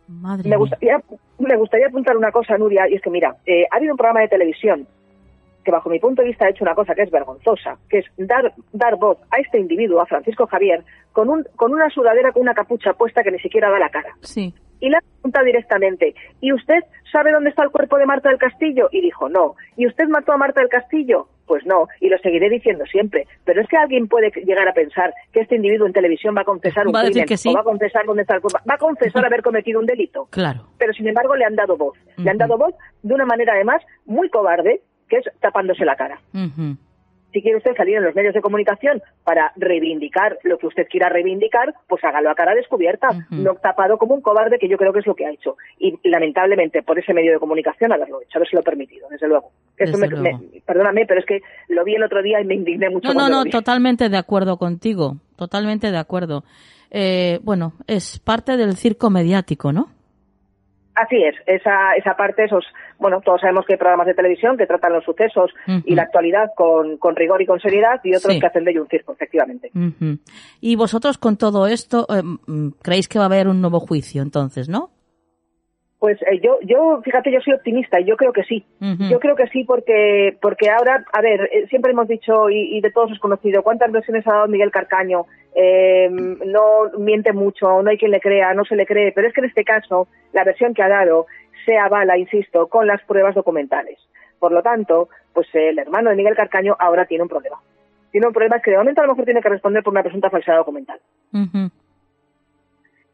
Madre 0.08 0.48
Me 0.48 0.56
gustaría, 0.56 1.02
me 1.38 1.56
gustaría 1.56 1.88
apuntar 1.88 2.16
una 2.16 2.32
cosa, 2.32 2.56
Nuria, 2.56 2.88
y 2.88 2.94
es 2.94 3.02
que, 3.02 3.10
mira, 3.10 3.36
eh, 3.44 3.66
ha 3.70 3.76
habido 3.76 3.92
un 3.92 3.98
programa 3.98 4.20
de 4.20 4.28
televisión 4.28 4.88
que, 5.68 5.72
bajo 5.72 5.90
mi 5.90 5.98
punto 5.98 6.22
de 6.22 6.28
vista, 6.28 6.46
ha 6.46 6.48
hecho 6.48 6.64
una 6.64 6.74
cosa 6.74 6.94
que 6.94 7.02
es 7.02 7.10
vergonzosa, 7.10 7.76
que 7.90 7.98
es 7.98 8.06
dar, 8.16 8.54
dar 8.72 8.96
voz 8.96 9.18
a 9.30 9.38
este 9.38 9.58
individuo, 9.60 10.00
a 10.00 10.06
Francisco 10.06 10.46
Javier, 10.46 10.82
con, 11.12 11.28
un, 11.28 11.44
con 11.56 11.74
una 11.74 11.90
sudadera 11.90 12.32
con 12.32 12.40
una 12.40 12.54
capucha 12.54 12.94
puesta 12.94 13.22
que 13.22 13.30
ni 13.30 13.38
siquiera 13.38 13.68
da 13.68 13.78
la 13.78 13.90
cara. 13.90 14.14
Sí. 14.22 14.54
Y 14.80 14.88
le 14.88 14.96
ha 14.96 15.00
preguntado 15.00 15.44
directamente, 15.44 16.14
¿y 16.40 16.52
usted 16.54 16.84
sabe 17.12 17.32
dónde 17.32 17.50
está 17.50 17.64
el 17.64 17.70
cuerpo 17.70 17.98
de 17.98 18.06
Marta 18.06 18.30
del 18.30 18.38
Castillo? 18.38 18.88
Y 18.92 19.02
dijo, 19.02 19.28
no. 19.28 19.56
¿Y 19.76 19.86
usted 19.86 20.06
mató 20.08 20.32
a 20.32 20.38
Marta 20.38 20.60
del 20.60 20.70
Castillo? 20.70 21.26
Pues 21.46 21.64
no, 21.66 21.88
y 22.00 22.08
lo 22.10 22.18
seguiré 22.18 22.48
diciendo 22.48 22.84
siempre. 22.86 23.26
Pero 23.44 23.60
es 23.62 23.68
que 23.68 23.76
alguien 23.76 24.06
puede 24.06 24.30
llegar 24.44 24.68
a 24.68 24.72
pensar 24.74 25.12
que 25.32 25.40
este 25.40 25.56
individuo 25.56 25.86
en 25.86 25.92
televisión 25.94 26.34
va 26.36 26.42
a 26.42 26.44
confesar 26.44 26.86
un 26.86 26.94
Va 26.94 27.04
crimen, 27.04 27.24
que 27.26 27.36
sí. 27.38 27.48
o 27.48 27.54
va 27.54 27.60
a 27.60 27.64
confesar 27.64 28.04
dónde 28.06 28.22
está 28.22 28.34
el 28.36 28.40
cuerpo, 28.42 28.58
va 28.68 28.74
a 28.74 28.78
confesar 28.78 29.24
haber 29.24 29.42
cometido 29.42 29.80
un 29.80 29.86
delito 29.86 30.28
Claro. 30.30 30.60
pero 30.78 30.92
sin 30.92 31.08
embargo 31.08 31.34
le 31.36 31.44
han 31.46 31.56
dado 31.56 31.76
voz. 31.76 31.96
Le 32.18 32.30
han 32.30 32.36
dado 32.38 32.58
voz 32.58 32.74
de 33.02 33.14
una 33.14 33.24
manera 33.24 33.54
además 33.54 33.82
muy 34.04 34.28
cobarde, 34.28 34.82
que 35.08 35.16
es 35.18 35.24
tapándose 35.40 35.84
la 35.84 35.96
cara. 35.96 36.20
Si 37.30 37.42
quiere 37.42 37.58
usted 37.58 37.76
salir 37.76 37.96
en 37.96 38.04
los 38.04 38.14
medios 38.14 38.32
de 38.32 38.40
comunicación 38.40 39.02
para 39.22 39.52
reivindicar 39.56 40.38
lo 40.44 40.56
que 40.56 40.66
usted 40.66 40.86
quiera 40.88 41.10
reivindicar, 41.10 41.74
pues 41.86 42.02
hágalo 42.02 42.30
a 42.30 42.34
cara 42.34 42.54
descubierta, 42.54 43.08
Ujú. 43.10 43.42
no 43.42 43.54
tapado 43.56 43.98
como 43.98 44.14
un 44.14 44.22
cobarde, 44.22 44.58
que 44.58 44.66
yo 44.66 44.78
creo 44.78 44.94
que 44.94 45.00
es 45.00 45.06
lo 45.06 45.14
que 45.14 45.26
ha 45.26 45.30
hecho. 45.30 45.56
Y, 45.78 45.98
lamentablemente 46.08 46.82
por 46.82 46.98
ese 46.98 47.12
medio 47.12 47.32
de 47.32 47.38
comunicación 47.38 47.92
haberlo 47.92 48.22
hecho, 48.22 48.38
haberse 48.38 48.56
lo 48.56 48.62
permitido, 48.62 49.08
desde 49.10 49.28
luego. 49.28 49.50
Eso 49.76 49.98
Desde 49.98 50.08
me- 50.16 50.20
luego. 50.22 50.38
me- 50.38 50.60
perdóname, 50.62 51.04
pero 51.06 51.20
es 51.20 51.26
que 51.26 51.40
lo 51.68 51.84
vi 51.84 51.96
el 51.96 52.02
otro 52.02 52.22
día 52.22 52.40
y 52.40 52.46
me 52.46 52.54
indigné 52.54 52.88
mucho. 52.88 53.12
No, 53.12 53.28
no, 53.28 53.28
no, 53.28 53.44
totalmente 53.50 54.08
de 54.08 54.16
acuerdo 54.16 54.56
contigo. 54.56 55.16
Totalmente 55.36 55.90
de 55.92 55.98
acuerdo. 55.98 56.44
Eh, 56.90 57.40
bueno, 57.42 57.74
es 57.86 58.18
parte 58.20 58.56
del 58.56 58.74
circo 58.76 59.10
mediático, 59.10 59.70
¿no? 59.70 59.90
Así 61.00 61.22
es, 61.22 61.36
esa, 61.46 61.94
esa 61.94 62.16
parte, 62.16 62.44
esos, 62.44 62.64
bueno, 62.98 63.20
todos 63.20 63.40
sabemos 63.40 63.64
que 63.66 63.74
hay 63.74 63.78
programas 63.78 64.06
de 64.08 64.14
televisión 64.14 64.56
que 64.56 64.66
tratan 64.66 64.92
los 64.92 65.04
sucesos 65.04 65.52
y 65.84 65.94
la 65.94 66.02
actualidad 66.02 66.50
con, 66.56 66.96
con 66.98 67.14
rigor 67.14 67.40
y 67.40 67.46
con 67.46 67.60
seriedad 67.60 68.00
y 68.02 68.16
otros 68.16 68.34
Sí. 68.34 68.40
que 68.40 68.46
hacen 68.46 68.64
de 68.64 68.72
ello 68.72 68.82
un 68.82 68.88
circo, 68.88 69.12
efectivamente. 69.12 69.70
Y 70.60 70.74
vosotros 70.74 71.16
con 71.18 71.36
todo 71.36 71.66
esto, 71.68 72.06
eh, 72.08 72.22
mm, 72.22 72.70
creéis 72.82 73.06
que 73.08 73.18
va 73.18 73.26
a 73.26 73.28
haber 73.28 73.46
un 73.46 73.60
nuevo 73.60 73.78
juicio 73.78 74.22
entonces, 74.22 74.68
¿no? 74.68 74.90
Pues 75.98 76.16
eh, 76.22 76.40
yo, 76.40 76.58
yo, 76.62 77.00
fíjate, 77.02 77.32
yo 77.32 77.40
soy 77.40 77.54
optimista 77.54 77.98
y 77.98 78.04
yo 78.04 78.16
creo 78.16 78.32
que 78.32 78.44
sí. 78.44 78.64
Yo 79.10 79.18
creo 79.18 79.34
que 79.34 79.48
sí 79.48 79.64
porque, 79.64 80.36
porque 80.40 80.70
ahora, 80.70 81.04
a 81.12 81.20
ver, 81.20 81.48
eh, 81.52 81.66
siempre 81.68 81.90
hemos 81.90 82.06
dicho 82.06 82.48
y, 82.50 82.76
y 82.76 82.80
de 82.80 82.92
todos 82.92 83.10
es 83.10 83.18
conocido 83.18 83.62
cuántas 83.62 83.90
versiones 83.90 84.26
ha 84.26 84.32
dado 84.32 84.48
Miguel 84.48 84.70
Carcaño. 84.70 85.26
Eh, 85.56 86.08
no 86.10 86.84
miente 86.98 87.32
mucho, 87.32 87.82
no 87.82 87.90
hay 87.90 87.98
quien 87.98 88.12
le 88.12 88.20
crea, 88.20 88.54
no 88.54 88.64
se 88.64 88.76
le 88.76 88.86
cree, 88.86 89.10
pero 89.10 89.26
es 89.26 89.34
que 89.34 89.40
en 89.40 89.46
este 89.46 89.64
caso 89.64 90.06
la 90.32 90.44
versión 90.44 90.72
que 90.72 90.82
ha 90.82 90.88
dado 90.88 91.26
se 91.64 91.76
avala, 91.76 92.16
insisto, 92.16 92.68
con 92.68 92.86
las 92.86 93.02
pruebas 93.02 93.34
documentales. 93.34 93.98
Por 94.38 94.52
lo 94.52 94.62
tanto, 94.62 95.08
pues 95.32 95.48
el 95.52 95.80
hermano 95.80 96.10
de 96.10 96.16
Miguel 96.16 96.36
Carcaño 96.36 96.76
ahora 96.78 97.06
tiene 97.06 97.22
un 97.22 97.28
problema. 97.28 97.56
Tiene 98.12 98.28
un 98.28 98.32
problema 98.32 98.60
que 98.60 98.70
de 98.70 98.78
momento 98.78 99.02
a 99.02 99.06
lo 99.06 99.12
mejor 99.12 99.24
tiene 99.24 99.42
que 99.42 99.48
responder 99.48 99.82
por 99.82 99.92
una 99.92 100.02
presunta 100.02 100.30
falsedad 100.30 100.58
documental. 100.58 101.00
Ujú. 101.32 101.70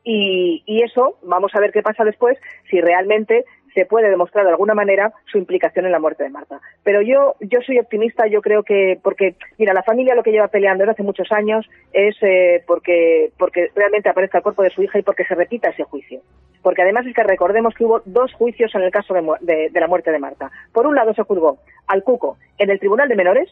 Y, 0.05 0.63
y 0.67 0.83
eso, 0.83 1.17
vamos 1.23 1.53
a 1.55 1.61
ver 1.61 1.73
qué 1.73 1.83
pasa 1.83 2.05
después, 2.05 2.39
si 2.71 2.81
realmente 2.81 3.45
se 3.73 3.87
puede 3.87 4.09
demostrar 4.09 4.45
de 4.45 4.51
alguna 4.53 4.75
manera 4.75 5.13
su 5.33 5.37
implicación 5.39 5.85
en 5.85 5.91
la 5.91 5.99
muerte 5.99 6.23
de 6.23 6.31
Marta. 6.31 6.61
Pero 6.85 7.03
yo, 7.03 7.35
yo 7.41 7.61
soy 7.67 7.81
optimista, 7.81 8.27
yo 8.29 8.41
creo 8.41 8.63
que, 8.63 9.01
porque, 9.03 9.35
mira, 9.59 9.73
la 9.75 9.83
familia 9.83 10.15
lo 10.15 10.23
que 10.23 10.31
lleva 10.31 10.47
peleando 10.47 10.83
desde 10.83 10.93
hace 10.93 11.03
muchos 11.03 11.33
años 11.33 11.69
es 11.93 12.15
eh, 12.23 12.63
porque, 12.69 13.33
porque 13.37 13.71
realmente 13.75 14.09
aparezca 14.09 14.39
el 14.39 14.45
cuerpo 14.45 14.63
de 14.63 14.71
su 14.71 14.81
hija 14.83 14.99
y 15.01 15.03
porque 15.03 15.25
se 15.25 15.35
repita 15.35 15.71
ese 15.71 15.83
juicio. 15.83 16.21
Porque 16.63 16.83
además 16.83 17.05
es 17.07 17.15
que 17.17 17.25
recordemos 17.25 17.75
que 17.75 17.85
hubo 17.85 18.01
dos 18.05 18.33
juicios 18.35 18.73
en 18.77 18.83
el 18.83 18.93
caso 18.93 19.13
de, 19.13 19.23
de- 19.41 19.71
de 19.71 19.81
la 19.81 19.89
muerte 19.89 20.13
de 20.13 20.21
Marta. 20.21 20.53
Por 20.73 20.87
un 20.87 20.95
lado 20.95 21.13
se 21.13 21.23
juzgó 21.25 21.59
al 21.89 22.05
Cuco 22.05 22.37
en 22.59 22.71
el 22.71 22.79
Tribunal 22.79 23.09
de 23.09 23.17
Menores 23.17 23.51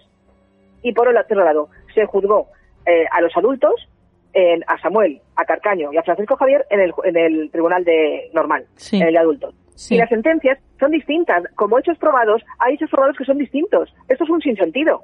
y 0.83 0.93
por 0.93 1.09
el 1.09 1.17
otro 1.17 1.43
lado 1.43 1.69
se 1.95 2.07
juzgó 2.07 2.47
eh, 2.87 3.07
a 3.11 3.21
los 3.21 3.37
adultos, 3.37 3.89
en- 4.33 4.65
a 4.67 4.79
Samuel, 4.81 5.21
a 5.37 5.45
Carcaño 5.45 5.93
y 5.93 5.97
a 5.97 6.03
Francisco 6.03 6.37
Javier 6.37 6.65
en 6.71 6.81
el, 6.81 6.93
en 7.05 7.17
el 7.17 7.51
tribunal 7.51 7.85
de 7.85 8.31
normal, 8.33 8.67
Sí. 8.77 8.97
en 9.01 9.09
el 9.09 9.13
de 9.15 9.19
adultos. 9.19 9.55
Y 9.91 9.97
las 9.97 10.09
sentencias 10.11 10.59
son 10.79 10.91
distintas. 10.93 11.43
Como 11.57 11.79
hechos 11.79 11.99
probados, 11.99 12.43
hay 12.61 12.75
hechos 12.75 12.91
probados 12.91 13.17
que 13.17 13.25
son 13.25 13.39
distintos. 13.39 13.93
Esto 14.09 14.25
es 14.25 14.31
un 14.31 14.41
sinsentido. 14.41 15.03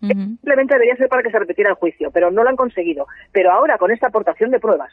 Simplemente 0.00 0.74
debería 0.74 0.96
ser 0.96 1.08
para 1.08 1.22
que 1.22 1.30
se 1.30 1.38
repitiera 1.38 1.70
el 1.70 1.76
juicio, 1.76 2.10
pero 2.10 2.30
no 2.30 2.42
lo 2.42 2.50
han 2.50 2.56
conseguido. 2.56 3.06
Pero 3.32 3.50
ahora, 3.50 3.78
con 3.78 3.90
esta 3.90 4.08
aportación 4.08 4.50
de 4.50 4.60
pruebas, 4.60 4.92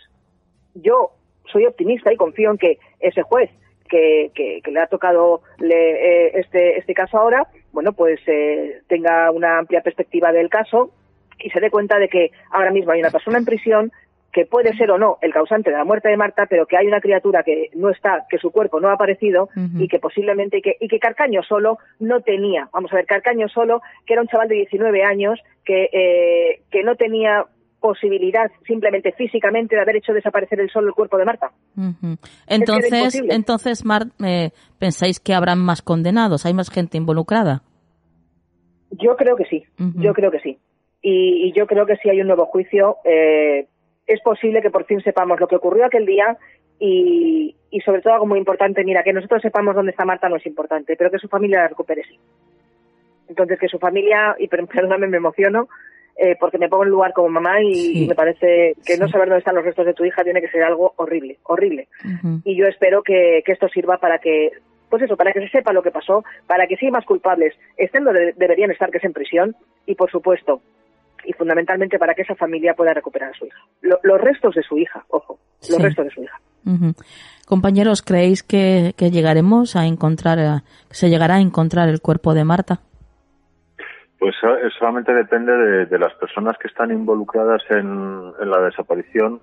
yo 0.76 1.12
soy 1.52 1.66
optimista 1.66 2.14
y 2.14 2.16
confío 2.18 2.52
en 2.52 2.58
que 2.58 2.78
ese 3.00 3.22
juez 3.24 3.50
que, 3.90 4.62
le 4.66 4.80
ha 4.80 4.88
tocado 4.88 5.42
eh, 5.60 6.32
este, 6.36 6.78
este 6.78 6.94
caso 6.94 7.18
ahora, 7.18 7.48
bueno, 7.74 7.92
pues 7.92 8.22
eh, 8.28 8.82
tenga 8.88 9.30
una 9.32 9.58
amplia 9.58 9.82
perspectiva 9.82 10.32
del 10.32 10.48
caso 10.50 10.92
y 11.44 11.50
se 11.50 11.60
dé 11.60 11.70
cuenta 11.70 11.98
de 11.98 12.08
que 12.08 12.32
ahora 12.52 12.72
mismo 12.72 12.92
hay 12.92 13.00
una 13.00 13.12
persona 13.12 13.38
en 13.38 13.46
prisión 13.46 13.92
que 14.32 14.46
puede 14.46 14.76
ser 14.76 14.90
o 14.92 14.98
no 14.98 15.18
el 15.22 15.34
causante 15.34 15.72
de 15.72 15.78
la 15.78 15.84
muerte 15.84 16.10
de 16.10 16.18
Marta, 16.18 16.46
pero 16.50 16.66
que 16.66 16.78
hay 16.78 16.88
una 16.88 17.02
criatura 17.02 17.44
que 17.44 17.70
no 17.76 17.90
está, 17.90 18.26
que 18.30 18.38
su 18.38 18.52
cuerpo 18.52 18.80
no 18.80 18.90
ha 18.90 18.94
aparecido 18.94 19.50
y 19.78 19.88
que 19.88 20.00
posiblemente, 20.00 20.60
y 20.60 20.62
que, 20.62 20.78
y 20.80 20.88
que 20.88 21.00
Carcaño 21.00 21.44
solo 21.44 21.80
no 22.00 22.22
tenía, 22.22 22.70
vamos 22.72 22.92
a 22.94 22.96
ver, 22.96 23.06
Carcaño 23.06 23.50
solo, 23.50 23.82
que 24.06 24.14
era 24.14 24.22
un 24.22 24.28
chaval 24.28 24.48
de 24.48 24.56
19 24.56 25.04
años, 25.04 25.40
que, 25.66 25.90
eh, 25.92 26.62
que 26.72 26.84
no 26.84 26.96
tenía 26.96 27.46
posibilidad 27.82 28.50
simplemente 28.66 29.12
físicamente 29.12 29.76
de 29.76 29.82
haber 29.82 29.98
hecho 29.98 30.14
desaparecer 30.14 30.60
el 30.60 30.70
sol 30.70 30.86
el 30.86 30.94
cuerpo 30.94 31.18
de 31.18 31.26
Marta. 31.26 31.52
Entonces, 32.48 33.22
entonces 33.30 33.84
Mar, 33.84 34.04
eh, 34.24 34.52
pensáis 34.80 35.20
que 35.20 35.34
habrán 35.34 35.60
más 35.60 35.82
condenados, 35.82 36.46
hay 36.46 36.54
más 36.54 36.70
gente 36.70 36.98
involucrada. 36.98 37.64
Yo 38.92 39.16
creo 39.16 39.36
que 39.36 39.46
sí, 39.46 39.66
yo 39.78 40.14
creo 40.14 40.32
que 40.32 40.40
sí. 40.40 40.60
Y, 41.02 41.48
y, 41.48 41.52
yo 41.54 41.66
creo 41.66 41.86
que 41.86 41.96
si 41.98 42.10
hay 42.10 42.22
un 42.22 42.28
nuevo 42.28 42.46
juicio, 42.46 42.98
eh, 43.04 43.66
es 44.08 44.22
posible 44.22 44.62
que 44.62 44.70
por 44.70 44.86
fin 44.86 45.02
sepamos 45.02 45.40
lo 45.40 45.48
que 45.48 45.56
ocurrió 45.56 45.86
aquel 45.86 46.06
día 46.06 46.38
y, 46.80 47.56
sobre 47.86 48.02
todo 48.02 48.14
algo 48.14 48.26
muy 48.26 48.40
importante, 48.40 48.84
mira, 48.84 49.04
que 49.04 49.14
nosotros 49.14 49.42
sepamos 49.42 49.76
dónde 49.76 49.92
está 49.92 50.04
Marta 50.04 50.28
no 50.30 50.38
es 50.38 50.46
importante, 50.46 50.96
pero 50.98 51.12
que 51.12 51.20
su 51.20 51.28
familia 51.28 51.62
la 51.62 51.68
recupere 51.68 52.04
sí. 52.04 52.20
Entonces, 53.30 53.60
que 53.60 53.68
su 53.68 53.78
familia, 53.78 54.36
y 54.40 54.48
perdóname, 54.48 55.08
me 55.08 55.18
emociono, 55.18 55.70
eh, 56.18 56.36
porque 56.40 56.58
me 56.58 56.70
pongo 56.70 56.84
en 56.84 56.90
lugar 56.90 57.14
como 57.14 57.30
mamá 57.30 57.62
y, 57.62 58.06
me 58.08 58.16
parece 58.16 58.76
que 58.86 58.98
no 58.98 59.08
saber 59.08 59.30
dónde 59.30 59.40
están 59.40 59.56
los 59.56 59.64
restos 59.64 59.86
de 59.86 59.94
tu 59.94 60.04
hija 60.04 60.24
tiene 60.24 60.42
que 60.42 60.50
ser 60.50 60.64
algo 60.64 60.94
horrible, 60.98 61.38
horrible. 61.44 61.88
Y 62.44 62.56
yo 62.56 62.68
espero 62.68 63.04
que, 63.04 63.44
esto 63.46 63.70
sirva 63.70 63.98
para 63.98 64.18
que, 64.18 64.52
pues 64.90 65.04
eso, 65.04 65.16
para 65.16 65.32
que 65.32 65.42
se 65.42 65.50
sepa 65.50 65.74
lo 65.74 65.84
que 65.84 65.92
pasó, 65.92 66.24
para 66.48 66.68
que 66.68 66.78
sí 66.78 66.90
más 66.90 67.06
culpables 67.06 67.54
estén 67.78 68.04
donde 68.04 68.34
deberían 68.34 68.72
estar, 68.72 68.90
que 68.92 68.98
es 68.98 69.04
en 69.04 69.14
prisión, 69.14 69.56
y 69.86 69.96
por 69.96 70.12
supuesto, 70.12 70.62
y 71.26 71.34
fundamentalmente 71.34 72.00
para 72.00 72.14
que 72.14 72.24
esa 72.24 72.36
familia 72.36 72.74
pueda 72.74 72.94
recuperar 72.94 73.32
a 73.32 73.34
su 73.34 73.46
hija. 73.46 73.58
los 73.82 74.22
restos 74.22 74.56
de 74.56 74.64
su 74.64 74.78
hija, 74.78 75.04
ojo, 75.10 75.40
los 75.70 75.82
restos 75.82 76.06
de 76.06 76.12
su 76.12 76.24
hija. 76.24 76.40
Compañeros, 77.48 78.02
¿creéis 78.02 78.44
que, 78.44 78.94
llegaremos 78.98 79.76
a 79.76 79.86
encontrar, 79.86 80.40
eh, 80.40 80.62
se 80.90 81.10
llegará 81.10 81.36
a 81.36 81.42
encontrar 81.42 81.90
el 81.90 82.02
cuerpo 82.02 82.34
de 82.34 82.46
Marta? 82.46 82.80
Pues 84.20 84.36
eh, 84.44 84.70
solamente 84.78 85.14
depende 85.14 85.52
de, 85.86 86.00
las 86.00 86.14
personas 86.14 86.58
que 86.60 86.68
están 86.68 86.92
involucradas 86.92 87.62
en, 87.70 88.32
la 88.50 88.62
desaparición, 88.62 89.42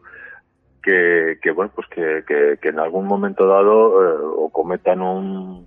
que, 0.82 1.38
bueno, 1.54 1.70
pues 1.74 1.86
que, 1.88 2.58
en 2.62 2.78
algún 2.78 3.06
momento 3.06 3.46
dado 3.46 4.02
eh, 4.02 4.16
o 4.38 4.48
cometan 4.48 5.02
un, 5.02 5.66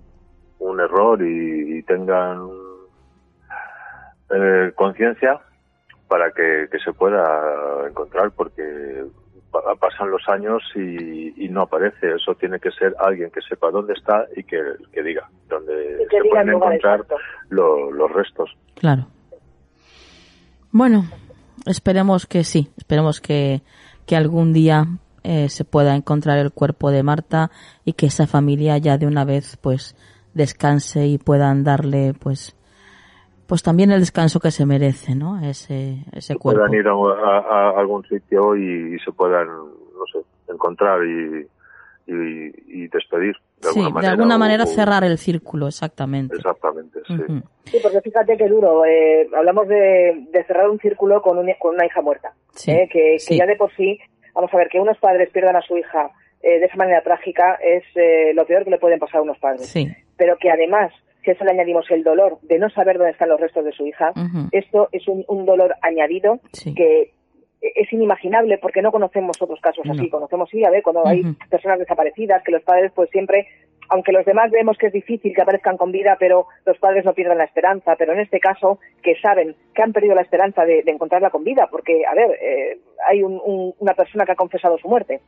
un 0.58 0.80
error 0.80 1.22
y, 1.22 1.82
tengan 1.84 2.48
conciencia 4.76 5.40
para 6.12 6.30
que, 6.30 6.68
se 6.84 6.92
pueda 6.92 7.88
encontrar 7.88 8.32
porque 8.32 8.62
pasan 9.80 10.10
los 10.10 10.20
años 10.28 10.62
y, 10.74 11.48
no 11.48 11.62
aparece. 11.62 12.16
Eso 12.16 12.34
tiene 12.34 12.60
que 12.60 12.70
ser 12.70 12.94
alguien 12.98 13.30
que 13.30 13.40
sepa 13.40 13.70
dónde 13.70 13.94
está 13.94 14.26
y 14.36 14.44
que, 14.44 14.60
diga 15.02 15.30
dónde 15.48 16.06
se 16.10 16.28
pueden 16.28 16.50
encontrar 16.50 17.06
los 17.48 18.12
restos. 18.12 18.54
Claro. 18.74 19.06
Bueno, 20.70 21.04
esperemos 21.64 22.26
que 22.26 22.44
sí, 22.44 22.68
esperemos 22.76 23.22
que, 23.22 23.62
que 24.04 24.14
algún 24.14 24.52
día 24.52 24.84
eh, 25.24 25.48
se 25.48 25.64
pueda 25.64 25.96
encontrar 25.96 26.36
el 26.40 26.52
cuerpo 26.52 26.90
de 26.90 27.02
Marta 27.02 27.50
y 27.86 27.94
que 27.94 28.04
esa 28.04 28.26
familia 28.26 28.76
ya 28.76 28.98
de 28.98 29.06
una 29.06 29.24
vez 29.24 29.56
pues 29.56 29.96
descanse 30.34 31.06
y 31.06 31.16
puedan 31.16 31.64
darle 31.64 32.12
pues 32.12 32.54
pues 33.52 33.62
también 33.62 33.90
el 33.90 34.00
descanso 34.00 34.40
que 34.40 34.50
se 34.50 34.64
merece, 34.64 35.14
¿no? 35.14 35.38
Ese, 35.38 35.98
ese 36.14 36.36
cuerpo. 36.36 36.60
Puedan 36.60 36.72
ir 36.72 36.88
a, 36.88 37.78
algún 37.78 38.02
sitio 38.08 38.56
y, 38.56 38.98
se 39.00 39.12
puedan, 39.12 39.46
no 39.46 40.06
sé, 40.10 40.20
encontrar 40.50 41.00
y, 41.04 41.46
y, 42.06 42.88
despedir. 42.88 43.36
De 43.60 43.68
sí, 43.68 43.80
alguna 43.80 43.90
manera, 43.90 44.00
de 44.00 44.08
alguna 44.08 44.38
manera 44.38 44.64
cerrar 44.64 45.04
el 45.04 45.18
círculo, 45.18 45.68
exactamente. 45.68 46.34
Exactamente, 46.36 47.00
sí. 47.06 47.14
Sí, 47.64 47.78
porque 47.82 48.00
fíjate 48.00 48.38
que 48.38 48.48
duro, 48.48 48.86
eh, 48.86 49.28
hablamos 49.36 49.68
de, 49.68 50.26
cerrar 50.46 50.70
un 50.70 50.78
círculo 50.78 51.20
con, 51.20 51.36
con 51.60 51.74
una 51.74 51.84
hija 51.84 52.00
muerta, 52.00 52.32
eh, 52.66 52.88
que, 52.90 53.18
ya 53.18 53.44
de 53.44 53.56
por 53.56 53.70
sí, 53.76 53.98
vamos 54.34 54.48
a 54.54 54.56
ver, 54.56 54.70
que 54.70 54.80
unos 54.80 54.96
padres 54.96 55.28
pierdan 55.28 55.56
a 55.56 55.60
su 55.60 55.76
hija 55.76 56.10
eh, 56.40 56.58
de 56.58 56.64
esa 56.64 56.76
manera 56.76 57.02
trágica 57.02 57.58
es 57.62 57.84
eh, 57.96 58.32
lo 58.32 58.46
peor 58.46 58.64
que 58.64 58.70
le 58.70 58.78
pueden 58.78 58.98
pasar 58.98 59.18
a 59.18 59.22
unos 59.24 59.38
padres. 59.38 59.66
Sí. 59.66 59.94
Pero 60.16 60.38
que 60.38 60.50
además 60.50 60.90
si 61.22 61.30
a 61.30 61.34
eso 61.34 61.44
le 61.44 61.52
añadimos 61.52 61.90
el 61.90 62.02
dolor 62.02 62.38
de 62.42 62.58
no 62.58 62.68
saber 62.70 62.98
dónde 62.98 63.12
están 63.12 63.28
los 63.28 63.40
restos 63.40 63.64
de 63.64 63.72
su 63.72 63.86
hija, 63.86 64.12
esto 64.50 64.88
es 64.92 65.06
un, 65.08 65.46
dolor 65.46 65.74
añadido 65.82 66.40
que 66.76 67.12
es 67.62 67.92
inimaginable 67.92 68.58
porque 68.58 68.82
no 68.82 68.90
conocemos 68.90 69.40
otros 69.40 69.60
casos 69.60 69.84
así. 69.88 70.10
Conocemos, 70.10 70.50
sí, 70.50 70.64
a 70.64 70.70
ver, 70.70 70.82
cuando 70.82 71.06
hay 71.06 71.22
personas 71.48 71.78
desaparecidas, 71.78 72.42
que 72.42 72.50
los 72.50 72.62
padres 72.62 72.90
pues 72.94 73.08
siempre, 73.10 73.46
aunque 73.88 74.12
los 74.12 74.24
demás 74.24 74.50
vemos 74.50 74.76
que 74.76 74.88
es 74.88 74.92
difícil 74.92 75.32
que 75.32 75.42
aparezcan 75.42 75.76
con 75.76 75.92
vida, 75.92 76.16
pero 76.18 76.46
los 76.66 76.76
padres 76.78 77.04
no 77.04 77.14
pierden 77.14 77.38
la 77.38 77.44
esperanza. 77.44 77.94
Pero 77.96 78.14
en 78.14 78.20
este 78.20 78.40
caso, 78.40 78.80
que 79.02 79.14
saben 79.20 79.54
que 79.74 79.82
han 79.82 79.92
perdido 79.92 80.16
la 80.16 80.22
esperanza 80.22 80.64
de, 80.64 80.82
encontrarla 80.86 81.30
con 81.30 81.44
vida, 81.44 81.68
porque, 81.70 82.04
a 82.04 82.14
ver, 82.14 82.36
eh, 82.42 82.78
hay 83.08 83.22
una 83.22 83.94
persona 83.94 84.26
que 84.26 84.32
ha 84.32 84.36
confesado 84.36 84.76
su 84.78 84.88
muerte. 84.88 85.20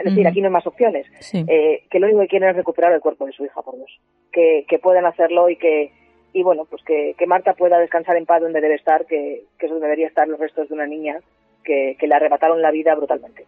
Es 0.00 0.12
decir, 0.12 0.26
aquí 0.26 0.40
no 0.40 0.48
hay 0.48 0.52
más 0.52 0.66
opciones. 0.66 1.06
Eh, 1.32 1.84
que 1.90 1.98
lo 1.98 2.06
único 2.06 2.20
que 2.20 2.28
quieren 2.28 2.50
es 2.50 2.56
recuperar 2.56 2.92
el 2.92 3.00
cuerpo 3.00 3.26
de 3.26 3.32
su 3.32 3.44
hija, 3.44 3.62
por 3.62 3.76
Dios. 3.76 3.90
Que, 4.32 4.64
que 4.68 4.78
puedan 4.78 5.06
hacerlo 5.06 5.48
y 5.48 5.56
que, 5.56 5.92
y 6.32 6.42
bueno, 6.42 6.64
pues 6.68 6.82
que, 6.84 7.14
Marta 7.26 7.54
pueda 7.54 7.78
descansar 7.78 8.16
en 8.16 8.26
paz 8.26 8.40
donde 8.40 8.60
debe 8.60 8.74
estar, 8.74 9.06
que, 9.06 9.44
que 9.58 9.66
es 9.66 9.70
donde 9.70 9.86
debería 9.86 10.06
estar 10.06 10.28
los 10.28 10.38
restos 10.38 10.68
de 10.68 10.74
una 10.74 10.86
niña 10.86 11.20
que, 11.64 11.96
le 12.00 12.14
arrebataron 12.14 12.62
la 12.62 12.70
vida 12.70 12.94
brutalmente. 12.94 13.46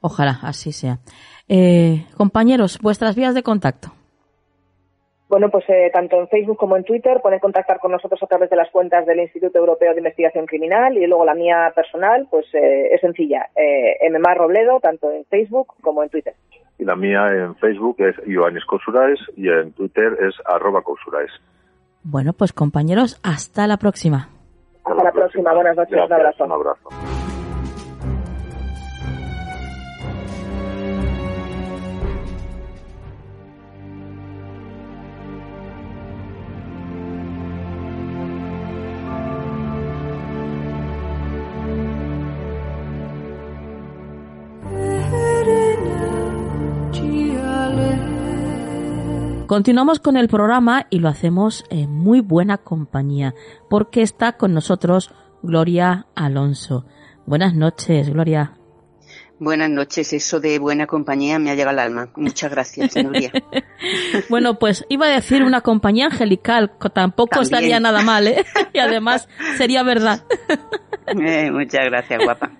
Ojalá 0.00 0.38
así 0.42 0.72
sea. 0.72 0.98
Eh, 1.48 2.04
compañeros, 2.16 2.78
vuestras 2.80 3.16
vías 3.16 3.34
de 3.34 3.42
contacto. 3.42 3.92
Bueno, 5.36 5.50
pues 5.50 5.68
eh, 5.68 5.90
tanto 5.92 6.18
en 6.18 6.28
Facebook 6.28 6.56
como 6.56 6.78
en 6.78 6.84
Twitter 6.84 7.20
pueden 7.20 7.40
contactar 7.40 7.78
con 7.78 7.92
nosotros 7.92 8.22
a 8.22 8.26
través 8.26 8.48
de 8.48 8.56
las 8.56 8.70
cuentas 8.70 9.04
del 9.04 9.20
Instituto 9.20 9.58
Europeo 9.58 9.92
de 9.92 9.98
Investigación 9.98 10.46
Criminal 10.46 10.96
y 10.96 11.06
luego 11.06 11.26
la 11.26 11.34
mía 11.34 11.70
personal, 11.74 12.26
pues 12.30 12.46
eh, 12.54 12.88
es 12.94 13.02
sencilla, 13.02 13.50
eh, 13.54 13.98
Robledo, 14.34 14.80
tanto 14.80 15.10
en 15.10 15.26
Facebook 15.26 15.74
como 15.82 16.02
en 16.02 16.08
Twitter. 16.08 16.32
Y 16.78 16.86
la 16.86 16.96
mía 16.96 17.26
en 17.28 17.54
Facebook 17.56 17.96
es 17.98 18.16
Ioannis 18.26 18.64
Cousurais 18.64 19.20
y 19.36 19.50
en 19.50 19.72
Twitter 19.72 20.16
es 20.26 20.34
arroba 20.46 20.80
Cousurais. 20.80 21.30
Bueno, 22.02 22.32
pues 22.32 22.54
compañeros, 22.54 23.20
hasta 23.22 23.66
la 23.66 23.76
próxima. 23.76 24.30
Hasta, 24.86 25.04
la 25.04 25.12
próxima. 25.12 25.52
buenas 25.52 25.76
noches, 25.76 25.98
un 26.02 26.12
abrazo. 26.14 26.44
Un 26.46 26.52
abrazo. 26.52 27.15
Continuamos 49.46 50.00
con 50.00 50.16
el 50.16 50.26
programa 50.26 50.88
y 50.90 50.98
lo 50.98 51.08
hacemos 51.08 51.64
en 51.70 51.92
muy 51.92 52.20
buena 52.20 52.58
compañía, 52.58 53.32
porque 53.70 54.02
está 54.02 54.32
con 54.32 54.52
nosotros 54.52 55.12
Gloria 55.40 56.06
Alonso. 56.16 56.84
Buenas 57.26 57.54
noches, 57.54 58.10
Gloria. 58.10 58.54
Buenas 59.38 59.68
noches, 59.68 60.14
eso 60.14 60.40
de 60.40 60.58
buena 60.58 60.86
compañía 60.86 61.38
me 61.38 61.50
ha 61.50 61.54
llegado 61.54 61.70
al 61.70 61.78
alma. 61.78 62.08
Muchas 62.16 62.50
gracias, 62.50 62.96
Nuria. 62.96 63.30
bueno, 64.30 64.58
pues 64.58 64.86
iba 64.88 65.06
a 65.06 65.10
decir 65.10 65.42
una 65.42 65.60
compañía 65.60 66.06
angelical, 66.06 66.72
tampoco 66.94 67.42
estaría 67.42 67.78
nada 67.78 68.02
mal, 68.02 68.26
¿eh? 68.28 68.46
Y 68.72 68.78
además 68.78 69.28
sería 69.56 69.82
verdad. 69.82 70.24
Eh, 71.08 71.52
muchas 71.52 71.84
gracias, 71.84 72.20
guapa. 72.20 72.50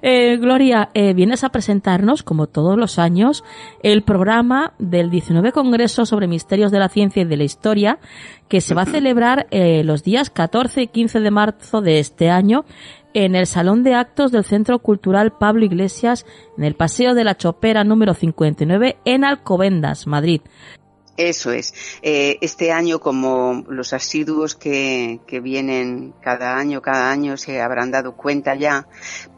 Eh, 0.00 0.38
Gloria, 0.38 0.88
eh, 0.94 1.12
vienes 1.12 1.44
a 1.44 1.50
presentarnos, 1.50 2.22
como 2.22 2.46
todos 2.46 2.78
los 2.78 2.98
años, 2.98 3.44
el 3.82 4.02
programa 4.02 4.72
del 4.78 5.10
19 5.10 5.52
Congreso 5.52 6.06
sobre 6.06 6.26
Misterios 6.26 6.72
de 6.72 6.78
la 6.78 6.88
Ciencia 6.88 7.20
y 7.20 7.24
de 7.26 7.36
la 7.36 7.44
Historia, 7.44 7.98
que 8.48 8.62
se 8.62 8.74
va 8.74 8.82
a 8.82 8.86
celebrar 8.86 9.48
los 9.50 10.02
días 10.02 10.30
14 10.30 10.80
y 10.80 10.86
15 10.86 11.20
de 11.20 11.30
marzo 11.30 11.82
de 11.82 11.98
este 11.98 12.30
año 12.30 12.64
en 13.14 13.36
el 13.36 13.46
Salón 13.46 13.84
de 13.84 13.94
Actos 13.94 14.32
del 14.32 14.44
Centro 14.44 14.80
Cultural 14.80 15.32
Pablo 15.32 15.64
Iglesias, 15.64 16.26
en 16.58 16.64
el 16.64 16.74
Paseo 16.74 17.14
de 17.14 17.24
la 17.24 17.36
Chopera 17.36 17.84
número 17.84 18.12
59, 18.12 18.98
en 19.04 19.24
Alcobendas, 19.24 20.06
Madrid. 20.06 20.42
Eso 21.16 21.52
es. 21.52 21.74
Eh, 22.02 22.38
este 22.40 22.72
año, 22.72 22.98
como 22.98 23.64
los 23.68 23.92
asiduos 23.92 24.56
que, 24.56 25.20
que, 25.28 25.38
vienen 25.38 26.12
cada 26.20 26.56
año, 26.56 26.82
cada 26.82 27.12
año 27.12 27.36
se 27.36 27.60
habrán 27.60 27.92
dado 27.92 28.16
cuenta 28.16 28.56
ya, 28.56 28.88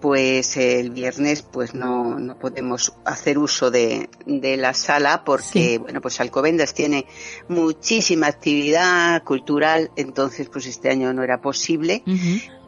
pues 0.01 0.57
el 0.57 0.91
viernes 0.91 1.43
pues 1.43 1.75
no, 1.75 2.19
no 2.19 2.39
podemos 2.39 2.95
hacer 3.05 3.37
uso 3.37 3.71
de, 3.71 4.09
de 4.25 4.57
la 4.57 4.73
sala 4.73 5.23
porque, 5.23 5.77
bueno, 5.77 6.01
pues 6.01 6.19
Alcobendas 6.19 6.73
tiene 6.73 7.05
muchísima 7.49 8.29
actividad 8.29 9.23
cultural, 9.23 9.91
entonces 9.97 10.49
pues 10.49 10.67
este 10.67 10.89
año 10.89 11.13
no 11.13 11.23
era 11.23 11.43
posible. 11.43 12.03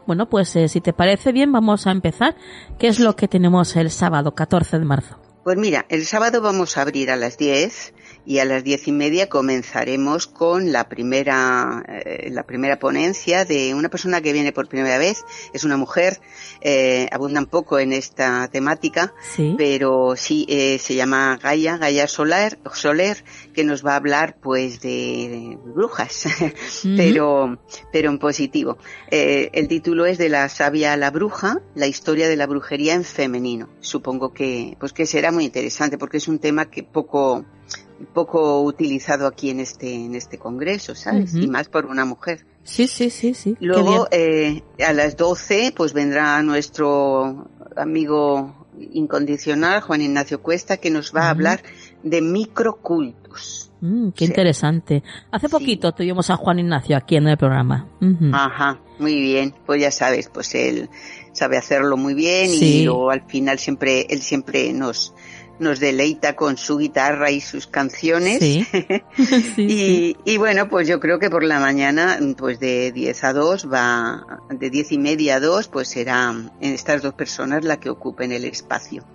Bueno, 0.09 0.27
pues 0.27 0.55
eh, 0.55 0.67
si 0.67 0.81
te 0.81 0.91
parece 0.91 1.31
bien, 1.31 1.51
vamos 1.51 1.85
a 1.85 1.91
empezar. 1.91 2.35
¿Qué 2.79 2.87
es 2.87 2.99
lo 2.99 3.15
que 3.15 3.27
tenemos 3.27 3.75
el 3.75 3.91
sábado 3.91 4.33
14 4.33 4.79
de 4.79 4.85
marzo? 4.85 5.18
Pues 5.43 5.57
mira, 5.57 5.85
el 5.89 6.05
sábado 6.05 6.41
vamos 6.41 6.77
a 6.77 6.81
abrir 6.81 7.11
a 7.11 7.15
las 7.15 7.37
10 7.37 7.93
y 8.25 8.39
a 8.39 8.45
las 8.45 8.63
diez 8.63 8.87
y 8.87 8.91
media 8.91 9.29
comenzaremos 9.29 10.27
con 10.27 10.71
la 10.71 10.89
primera, 10.89 11.83
eh, 11.87 12.29
la 12.31 12.43
primera 12.43 12.77
ponencia 12.77 13.45
de 13.45 13.73
una 13.73 13.89
persona 13.89 14.21
que 14.21 14.33
viene 14.33 14.51
por 14.51 14.67
primera 14.67 14.97
vez. 14.97 15.23
Es 15.53 15.63
una 15.63 15.77
mujer, 15.77 16.19
eh, 16.61 17.07
abunda 17.11 17.39
un 17.39 17.47
poco 17.47 17.79
en 17.79 17.93
esta 17.93 18.47
temática, 18.49 19.13
pero 19.57 20.15
sí 20.15 20.45
eh, 20.49 20.77
se 20.79 20.95
llama 20.95 21.39
Gaia, 21.41 21.77
Gaia 21.77 22.07
Soler, 22.07 22.59
Soler, 22.73 23.23
que 23.53 23.63
nos 23.63 23.85
va 23.85 23.93
a 23.93 23.97
hablar 23.97 24.37
pues 24.39 24.81
de, 24.81 25.57
brujas, 25.65 26.27
pero, 26.97 27.57
pero 27.91 28.11
en 28.11 28.19
positivo. 28.19 28.77
Eh, 29.09 29.49
el 29.53 29.67
título 29.67 30.05
es 30.05 30.17
de 30.17 30.29
la 30.29 30.49
sabia 30.49 30.93
a 30.93 30.97
la 30.97 31.09
bruja, 31.09 31.61
la 31.73 31.87
historia 31.87 32.27
de 32.29 32.35
la 32.35 32.45
brujería 32.45 32.93
en 32.93 33.05
femenino. 33.05 33.69
Supongo 33.79 34.33
que, 34.33 34.77
pues 34.79 34.93
que 34.93 35.05
será 35.05 35.28
muy 35.31 35.45
interesante 35.45 35.97
porque 35.97 36.17
es 36.17 36.27
un 36.27 36.39
tema 36.39 36.69
que 36.69 36.83
poco, 36.83 37.45
poco 38.13 38.61
utilizado 38.61 39.27
aquí 39.27 39.49
en 39.49 39.59
este, 39.59 39.93
en 39.93 40.15
este 40.15 40.37
congreso, 40.37 40.95
¿sabes? 40.95 41.33
Y 41.35 41.47
más 41.47 41.69
por 41.69 41.85
una 41.85 42.05
mujer. 42.05 42.45
Sí, 42.63 42.87
sí, 42.87 43.09
sí, 43.09 43.33
sí. 43.33 43.57
Luego, 43.59 44.07
eh, 44.11 44.63
a 44.85 44.93
las 44.93 45.17
12, 45.17 45.73
pues 45.75 45.93
vendrá 45.93 46.41
nuestro 46.43 47.49
amigo 47.75 48.67
incondicional, 48.93 49.81
Juan 49.81 50.01
Ignacio 50.01 50.41
Cuesta, 50.41 50.77
que 50.77 50.89
nos 50.89 51.13
va 51.15 51.23
a 51.23 51.29
hablar 51.31 51.61
de 52.03 52.21
microcultos. 52.21 53.71
Mm, 53.81 54.09
qué 54.09 54.25
interesante. 54.25 55.03
Hace 55.31 55.47
poquito 55.47 55.93
tuvimos 55.93 56.29
a 56.29 56.35
Juan 56.35 56.59
Ignacio 56.59 56.97
aquí 56.97 57.15
en 57.15 57.27
el 57.27 57.37
programa. 57.37 57.87
Ajá, 58.33 58.79
muy 58.99 59.19
bien. 59.19 59.53
Pues 59.65 59.81
ya 59.81 59.91
sabes, 59.91 60.29
pues 60.29 60.53
él 60.55 60.89
sabe 61.31 61.57
hacerlo 61.57 61.95
muy 61.95 62.13
bien 62.13 62.51
y 62.51 62.83
luego 62.83 63.11
al 63.11 63.25
final 63.25 63.59
siempre, 63.59 64.05
él 64.09 64.21
siempre 64.21 64.73
nos, 64.73 65.13
nos 65.59 65.79
deleita 65.79 66.35
con 66.35 66.57
su 66.57 66.77
guitarra 66.77 67.31
y 67.31 67.41
sus 67.41 67.67
canciones. 67.67 68.41
y, 69.57 70.17
y, 70.25 70.37
bueno, 70.37 70.69
pues 70.69 70.87
yo 70.87 70.99
creo 70.99 71.19
que 71.19 71.29
por 71.29 71.43
la 71.43 71.59
mañana, 71.59 72.19
pues 72.37 72.59
de 72.59 72.91
10 72.91 73.23
a 73.23 73.33
2 73.33 73.71
va, 73.71 74.41
de 74.49 74.69
10 74.69 74.93
y 74.93 74.97
media 74.97 75.35
a 75.35 75.39
2, 75.39 75.67
pues 75.67 75.89
serán 75.89 76.51
estas 76.61 77.01
dos 77.01 77.13
personas 77.13 77.63
la 77.63 77.79
que 77.79 77.89
ocupen 77.89 78.31
el 78.31 78.45
espacio. 78.45 79.05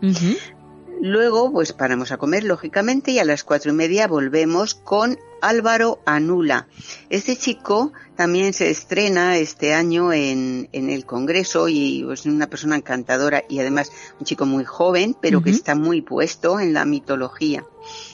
Luego, 1.00 1.52
pues 1.52 1.72
paramos 1.72 2.12
a 2.12 2.16
comer, 2.16 2.44
lógicamente, 2.44 3.10
y 3.10 3.18
a 3.18 3.24
las 3.24 3.44
cuatro 3.44 3.72
y 3.72 3.74
media 3.74 4.06
volvemos 4.06 4.74
con 4.74 5.18
Álvaro 5.42 6.00
Anula. 6.06 6.66
Este 7.10 7.36
chico 7.36 7.92
también 8.16 8.52
se 8.52 8.70
estrena 8.70 9.36
este 9.36 9.74
año 9.74 10.12
en, 10.12 10.68
en 10.72 10.90
el 10.90 11.04
Congreso 11.04 11.68
y 11.68 12.00
es 12.00 12.06
pues, 12.06 12.26
una 12.26 12.48
persona 12.48 12.76
encantadora 12.76 13.44
y 13.48 13.58
además 13.58 13.90
un 14.18 14.26
chico 14.26 14.46
muy 14.46 14.64
joven, 14.64 15.16
pero 15.20 15.42
que 15.42 15.50
está 15.50 15.74
muy 15.74 16.02
puesto 16.02 16.60
en 16.60 16.72
la 16.72 16.84
mitología. 16.84 17.64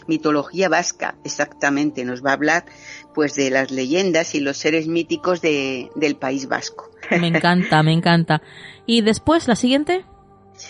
Mitología 0.07 0.69
vasca, 0.69 1.17
exactamente. 1.25 2.05
Nos 2.05 2.25
va 2.25 2.31
a 2.31 2.35
hablar 2.35 2.65
pues 3.15 3.35
de 3.35 3.51
las 3.51 3.71
leyendas 3.71 4.35
y 4.35 4.41
los 4.41 4.57
seres 4.57 4.87
míticos 4.87 5.41
de, 5.41 5.91
del 5.95 6.17
País 6.17 6.49
Vasco. 6.49 6.91
Me 7.11 7.29
encanta, 7.29 7.83
me 7.83 7.93
encanta. 7.93 8.43
¿Y 8.87 9.03
después, 9.03 9.49
la 9.49 9.57
siguiente? 9.57 10.05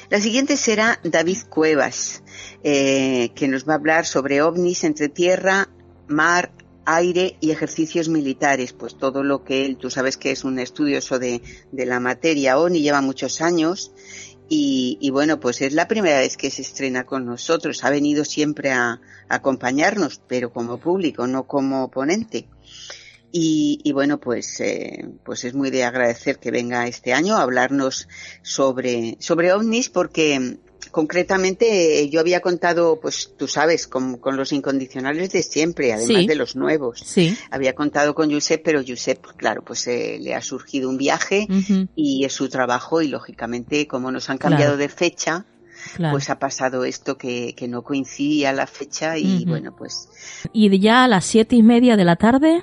La 0.09 0.21
siguiente 0.21 0.57
será 0.57 1.01
David 1.03 1.39
Cuevas, 1.49 2.23
eh, 2.63 3.31
que 3.35 3.49
nos 3.49 3.69
va 3.69 3.75
a 3.75 3.77
hablar 3.77 4.07
sobre 4.07 4.43
ovnis 4.43 4.85
entre 4.85 5.09
tierra, 5.09 5.69
mar, 6.07 6.53
aire 6.85 7.37
y 7.41 7.51
ejercicios 7.51 8.09
militares, 8.09 8.73
pues 8.73 8.97
todo 8.97 9.23
lo 9.23 9.45
que 9.45 9.67
él, 9.67 9.77
tú 9.77 9.91
sabes 9.91 10.17
que 10.17 10.31
es 10.31 10.45
un 10.45 10.59
estudioso 10.59 11.19
de, 11.19 11.43
de 11.73 11.87
la 11.87 12.01
materia 12.01 12.59
ONI, 12.59 12.81
lleva 12.81 13.01
muchos 13.01 13.41
años 13.41 13.93
y, 14.53 15.11
bueno, 15.11 15.39
pues 15.39 15.61
es 15.61 15.73
la 15.75 15.87
primera 15.87 16.19
vez 16.19 16.37
que 16.37 16.51
se 16.51 16.63
estrena 16.63 17.07
con 17.07 17.25
nosotros, 17.25 17.85
ha 17.85 17.91
venido 17.91 18.25
siempre 18.25 18.73
a, 18.73 19.01
acompañarnos, 19.29 20.21
pero 20.27 20.53
como 20.53 20.79
público, 20.79 21.29
no 21.29 21.47
como 21.47 21.89
ponente. 21.89 22.49
Y, 23.31 23.79
y, 23.85 23.93
bueno, 23.93 24.19
pues, 24.19 24.59
eh, 24.59 25.09
pues 25.25 25.45
es 25.45 25.55
muy 25.55 25.71
de 25.71 25.85
agradecer 25.85 26.41
que 26.41 26.51
venga 26.51 26.89
este 26.89 27.13
año 27.13 27.37
a 27.37 27.43
hablarnos 27.43 28.09
sobre, 28.43 29.17
sobre 29.21 29.53
ovnis 29.53 29.89
porque 29.89 30.59
concretamente 30.91 32.09
yo 32.09 32.21
había 32.21 32.41
contado, 32.41 33.01
pues 33.01 33.33
tú 33.37 33.47
sabes, 33.47 33.87
con, 33.87 34.17
con 34.19 34.37
los 34.37 34.53
incondicionales 34.53 35.31
de 35.33 35.43
siempre, 35.43 35.93
además 35.93 36.27
de 36.27 36.35
los 36.35 36.57
nuevos. 36.57 37.03
Sí. 37.05 37.37
Había 37.51 37.75
contado 37.75 38.15
con 38.15 38.33
Josep, 38.33 38.63
pero 38.65 38.83
Josep, 38.87 39.25
claro, 39.37 39.63
pues 39.63 39.87
eh, 39.87 40.19
le 40.21 40.35
ha 40.35 40.43
surgido 40.43 40.89
un 40.89 40.97
viaje 40.97 41.47
y 41.95 42.25
es 42.25 42.33
su 42.33 42.49
trabajo 42.49 43.03
y 43.03 43.09
lógicamente 43.09 43.87
como 43.87 44.11
nos 44.11 44.31
han 44.31 44.39
cambiado 44.39 44.77
de 44.77 44.89
fecha, 44.89 45.47
pues 46.11 46.31
ha 46.31 46.39
pasado 46.39 46.85
esto 46.85 47.17
que, 47.17 47.55
que 47.57 47.69
no 47.69 47.83
coincidía 47.83 48.53
la 48.53 48.67
fecha 48.67 49.17
y 49.19 49.45
bueno, 49.45 49.75
pues. 49.77 50.09
¿Y 50.53 50.79
ya 50.79 51.05
a 51.05 51.09
las 51.09 51.25
siete 51.25 51.57
y 51.57 51.63
media 51.63 51.97
de 51.97 52.05
la 52.05 52.17
tarde? 52.17 52.63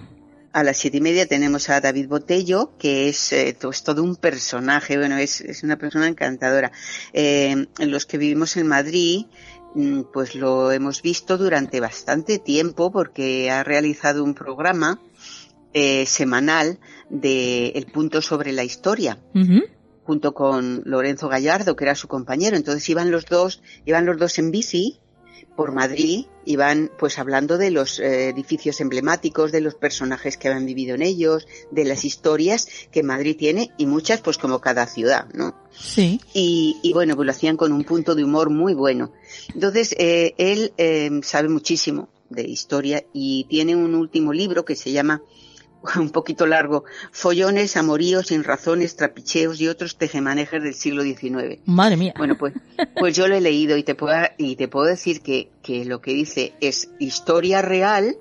A 0.58 0.64
las 0.64 0.78
siete 0.78 0.97
y 0.97 1.01
media 1.01 1.28
tenemos 1.28 1.70
a 1.70 1.82
David 1.82 2.08
Botello, 2.08 2.72
que 2.80 3.10
es, 3.10 3.32
eh, 3.32 3.55
todo 3.86 4.01
un 4.01 4.16
personaje, 4.16 4.97
bueno, 4.97 5.16
es, 5.18 5.39
es 5.41 5.62
una 5.62 5.78
persona 5.78 6.08
encantadora. 6.08 6.72
Eh, 7.14 7.68
los 7.78 8.08
que 8.08 8.18
vivimos 8.18 8.58
en 8.58 8.66
Madrid, 8.66 9.28
mm, 9.76 10.05
pues 10.12 10.34
lo 10.34 10.72
hemos 10.72 11.03
visto 11.03 11.38
durante 11.38 11.80
bastante 11.80 12.39
tiempo 12.39 12.91
porque 12.91 13.51
ha 13.51 13.64
realizado 13.64 14.24
un 14.24 14.34
programa 14.34 14.99
eh, 15.74 16.08
semanal 16.08 16.80
de 17.12 17.68
El 17.76 17.86
punto 17.86 18.24
sobre 18.24 18.51
la 18.51 18.64
historia. 18.64 19.20
junto 20.05 20.34
con 20.34 20.82
Lorenzo 20.86 21.28
Gallardo, 21.28 21.76
que 21.76 21.84
era 21.84 21.93
su 21.93 22.08
compañero. 22.08 22.58
Entonces 22.58 22.89
iban 22.89 23.12
los 23.12 23.26
dos, 23.26 23.62
iban 23.86 24.08
los 24.08 24.18
dos 24.18 24.39
en 24.39 24.49
bici 24.49 25.01
por 25.55 25.71
Madrid 25.71 26.25
y 26.45 26.55
van 26.55 26.91
pues 26.97 27.19
hablando 27.19 27.57
de 27.57 27.71
los 27.71 27.99
eh, 27.99 28.29
edificios 28.29 28.79
emblemáticos, 28.79 29.51
de 29.51 29.61
los 29.61 29.75
personajes 29.75 30.38
que 30.38 30.47
habían 30.47 30.65
vivido 30.65 30.95
en 30.95 31.01
ellos, 31.01 31.47
de 31.71 31.83
las 31.83 32.05
historias 32.05 32.67
que 32.91 33.03
Madrid 33.03 33.35
tiene 33.38 33.71
y 33.77 33.85
muchas 33.85 34.21
pues 34.21 34.38
como 34.38 34.59
cada 34.59 34.85
ciudad, 34.88 35.27
¿no? 35.33 35.55
Sí. 35.71 36.21
Y, 36.33 36.77
y 36.81 36.93
bueno, 36.93 37.15
pues 37.15 37.25
lo 37.25 37.31
hacían 37.31 37.57
con 37.57 37.71
un 37.73 37.83
punto 37.83 38.15
de 38.15 38.23
humor 38.23 38.49
muy 38.49 38.73
bueno. 38.73 39.11
Entonces, 39.53 39.95
eh, 39.97 40.33
él 40.38 40.73
eh, 40.77 41.09
sabe 41.23 41.49
muchísimo 41.49 42.09
de 42.29 42.43
historia 42.43 43.05
y 43.13 43.45
tiene 43.49 43.75
un 43.75 43.95
último 43.95 44.33
libro 44.33 44.65
que 44.65 44.75
se 44.75 44.91
llama 44.91 45.21
un 45.99 46.09
poquito 46.09 46.45
largo, 46.45 46.84
follones, 47.11 47.78
amoríos, 47.78 48.28
sin 48.28 48.43
razones, 48.43 48.95
trapicheos 48.95 49.59
y 49.61 49.67
otros 49.67 49.97
tejemanejes 49.97 50.61
del 50.63 50.73
siglo 50.73 51.03
XIX. 51.03 51.59
Madre 51.65 51.97
mía. 51.97 52.13
Bueno, 52.17 52.38
pues, 52.38 52.53
pues 52.99 53.15
yo 53.15 53.28
lo 53.28 53.36
he 53.36 53.41
leído 53.41 53.78
y 53.78 53.84
te 53.84 53.95
puedo, 53.95 54.15
y 54.38 54.55
te 54.55 54.67
puedo 54.67 54.86
decir 54.88 55.21
que, 55.21 55.49
que 55.61 55.86
lo 55.86 56.01
que 56.01 56.13
dice 56.13 56.53
es 56.61 56.89
historia 56.99 57.61
real, 57.61 58.17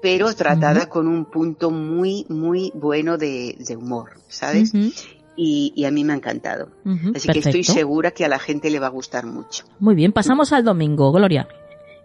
pero 0.00 0.34
tratada 0.34 0.88
con 0.88 1.06
un 1.06 1.24
punto 1.24 1.70
muy, 1.70 2.26
muy 2.28 2.72
bueno 2.74 3.18
de, 3.18 3.56
de 3.58 3.76
humor, 3.76 4.10
¿sabes? 4.28 4.72
y, 5.36 5.72
y, 5.76 5.84
a 5.84 5.90
mí 5.92 6.04
me 6.04 6.12
ha 6.12 6.16
encantado. 6.16 6.68
Así 7.14 7.28
que 7.28 7.38
estoy 7.38 7.62
segura 7.62 8.10
que 8.10 8.24
a 8.24 8.28
la 8.28 8.40
gente 8.40 8.68
le 8.68 8.80
va 8.80 8.88
a 8.88 8.90
gustar 8.90 9.26
mucho. 9.26 9.64
Muy 9.78 9.94
bien, 9.94 10.12
pasamos 10.12 10.52
al 10.52 10.64
domingo, 10.64 11.12
Gloria. 11.12 11.46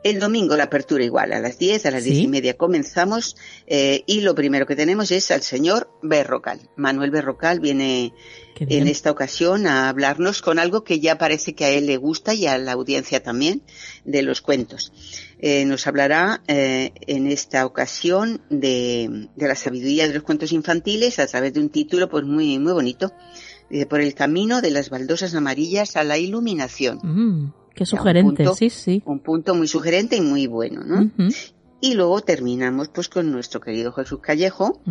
El 0.08 0.20
domingo 0.20 0.56
la 0.56 0.64
apertura 0.64 1.04
igual, 1.04 1.34
a 1.34 1.42
las 1.42 1.60
10, 1.60 1.86
a 1.86 1.92
las 1.92 2.06
diez 2.06 2.20
y 2.20 2.30
media 2.30 2.56
comenzamos 2.56 3.36
eh, 3.68 4.06
y 4.08 4.22
lo 4.22 4.36
primero 4.36 4.66
que 4.66 4.78
tenemos 4.78 5.12
es 5.12 5.32
al 5.32 5.42
señor 5.42 5.90
Berrocal. 6.02 6.62
Manuel 6.78 7.12
Berrocal 7.12 7.60
viene 7.60 8.14
en 8.58 8.88
esta 8.88 9.12
ocasión 9.12 9.68
a 9.68 9.90
hablarnos 9.90 10.42
con 10.42 10.60
algo 10.60 10.86
que 10.86 11.02
ya 11.02 11.18
parece 11.18 11.56
que 11.56 11.66
a 11.66 11.70
él 11.72 11.88
le 11.88 11.98
gusta 11.98 12.34
y 12.34 12.48
a 12.48 12.58
la 12.58 12.72
audiencia 12.72 13.22
también, 13.22 13.64
de 14.06 14.22
los 14.22 14.40
cuentos. 14.40 14.94
Eh, 15.40 15.66
nos 15.66 15.86
hablará 15.88 16.42
eh, 16.48 16.94
en 17.02 17.28
esta 17.28 17.66
ocasión 17.66 18.40
de, 18.50 19.28
de, 19.36 19.48
la 19.50 19.56
sabiduría 19.56 20.08
de 20.08 20.14
los 20.14 20.24
cuentos 20.24 20.54
infantiles 20.54 21.20
a 21.20 21.28
través 21.28 21.54
de 21.54 21.60
un 21.60 21.68
título 21.68 22.08
pues 22.08 22.24
muy, 22.24 22.60
muy 22.60 22.72
bonito. 22.72 23.12
por 23.90 24.00
el 24.00 24.14
camino 24.14 24.62
de 24.62 24.72
las 24.72 24.90
baldosas 24.90 25.36
amarillas 25.36 25.98
a 25.98 26.06
la 26.06 26.18
iluminación. 26.18 27.00
Mm, 27.04 27.54
qué 27.78 27.86
sugerente, 27.86 28.46
sí, 28.56 28.70
sí. 28.70 29.04
Un 29.06 29.20
punto 29.20 29.56
muy 29.56 29.68
sugerente 29.68 30.18
y 30.18 30.22
muy 30.22 30.48
bueno, 30.48 30.84
¿no? 30.84 31.12
Y 31.80 31.94
luego 31.94 32.22
terminamos 32.22 32.90
pues 32.90 33.08
con 33.08 33.32
nuestro 33.32 33.62
querido 33.62 33.94
Jesús 33.94 34.20
Callejo, 34.20 34.82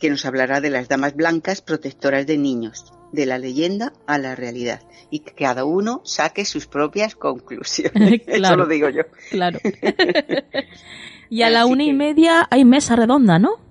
que 0.00 0.10
nos 0.10 0.26
hablará 0.26 0.60
de 0.60 0.70
las 0.70 0.88
damas 0.88 1.14
blancas 1.14 1.62
protectoras 1.62 2.26
de 2.26 2.36
niños, 2.36 2.92
de 3.12 3.26
la 3.26 3.38
leyenda 3.38 3.92
a 4.06 4.18
la 4.18 4.34
realidad, 4.34 4.82
y 5.10 5.20
que 5.20 5.32
cada 5.32 5.64
uno 5.64 6.02
saque 6.04 6.44
sus 6.44 6.66
propias 6.66 7.14
conclusiones. 7.14 8.22
Eso 8.26 8.56
lo 8.56 8.66
digo 8.66 8.88
yo. 8.88 9.02
Claro. 9.30 9.60
y 11.30 11.42
a 11.42 11.50
la 11.50 11.66
una 11.66 11.84
y 11.84 11.92
media 11.92 12.46
hay 12.50 12.64
mesa 12.64 12.96
redonda, 12.96 13.38
¿no? 13.38 13.63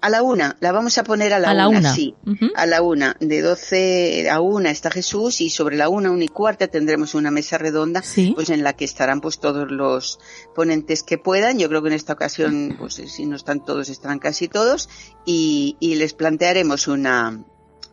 A 0.00 0.08
la 0.08 0.22
una, 0.22 0.56
la 0.60 0.72
vamos 0.72 0.96
a 0.98 1.04
poner 1.04 1.32
a 1.34 1.38
la, 1.38 1.68
una, 1.68 1.94
sí. 1.94 2.14
A 2.54 2.66
la 2.66 2.80
una, 2.82 3.16
de 3.20 3.42
doce 3.42 4.30
a 4.30 4.40
una 4.40 4.70
está 4.70 4.90
Jesús 4.90 5.40
y 5.40 5.50
sobre 5.50 5.76
la 5.76 5.88
una, 5.88 6.10
una 6.10 6.24
y 6.24 6.28
cuarta 6.28 6.68
tendremos 6.68 7.14
una 7.14 7.30
mesa 7.30 7.58
redonda, 7.58 8.02
pues 8.34 8.48
en 8.50 8.62
la 8.62 8.72
que 8.72 8.84
estarán 8.84 9.20
pues 9.20 9.40
todos 9.40 9.70
los 9.70 10.18
ponentes 10.54 11.02
que 11.02 11.18
puedan. 11.18 11.58
Yo 11.58 11.68
creo 11.68 11.82
que 11.82 11.88
en 11.88 11.94
esta 11.94 12.14
ocasión, 12.14 12.76
pues 12.78 12.94
si 12.94 13.26
no 13.26 13.36
están 13.36 13.64
todos, 13.64 13.88
estarán 13.88 14.18
casi 14.18 14.48
todos 14.48 14.88
y, 15.26 15.76
y 15.80 15.96
les 15.96 16.14
plantearemos 16.14 16.88
una, 16.88 17.44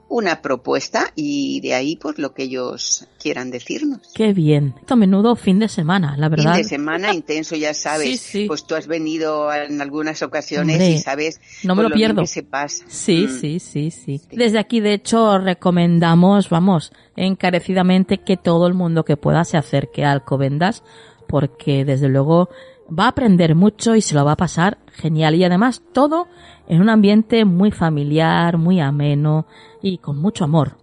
una 0.10 0.41
propuesta 0.41 1.12
y 1.16 1.60
de 1.62 1.74
ahí 1.74 1.95
pues 1.95 2.18
lo 2.18 2.34
que 2.34 2.43
ellos 2.43 3.05
quieran 3.20 3.51
decirnos. 3.51 3.99
Qué 4.14 4.34
bien. 4.34 4.76
Esto 4.80 4.95
menudo 4.95 5.36
fin 5.36 5.60
de 5.60 5.68
semana, 5.68 6.16
la 6.18 6.30
verdad. 6.30 6.53
Fin 6.53 6.64
de 6.64 6.70
semana 6.70 7.14
intenso, 7.14 7.55
ya 7.55 7.74
sabes. 7.74 8.32
Pues 8.47 8.66
tú 8.66 8.76
has 8.76 8.88
venido 8.88 9.53
en 9.53 9.82
algunas 9.82 10.22
ocasiones 10.22 10.82
y 10.82 10.97
sabes 10.99 11.39
no 11.64 11.76
me 11.76 11.84
pues, 11.84 11.89
lo, 11.91 11.95
pierdo. 11.95 12.22
que 12.22 12.28
se 12.28 12.43
pasa. 12.43 12.86
Sí, 12.88 13.28
mm. 13.28 13.39
sí, 13.39 13.60
sí, 13.60 13.91
sí, 13.91 14.22
Desde 14.32 14.60
aquí, 14.60 14.80
de 14.80 14.93
hecho, 14.93 15.38
recomendamos, 15.39 16.49
vamos, 16.49 16.91
encarecidamente 17.16 18.20
que 18.20 18.38
todo 18.38 18.68
el 18.68 18.74
mundo 18.74 19.03
que 19.03 19.18
pueda 19.18 19.43
se 19.43 19.58
acerque 19.58 20.05
a 20.05 20.12
Alcobendas 20.12 20.84
porque 21.28 21.86
desde 21.86 22.08
luego 22.08 22.49
va 22.88 23.05
a 23.05 23.09
aprender 23.09 23.55
mucho 23.55 23.95
y 23.95 24.01
se 24.01 24.15
lo 24.15 24.25
va 24.25 24.33
a 24.33 24.38
pasar 24.38 24.77
genial. 24.93 25.35
Y 25.35 25.43
además 25.43 25.83
todo 25.93 26.27
en 26.67 26.81
un 26.81 26.89
ambiente 26.89 27.45
muy 27.45 27.71
familiar, 27.71 28.57
muy 28.57 28.79
ameno 28.79 29.47
y 29.81 29.97
con 29.97 30.17
mucho 30.17 30.43
amor. 30.43 30.77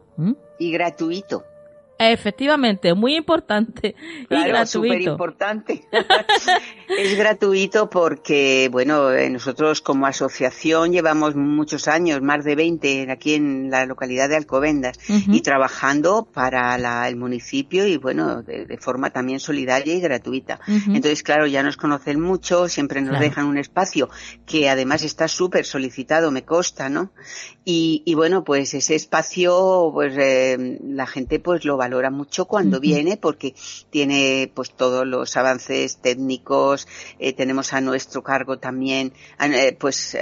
Y 0.59 0.71
gratuito. 0.71 1.45
Efectivamente, 1.99 2.93
muy 2.95 3.17
importante 3.17 3.95
y 4.29 4.35
gratuito. 4.35 4.67
súper 4.67 5.01
importante. 5.03 5.85
es 6.89 7.17
gratuito 7.17 7.91
porque, 7.91 8.69
bueno, 8.71 9.13
eh, 9.13 9.31
nosotros 9.31 9.81
como 9.81 10.07
asociación 10.07 10.93
llevamos 10.93 11.35
muchos 11.35 11.89
años, 11.89 12.23
más 12.23 12.45
de 12.45 12.55
20 12.55 13.11
aquí 13.11 13.35
en 13.35 13.71
la 13.71 13.87
localidad 13.87 14.29
de 14.29 14.37
Alcobendas 14.37 14.99
y 15.09 15.41
trabajando 15.41 16.29
para 16.33 17.09
el 17.09 17.17
municipio 17.17 17.87
y, 17.87 17.97
bueno, 17.97 18.43
de, 18.43 18.79
forma 18.81 19.11
también 19.11 19.41
solidaria 19.41 19.95
y 19.95 20.01
gratuita. 20.01 20.61
Entonces, 20.67 21.23
claro, 21.23 21.47
ya 21.47 21.63
nos 21.63 21.77
conocen 21.77 22.21
mucho, 22.21 22.69
siempre 22.69 23.01
nos 23.01 23.21
dejan 23.21 23.47
un 23.47 23.59
espacio 23.59 24.11
que 24.47 24.69
además 24.69 25.03
está 25.03 25.29
súper 25.29 25.65
solicitado, 25.65 26.31
me 26.31 26.45
consta, 26.45 26.89
¿no? 26.89 27.13
Y, 27.65 28.03
y, 28.05 28.15
bueno, 28.15 28.45
pues 28.45 28.75
ese 28.75 28.95
espacio, 28.95 29.91
pues 29.93 30.15
eh, 30.19 30.79
la 30.83 31.07
gente 31.07 31.39
pues 31.39 31.65
lo 31.65 31.77
valora 31.77 32.11
mucho 32.11 32.45
cuando 32.45 32.79
viene 32.81 33.17
porque 33.17 33.55
tiene 33.91 34.51
pues 34.55 34.73
todos 34.73 35.07
los 35.07 35.37
avances 35.37 35.99
técnicos, 35.99 36.74
eh, 37.19 37.33
tenemos 37.33 37.73
a 37.73 37.81
nuestro 37.81 38.23
cargo 38.23 38.59
también 38.59 39.13
eh, 39.41 39.77
pues 39.79 40.17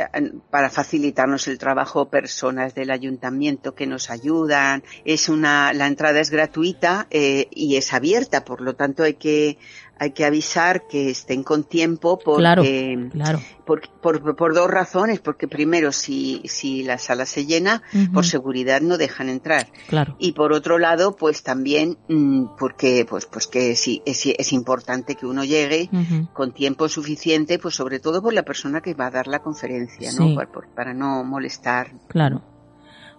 para 0.50 0.70
facilitarnos 0.70 1.48
el 1.48 1.58
trabajo 1.58 2.08
personas 2.08 2.74
del 2.74 2.90
ayuntamiento 2.90 3.74
que 3.74 3.86
nos 3.86 4.10
ayudan. 4.10 4.82
Es 5.04 5.28
una, 5.28 5.72
la 5.72 5.86
entrada 5.86 6.20
es 6.20 6.30
gratuita 6.30 7.06
eh, 7.10 7.48
y 7.50 7.76
es 7.76 7.92
abierta, 7.92 8.44
por 8.44 8.60
lo 8.60 8.74
tanto 8.74 9.02
hay 9.02 9.14
que 9.14 9.58
hay 10.02 10.10
que 10.10 10.24
avisar 10.24 10.88
que 10.88 11.10
estén 11.10 11.44
con 11.44 11.62
tiempo 11.62 12.18
porque, 12.18 13.08
claro, 13.12 13.40
Por, 13.64 14.34
por, 14.34 14.52
dos 14.52 14.68
razones, 14.68 15.20
porque 15.20 15.46
primero 15.46 15.92
si, 15.92 16.42
si 16.46 16.82
la 16.82 16.98
sala 16.98 17.24
se 17.24 17.46
llena, 17.46 17.82
por 18.12 18.26
seguridad 18.26 18.80
no 18.80 18.98
dejan 18.98 19.28
entrar. 19.28 19.68
Claro. 19.86 20.16
Y 20.18 20.32
por 20.32 20.52
otro 20.52 20.78
lado, 20.78 21.14
pues 21.14 21.44
también 21.44 21.98
mm, 22.08 22.56
porque 22.58 23.06
pues 23.08 23.26
pues 23.26 23.46
que 23.46 23.76
sí 23.76 24.02
es, 24.04 24.26
es 24.26 24.52
importante 24.52 25.14
que 25.14 25.24
uno 25.24 25.44
llegue 25.44 25.88
con 26.32 26.50
tiempo 26.50 26.88
suficiente, 26.88 27.60
pues 27.60 27.76
sobre 27.76 28.00
todo 28.00 28.20
por 28.20 28.32
la 28.32 28.42
persona 28.42 28.80
que 28.80 28.94
va 28.94 29.06
a 29.06 29.12
dar 29.12 29.28
la 29.28 29.38
conferencia, 29.38 30.10
¿no? 30.18 30.34
para 30.74 30.94
no 30.94 31.22
molestar. 31.22 31.92
Claro. 32.08 32.42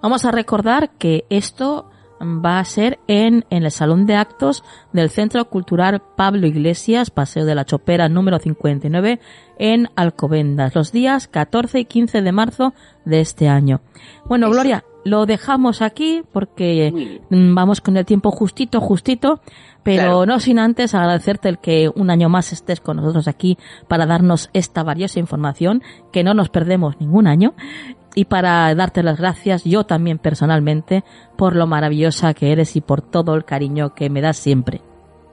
Vamos 0.01 0.25
a 0.25 0.31
recordar 0.31 0.97
que 0.97 1.23
esto 1.29 1.89
va 2.21 2.59
a 2.59 2.65
ser 2.65 2.99
en, 3.07 3.45
en 3.49 3.63
el 3.63 3.71
Salón 3.71 4.05
de 4.05 4.15
Actos 4.15 4.63
del 4.91 5.09
Centro 5.09 5.45
Cultural 5.45 6.01
Pablo 6.15 6.47
Iglesias, 6.47 7.09
Paseo 7.09 7.45
de 7.45 7.55
la 7.55 7.65
Chopera 7.65 8.09
número 8.09 8.39
59, 8.39 9.19
en 9.59 9.89
Alcobendas, 9.95 10.75
los 10.75 10.91
días 10.91 11.27
14 11.27 11.79
y 11.79 11.85
15 11.85 12.21
de 12.21 12.31
marzo 12.31 12.73
de 13.05 13.21
este 13.21 13.47
año. 13.47 13.81
Bueno, 14.25 14.49
Gloria, 14.49 14.83
lo 15.05 15.25
dejamos 15.25 15.81
aquí 15.81 16.23
porque 16.31 17.21
vamos 17.29 17.81
con 17.81 17.97
el 17.97 18.05
tiempo 18.05 18.31
justito, 18.31 18.79
justito, 18.79 19.41
pero 19.83 20.25
no 20.25 20.39
sin 20.39 20.59
antes 20.59 20.95
agradecerte 20.95 21.49
el 21.49 21.59
que 21.59 21.91
un 21.93 22.09
año 22.09 22.29
más 22.29 22.53
estés 22.53 22.79
con 22.79 22.97
nosotros 22.97 23.27
aquí 23.27 23.57
para 23.87 24.05
darnos 24.05 24.49
esta 24.53 24.81
valiosa 24.83 25.19
información, 25.19 25.83
que 26.11 26.23
no 26.23 26.33
nos 26.33 26.49
perdemos 26.49 26.99
ningún 27.01 27.27
año 27.27 27.53
y 28.15 28.25
para 28.25 28.73
darte 28.75 29.03
las 29.03 29.17
gracias 29.17 29.63
yo 29.63 29.85
también 29.85 30.17
personalmente 30.17 31.03
por 31.37 31.55
lo 31.55 31.67
maravillosa 31.67 32.33
que 32.33 32.51
eres 32.51 32.75
y 32.75 32.81
por 32.81 33.01
todo 33.01 33.35
el 33.35 33.45
cariño 33.45 33.93
que 33.93 34.09
me 34.09 34.21
das 34.21 34.37
siempre. 34.37 34.81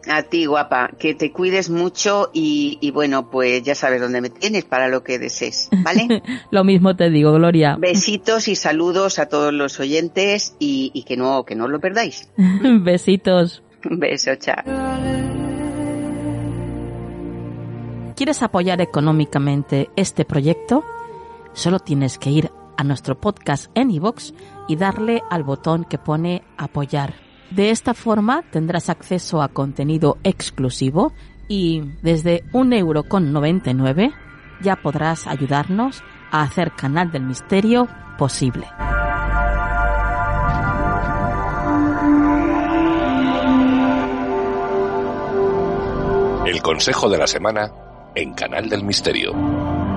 A 0.08 0.22
ti, 0.22 0.46
guapa, 0.46 0.90
que 0.98 1.14
te 1.14 1.30
cuides 1.30 1.68
mucho 1.68 2.30
y, 2.32 2.90
bueno, 2.92 3.28
pues 3.30 3.62
ya 3.62 3.74
sabes 3.74 4.00
dónde 4.00 4.22
me 4.22 4.30
tienes 4.30 4.64
para 4.64 4.88
lo 4.88 5.04
que 5.04 5.18
desees, 5.18 5.68
¿vale? 5.84 6.22
lo 6.50 6.64
mismo 6.64 6.96
te 6.96 7.10
digo, 7.10 7.32
Gloria. 7.32 7.76
Besitos 7.78 8.48
y 8.48 8.56
saludos 8.56 9.18
a 9.18 9.26
todos 9.26 9.52
los 9.52 9.78
oyentes 9.78 10.56
y, 10.58 11.04
que 11.06 11.18
no, 11.18 11.44
que 11.44 11.54
no 11.54 11.68
lo 11.68 11.80
perdáis. 11.80 12.30
Besitos. 12.82 13.62
Beso, 13.82 14.34
chao. 14.36 14.64
¿Quieres 18.16 18.42
apoyar 18.42 18.80
económicamente 18.80 19.90
este 19.96 20.24
proyecto? 20.24 20.82
Solo 21.52 21.78
tienes 21.78 22.18
que 22.18 22.30
ir 22.30 22.50
a 22.80 22.84
nuestro 22.84 23.20
podcast 23.20 23.70
en 23.74 23.90
y 23.90 24.76
darle 24.76 25.22
al 25.28 25.44
botón 25.44 25.84
que 25.84 25.98
pone 25.98 26.42
apoyar. 26.56 27.12
De 27.50 27.68
esta 27.68 27.92
forma 27.92 28.42
tendrás 28.50 28.88
acceso 28.88 29.42
a 29.42 29.48
contenido 29.48 30.16
exclusivo 30.24 31.12
y 31.46 31.82
desde 32.00 32.42
un 32.54 32.72
euro 32.72 33.02
con 33.02 33.34
99 33.34 34.12
ya 34.62 34.76
podrás 34.76 35.26
ayudarnos 35.26 36.02
a 36.30 36.40
hacer 36.40 36.72
Canal 36.72 37.12
del 37.12 37.24
Misterio 37.24 37.86
posible. 38.16 38.66
El 46.46 46.62
consejo 46.62 47.10
de 47.10 47.18
la 47.18 47.26
semana 47.26 47.70
en 48.14 48.32
Canal 48.32 48.70
del 48.70 48.84
Misterio. 48.84 49.89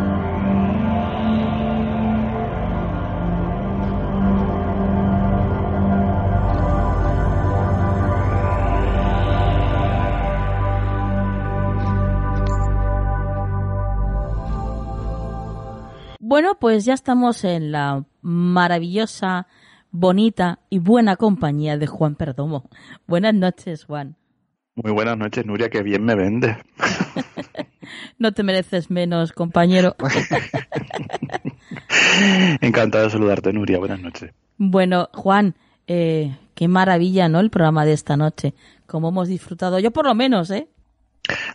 Bueno, 16.34 16.58
pues 16.60 16.84
ya 16.84 16.96
estamos 16.96 17.44
en 17.44 17.72
la 17.72 18.06
maravillosa, 18.24 19.46
bonita 19.92 20.62
y 20.72 20.80
buena 20.80 21.16
compañía 21.16 21.78
de 21.78 21.86
Juan 21.86 22.16
Perdomo. 22.16 22.68
Buenas 23.06 23.36
noches, 23.36 23.86
Juan. 23.86 24.16
Muy 24.74 24.92
buenas 24.92 25.16
noches, 25.16 25.46
Nuria, 25.46 25.70
que 25.70 25.84
bien 25.84 26.04
me 26.04 26.16
vende. 26.16 26.58
no 28.18 28.32
te 28.32 28.42
mereces 28.42 28.90
menos, 28.90 29.32
compañero. 29.32 29.96
Encantado 32.62 33.04
de 33.04 33.10
saludarte, 33.12 33.54
Nuria. 33.54 33.78
Buenas 33.78 34.00
noches. 34.00 34.32
Bueno, 34.58 35.10
Juan, 35.14 35.54
eh, 35.86 36.36
qué 36.56 36.68
maravilla, 36.68 37.30
¿no? 37.30 37.42
El 37.42 37.52
programa 37.52 37.86
de 37.86 37.94
esta 37.94 38.18
noche. 38.18 38.56
Como 38.88 39.10
hemos 39.10 39.28
disfrutado, 39.28 39.78
yo 39.78 39.92
por 39.92 40.08
lo 40.08 40.16
menos, 40.16 40.50
¿eh? 40.50 40.68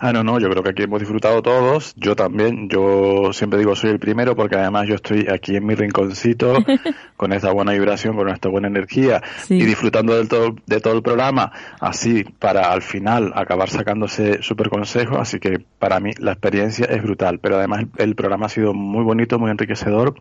Ah, 0.01 0.15
no, 0.15 0.25
no, 0.25 0.41
yo 0.41 0.49
creo 0.49 0.63
que 0.63 0.71
aquí 0.71 0.85
hemos 0.85 0.99
disfrutado 0.99 1.43
todos, 1.43 1.95
yo 1.97 2.17
también, 2.17 2.71
yo 2.71 3.35
siempre 3.35 3.59
digo 3.59 3.77
soy 3.77 3.91
el 3.91 3.99
primero 3.99 4.35
porque 4.35 4.57
además 4.57 4.89
yo 4.89 4.95
estoy 4.95 5.27
aquí 5.31 5.57
en 5.57 5.67
mi 5.67 5.75
rinconcito 5.75 6.55
con 7.19 7.35
esta 7.35 7.53
buena 7.53 7.73
vibración, 7.73 8.17
con 8.17 8.31
esta 8.31 8.49
buena 8.49 8.69
energía 8.69 9.23
y 9.51 9.63
disfrutando 9.67 10.17
del 10.17 10.27
todo, 10.27 10.57
de 10.65 10.81
todo 10.81 10.95
el 10.95 11.03
programa, 11.03 11.53
así 11.81 12.25
para 12.25 12.73
al 12.73 12.81
final 12.81 13.33
acabar 13.35 13.69
sacándose 13.69 14.43
súper 14.43 14.71
consejos, 14.71 15.19
así 15.19 15.39
que 15.39 15.63
para 15.79 16.01
mí 16.01 16.13
la 16.19 16.33
experiencia 16.33 16.87
es 16.87 17.03
brutal, 17.03 17.39
pero 17.39 17.59
además 17.59 17.85
el, 17.99 18.15
programa 18.15 18.47
ha 18.47 18.49
sido 18.49 18.73
muy 18.73 19.05
bonito, 19.05 19.39
muy 19.39 19.51
enriquecedor 19.51 20.15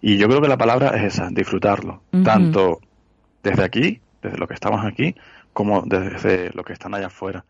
y 0.00 0.16
yo 0.16 0.26
creo 0.26 0.40
que 0.40 0.48
la 0.48 0.56
palabra 0.56 0.96
es 0.96 1.14
esa, 1.14 1.28
disfrutarlo, 1.30 2.00
tanto 2.24 2.80
desde 3.42 3.62
aquí, 3.62 4.00
desde 4.22 4.38
lo 4.38 4.48
que 4.48 4.54
estamos 4.54 4.86
aquí, 4.86 5.14
como 5.56 5.84
desde 5.86 6.50
lo 6.52 6.64
que 6.64 6.74
están 6.74 6.92
allá 6.92 7.06
afuera. 7.06 7.46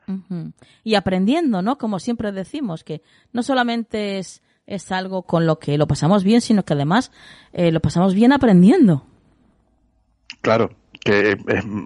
Y 0.85 0.95
aprendiendo, 0.95 1.61
¿no? 1.61 1.77
Como 1.77 1.99
siempre 1.99 2.31
decimos, 2.31 2.85
que 2.85 3.03
no 3.33 3.43
solamente 3.43 4.19
es, 4.19 4.45
es 4.65 4.93
algo 4.93 5.23
con 5.23 5.45
lo 5.45 5.59
que 5.59 5.77
lo 5.77 5.89
pasamos 5.89 6.23
bien, 6.23 6.41
sino 6.41 6.65
que 6.65 6.75
además 6.75 7.11
eh, 7.53 7.73
lo 7.73 7.81
pasamos 7.81 8.15
bien 8.15 8.33
aprendiendo. 8.33 9.05
Claro, 10.41 10.71
que 11.01 11.37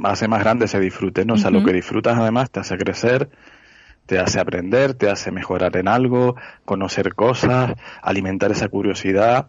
hace 0.04 0.28
más 0.28 0.40
grande 0.40 0.66
ese 0.66 0.78
disfrute, 0.78 1.24
¿no? 1.24 1.34
O 1.34 1.38
sea, 1.38 1.50
lo 1.50 1.64
que 1.64 1.72
disfrutas 1.72 2.18
además 2.18 2.50
te 2.50 2.60
hace 2.60 2.76
crecer, 2.76 3.30
te 4.04 4.18
hace 4.18 4.40
aprender, 4.40 4.92
te 4.92 5.08
hace 5.08 5.30
mejorar 5.30 5.74
en 5.78 5.88
algo, 5.88 6.36
conocer 6.66 7.14
cosas, 7.14 7.72
alimentar 8.02 8.52
esa 8.52 8.68
curiosidad. 8.68 9.48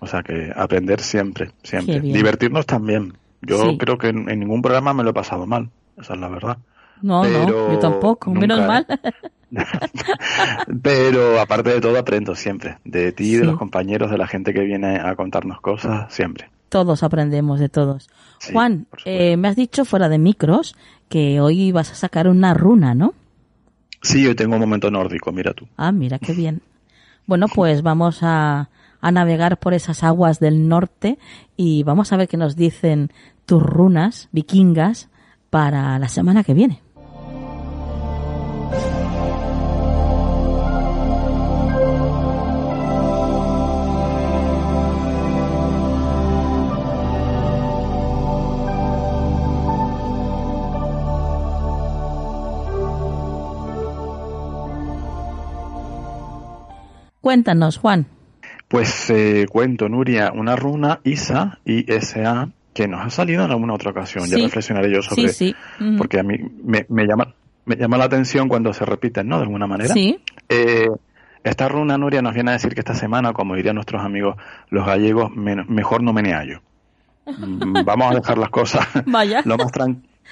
O 0.00 0.08
sea, 0.08 0.24
que 0.24 0.50
aprender 0.52 0.98
siempre, 0.98 1.52
siempre. 1.62 2.00
Divertirnos 2.00 2.66
también. 2.66 3.16
Yo 3.40 3.78
creo 3.78 3.98
que 3.98 4.08
en 4.08 4.26
ningún 4.40 4.62
programa 4.62 4.92
me 4.92 5.04
lo 5.04 5.10
he 5.10 5.14
pasado 5.14 5.46
mal 5.46 5.70
esa 6.00 6.14
es 6.14 6.20
la 6.20 6.28
verdad. 6.28 6.58
No, 7.02 7.24
no, 7.24 7.72
yo 7.72 7.78
tampoco, 7.78 8.32
menos 8.32 8.66
mal. 8.66 8.86
Pero 10.82 11.40
aparte 11.40 11.70
de 11.70 11.80
todo 11.80 11.98
aprendo 11.98 12.34
siempre, 12.34 12.78
de 12.84 13.12
ti, 13.12 13.36
de 13.36 13.44
los 13.44 13.56
compañeros, 13.56 14.10
de 14.10 14.18
la 14.18 14.26
gente 14.26 14.52
que 14.52 14.60
viene 14.60 14.98
a 14.98 15.14
contarnos 15.14 15.60
cosas, 15.60 16.12
siempre. 16.12 16.50
Todos 16.68 17.02
aprendemos 17.02 17.60
de 17.60 17.68
todos. 17.68 18.10
Juan, 18.52 18.86
eh, 19.04 19.36
me 19.36 19.48
has 19.48 19.56
dicho 19.56 19.84
fuera 19.84 20.08
de 20.08 20.18
micros 20.18 20.76
que 21.08 21.40
hoy 21.40 21.72
vas 21.72 21.92
a 21.92 21.94
sacar 21.94 22.28
una 22.28 22.52
runa, 22.52 22.94
¿no? 22.94 23.14
Sí, 24.02 24.26
hoy 24.26 24.34
tengo 24.34 24.54
un 24.54 24.60
momento 24.60 24.90
nórdico, 24.90 25.32
mira 25.32 25.54
tú. 25.54 25.66
Ah, 25.76 25.92
mira, 25.92 26.18
qué 26.18 26.32
bien. 26.34 26.60
Bueno, 27.26 27.46
pues 27.48 27.82
vamos 27.82 28.18
a, 28.22 28.68
a 29.00 29.12
navegar 29.12 29.58
por 29.58 29.72
esas 29.72 30.04
aguas 30.04 30.40
del 30.40 30.68
norte 30.68 31.18
y 31.56 31.82
vamos 31.84 32.12
a 32.12 32.16
ver 32.16 32.28
qué 32.28 32.36
nos 32.36 32.56
dicen 32.56 33.12
tus 33.46 33.62
runas 33.62 34.28
vikingas 34.32 35.08
para 35.50 35.98
la 35.98 36.08
semana 36.08 36.44
que 36.44 36.54
viene. 36.54 36.82
Cuéntanos, 57.28 57.76
Juan. 57.76 58.06
Pues 58.68 59.10
eh, 59.10 59.46
cuento, 59.50 59.90
Nuria, 59.90 60.32
una 60.34 60.56
runa 60.56 61.00
ISA, 61.04 61.58
ISA, 61.66 62.48
que 62.72 62.86
nos 62.86 63.00
ha 63.00 63.10
salido 63.10 63.44
en 63.44 63.50
alguna 63.50 63.74
otra 63.74 63.90
ocasión. 63.90 64.26
Ya 64.28 64.36
reflexionaré 64.36 64.92
yo 64.92 65.02
sobre, 65.02 65.28
sí, 65.28 65.54
porque 65.96 66.20
a 66.20 66.22
mí 66.22 66.36
me, 66.62 67.06
llama 67.06 67.34
me 67.64 67.76
llama 67.76 67.98
la 67.98 68.04
atención 68.04 68.48
cuando 68.48 68.72
se 68.72 68.84
repiten, 68.84 69.28
¿no? 69.28 69.36
De 69.36 69.42
alguna 69.42 69.66
manera. 69.66 69.92
Sí. 69.92 70.18
Eh, 70.48 70.88
esta 71.44 71.68
runa, 71.68 71.96
Nuria, 71.96 72.22
nos 72.22 72.34
viene 72.34 72.50
a 72.50 72.54
decir 72.54 72.74
que 72.74 72.80
esta 72.80 72.94
semana, 72.94 73.32
como 73.32 73.54
dirían 73.54 73.74
nuestros 73.74 74.02
amigos 74.02 74.36
los 74.70 74.86
gallegos, 74.86 75.30
mejor 75.34 76.02
no 76.02 76.12
meneallo. 76.12 76.60
Mm, 77.26 77.72
vamos 77.84 78.12
a 78.12 78.14
dejar 78.14 78.38
las 78.38 78.50
cosas 78.50 78.86
Lo, 79.44 79.56
más 79.56 79.72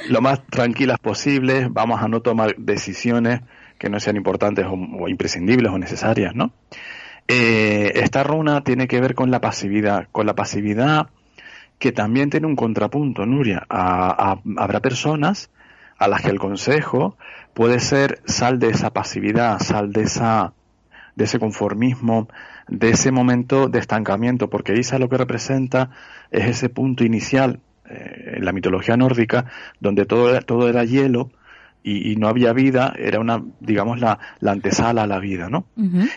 lo 0.09 0.21
más 0.21 0.47
tranquilas 0.47 0.99
posibles, 0.99 1.69
vamos 1.71 2.03
a 2.03 2.09
no 2.09 2.21
tomar 2.21 2.57
decisiones 2.57 3.41
que 3.79 3.89
no 3.89 4.01
sean 4.01 4.17
importantes 4.17 4.67
o, 4.69 5.09
imprescindibles 5.09 5.73
o 5.73 5.79
necesarias, 5.79 6.35
¿no? 6.35 6.53
Eh, 7.29 7.93
esta 7.97 8.23
runa 8.23 8.63
tiene 8.63 8.87
que 8.87 9.01
ver 9.01 9.15
con 9.15 9.31
la 9.31 9.41
pasividad, 9.41 10.09
con 10.13 10.27
la 10.27 10.35
pasividad 10.35 11.09
que 11.79 11.93
también 11.93 12.31
tiene 12.31 12.47
un 12.47 12.57
contrapunto, 12.57 13.27
Nuria. 13.27 13.67
habrá 13.69 14.81
personas 14.81 15.51
a 15.99 16.09
las 16.09 16.23
que 16.23 16.31
el 16.31 16.39
consejo 16.39 17.17
puede 17.55 17.81
ser 17.81 18.21
sal 18.27 18.59
de 18.59 18.69
esa 18.69 18.91
pasividad, 18.91 19.59
sal 19.59 19.93
de 19.93 20.03
esa 20.03 20.53
de 21.15 21.25
ese 21.25 21.39
conformismo, 21.39 22.29
de 22.69 22.91
ese 22.91 23.11
momento 23.11 23.69
de 23.69 23.79
estancamiento, 23.79 24.51
porque 24.51 24.75
Isa 24.75 24.99
lo 24.99 25.09
que 25.09 25.17
representa 25.17 25.91
es 26.31 26.47
ese 26.47 26.69
punto 26.69 27.05
inicial 27.05 27.61
eh, 27.89 28.35
en 28.37 28.45
la 28.45 28.53
mitología 28.53 28.99
nórdica 28.99 29.47
donde 29.81 30.05
todo, 30.05 30.39
todo 30.43 30.69
era 30.69 30.85
hielo 30.85 31.31
y, 31.89 32.17
no 32.17 32.27
había 32.27 32.53
vida, 32.53 32.93
era 32.99 33.21
una, 33.21 33.45
digamos, 33.61 34.01
la, 34.01 34.19
la 34.41 34.51
antesala 34.51 35.05
a 35.05 35.07
la 35.07 35.21
vida, 35.21 35.49
¿no? 35.49 35.67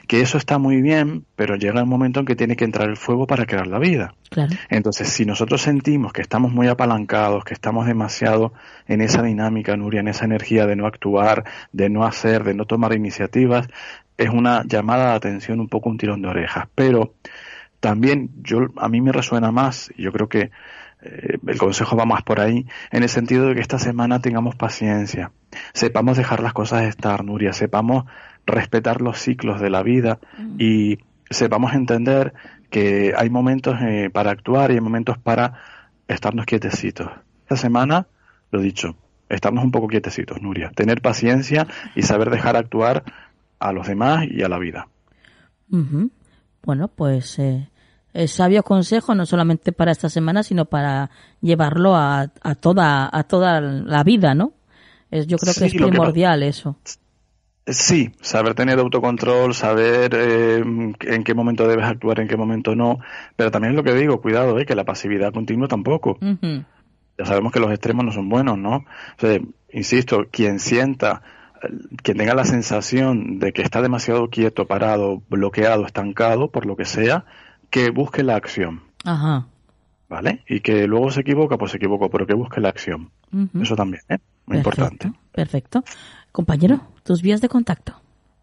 Que 0.07 0.21
eso 0.21 0.39
está 0.39 0.57
muy 0.57 0.81
bien, 0.81 1.25
pero 1.35 1.57
llega 1.57 1.79
el 1.79 1.85
momento 1.85 2.19
en 2.19 2.25
que 2.25 2.35
tiene 2.35 2.55
que 2.55 2.65
entrar 2.65 2.89
el 2.89 2.97
fuego 2.97 3.27
para 3.27 3.45
crear 3.45 3.67
la 3.67 3.77
vida. 3.77 4.15
Entonces, 4.69 5.09
si 5.09 5.25
nosotros 5.25 5.61
sentimos 5.61 6.11
que 6.11 6.23
estamos 6.23 6.51
muy 6.51 6.67
apalancados, 6.67 7.43
que 7.43 7.53
estamos 7.53 7.85
demasiado 7.85 8.51
en 8.87 9.01
esa 9.01 9.21
dinámica, 9.21 9.77
Nuria, 9.77 9.99
en 9.99 10.07
esa 10.07 10.25
energía 10.25 10.65
de 10.65 10.75
no 10.75 10.87
actuar, 10.87 11.43
de 11.71 11.87
no 11.89 12.03
hacer, 12.03 12.43
de 12.43 12.55
no 12.55 12.65
tomar 12.65 12.93
iniciativas, 12.93 13.67
es 14.17 14.29
una 14.29 14.63
llamada 14.65 15.11
de 15.11 15.17
atención, 15.17 15.59
un 15.59 15.69
poco 15.69 15.89
un 15.89 15.99
tirón 15.99 16.23
de 16.23 16.29
orejas. 16.29 16.67
Pero 16.73 17.13
también 17.79 18.31
yo, 18.41 18.69
a 18.77 18.89
mí 18.89 19.01
me 19.01 19.11
resuena 19.11 19.51
más, 19.51 19.91
y 19.95 20.01
yo 20.01 20.11
creo 20.11 20.29
que 20.29 20.49
eh, 21.01 21.37
el 21.47 21.57
consejo 21.57 21.95
va 21.95 22.05
más 22.05 22.23
por 22.23 22.39
ahí, 22.39 22.65
en 22.91 23.03
el 23.03 23.09
sentido 23.09 23.47
de 23.47 23.55
que 23.55 23.61
esta 23.61 23.79
semana 23.79 24.19
tengamos 24.19 24.55
paciencia, 24.55 25.31
sepamos 25.73 26.17
dejar 26.17 26.41
las 26.41 26.53
cosas 26.53 26.83
estar, 26.83 27.23
Nuria, 27.23 27.53
sepamos 27.53 28.05
respetar 28.45 29.01
los 29.01 29.17
ciclos 29.19 29.61
de 29.61 29.69
la 29.69 29.83
vida 29.83 30.19
mm. 30.37 30.55
y 30.59 30.99
sepamos 31.29 31.73
entender 31.73 32.33
que 32.69 33.13
hay 33.15 33.29
momentos 33.29 33.77
eh, 33.81 34.09
para 34.11 34.31
actuar 34.31 34.71
y 34.71 34.75
hay 34.75 34.81
momentos 34.81 35.17
para 35.17 35.53
estarnos 36.07 36.45
quietecitos. 36.45 37.09
Esta 37.43 37.55
semana, 37.55 38.07
lo 38.51 38.59
dicho, 38.61 38.95
estarnos 39.29 39.63
un 39.63 39.71
poco 39.71 39.87
quietecitos, 39.87 40.41
Nuria, 40.41 40.71
tener 40.71 41.01
paciencia 41.01 41.67
y 41.95 42.01
saber 42.01 42.29
dejar 42.29 42.55
actuar 42.57 43.03
a 43.59 43.71
los 43.71 43.87
demás 43.87 44.25
y 44.29 44.43
a 44.43 44.49
la 44.49 44.59
vida. 44.59 44.87
Bueno, 46.63 46.87
pues 46.87 47.39
eh, 47.39 47.69
es 48.13 48.31
sabio 48.31 48.63
consejo 48.63 49.15
no 49.15 49.25
solamente 49.25 49.71
para 49.71 49.91
esta 49.91 50.09
semana, 50.09 50.43
sino 50.43 50.65
para 50.65 51.09
llevarlo 51.41 51.95
a, 51.95 52.31
a 52.41 52.55
toda 52.55 53.09
a 53.11 53.23
toda 53.23 53.61
la 53.61 54.03
vida, 54.03 54.33
¿no? 54.33 54.53
Es, 55.11 55.27
yo 55.27 55.37
creo 55.37 55.53
que 55.53 55.65
es 55.65 55.73
primordial 55.73 56.43
eso. 56.43 56.77
Sí, 57.65 58.11
saber 58.21 58.55
tener 58.55 58.79
autocontrol, 58.79 59.53
saber 59.53 60.11
eh, 60.15 60.57
en 60.57 61.23
qué 61.23 61.33
momento 61.35 61.67
debes 61.67 61.85
actuar, 61.85 62.19
en 62.19 62.27
qué 62.27 62.35
momento 62.35 62.75
no, 62.75 62.99
pero 63.35 63.51
también 63.51 63.73
es 63.73 63.77
lo 63.77 63.83
que 63.83 63.93
digo, 63.93 64.21
cuidado, 64.21 64.57
eh, 64.59 64.65
que 64.65 64.75
la 64.75 64.85
pasividad 64.85 65.31
continua 65.31 65.67
tampoco. 65.67 66.17
Ya 66.21 67.25
sabemos 67.25 67.51
que 67.51 67.59
los 67.59 67.69
extremos 67.69 68.05
no 68.05 68.11
son 68.11 68.29
buenos, 68.29 68.57
¿no? 68.57 68.85
insisto, 69.71 70.25
quien 70.31 70.59
sienta, 70.59 71.21
quien 72.01 72.17
tenga 72.17 72.33
la 72.33 72.45
sensación 72.45 73.37
de 73.37 73.53
que 73.53 73.61
está 73.61 73.83
demasiado 73.83 74.29
quieto, 74.29 74.65
parado, 74.65 75.21
bloqueado, 75.29 75.85
estancado, 75.85 76.49
por 76.49 76.65
lo 76.65 76.75
que 76.75 76.85
sea, 76.85 77.25
que 77.69 77.89
busque 77.89 78.23
la 78.23 78.35
acción. 78.35 78.81
Ajá. 79.05 79.47
¿Vale? 80.07 80.43
Y 80.47 80.61
que 80.61 80.87
luego 80.87 81.11
se 81.11 81.21
equivoca, 81.21 81.57
pues 81.57 81.71
se 81.71 81.77
equivocó, 81.77 82.09
pero 82.09 82.25
que 82.25 82.33
busque 82.33 82.59
la 82.59 82.69
acción. 82.69 83.11
Eso 83.61 83.75
también, 83.75 84.01
¿eh? 84.09 84.17
Muy 84.47 84.57
importante. 84.57 85.11
Perfecto. 85.31 85.83
Compañero, 86.31 86.81
tus 87.03 87.21
vías 87.21 87.41
de 87.41 87.49
contacto. 87.49 87.93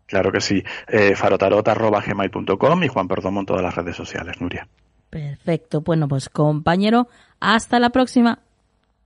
Claro 0.07 0.31
que 0.31 0.41
sí. 0.41 0.63
Eh, 0.87 1.17
farotarot.gmail.com 1.17 2.85
y 2.85 2.89
Juan 2.89 3.09
Perdomo 3.09 3.41
en 3.41 3.47
todas 3.47 3.63
las 3.63 3.75
redes 3.75 3.97
sociales, 3.97 4.41
Nuria. 4.41 4.69
Perfecto. 5.11 5.81
Bueno, 5.81 6.07
pues 6.07 6.29
compañero, 6.29 7.09
hasta 7.41 7.81
la 7.81 7.91
próxima. 7.91 8.39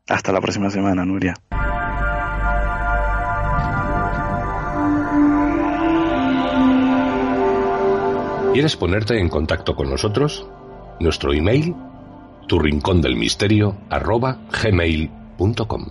Hasta 0.09 0.33
la 0.33 0.41
próxima 0.41 0.71
semana, 0.71 1.05
Nuria. 1.05 1.35
¿Quieres 8.61 8.77
ponerte 8.77 9.19
en 9.19 9.31
contacto 9.31 9.75
con 9.75 9.89
nosotros? 9.89 10.47
Nuestro 11.01 11.33
email, 11.33 11.75
tu 12.47 12.59
rincón 12.59 13.01
del 13.01 13.17
misterio, 13.17 13.79
arroba 13.89 14.37
gmail.com. 14.53 15.87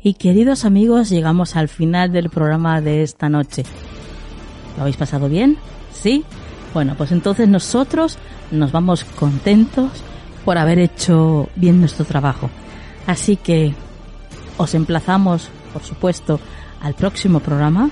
Y 0.00 0.14
queridos 0.14 0.64
amigos, 0.64 1.10
llegamos 1.10 1.56
al 1.56 1.66
final 1.66 2.12
del 2.12 2.30
programa 2.30 2.80
de 2.80 3.02
esta 3.02 3.28
noche. 3.28 3.64
¿Lo 4.76 4.82
habéis 4.82 4.96
pasado 4.96 5.28
bien? 5.28 5.58
¿Sí? 5.92 6.24
Bueno, 6.72 6.94
pues 6.96 7.10
entonces 7.10 7.48
nosotros 7.48 8.16
nos 8.52 8.70
vamos 8.70 9.02
contentos 9.02 9.90
por 10.44 10.56
haber 10.56 10.78
hecho 10.78 11.48
bien 11.56 11.80
nuestro 11.80 12.04
trabajo. 12.04 12.48
Así 13.08 13.34
que 13.34 13.74
os 14.56 14.72
emplazamos 14.76 15.50
por 15.76 15.84
supuesto, 15.84 16.40
al 16.80 16.94
próximo 16.94 17.40
programa. 17.40 17.90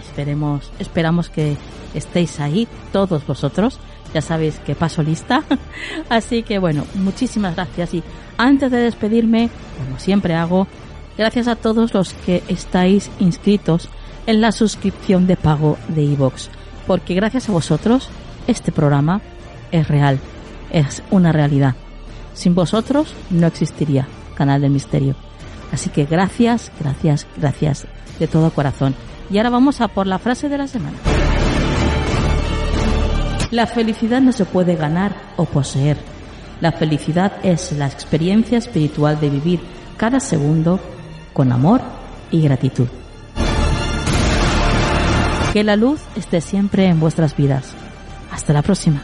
Esperemos, 0.00 0.72
esperamos 0.78 1.28
que 1.28 1.58
estéis 1.92 2.40
ahí, 2.40 2.66
todos 2.92 3.26
vosotros. 3.26 3.78
Ya 4.14 4.22
sabéis 4.22 4.58
que 4.60 4.74
paso 4.74 5.02
lista. 5.02 5.44
Así 6.08 6.42
que 6.42 6.58
bueno, 6.58 6.86
muchísimas 6.94 7.54
gracias. 7.54 7.92
Y 7.92 8.02
antes 8.38 8.70
de 8.70 8.78
despedirme, 8.78 9.50
como 9.76 9.98
siempre 9.98 10.34
hago, 10.34 10.66
gracias 11.18 11.46
a 11.46 11.56
todos 11.56 11.92
los 11.92 12.14
que 12.14 12.42
estáis 12.48 13.10
inscritos 13.18 13.90
en 14.26 14.40
la 14.40 14.50
suscripción 14.50 15.26
de 15.26 15.36
pago 15.36 15.76
de 15.88 16.04
iVoox. 16.04 16.48
porque 16.86 17.14
gracias 17.14 17.50
a 17.50 17.52
vosotros 17.52 18.08
este 18.46 18.72
programa 18.72 19.20
es 19.72 19.86
real, 19.88 20.18
es 20.70 21.02
una 21.10 21.32
realidad. 21.32 21.74
Sin 22.32 22.54
vosotros 22.54 23.12
no 23.28 23.46
existiría 23.46 24.08
Canal 24.34 24.62
del 24.62 24.70
Misterio. 24.70 25.25
Así 25.72 25.90
que 25.90 26.04
gracias, 26.04 26.70
gracias, 26.80 27.26
gracias 27.36 27.86
de 28.18 28.26
todo 28.26 28.50
corazón. 28.50 28.94
Y 29.30 29.38
ahora 29.38 29.50
vamos 29.50 29.80
a 29.80 29.88
por 29.88 30.06
la 30.06 30.18
frase 30.18 30.48
de 30.48 30.58
la 30.58 30.68
semana. 30.68 30.96
La 33.50 33.66
felicidad 33.66 34.20
no 34.20 34.32
se 34.32 34.44
puede 34.44 34.76
ganar 34.76 35.14
o 35.36 35.44
poseer. 35.44 35.96
La 36.60 36.72
felicidad 36.72 37.32
es 37.42 37.72
la 37.72 37.86
experiencia 37.86 38.58
espiritual 38.58 39.20
de 39.20 39.30
vivir 39.30 39.60
cada 39.96 40.20
segundo 40.20 40.80
con 41.32 41.52
amor 41.52 41.80
y 42.30 42.42
gratitud. 42.42 42.88
Que 45.52 45.64
la 45.64 45.76
luz 45.76 46.00
esté 46.16 46.40
siempre 46.40 46.86
en 46.86 47.00
vuestras 47.00 47.36
vidas. 47.36 47.72
Hasta 48.30 48.52
la 48.52 48.62
próxima. 48.62 49.02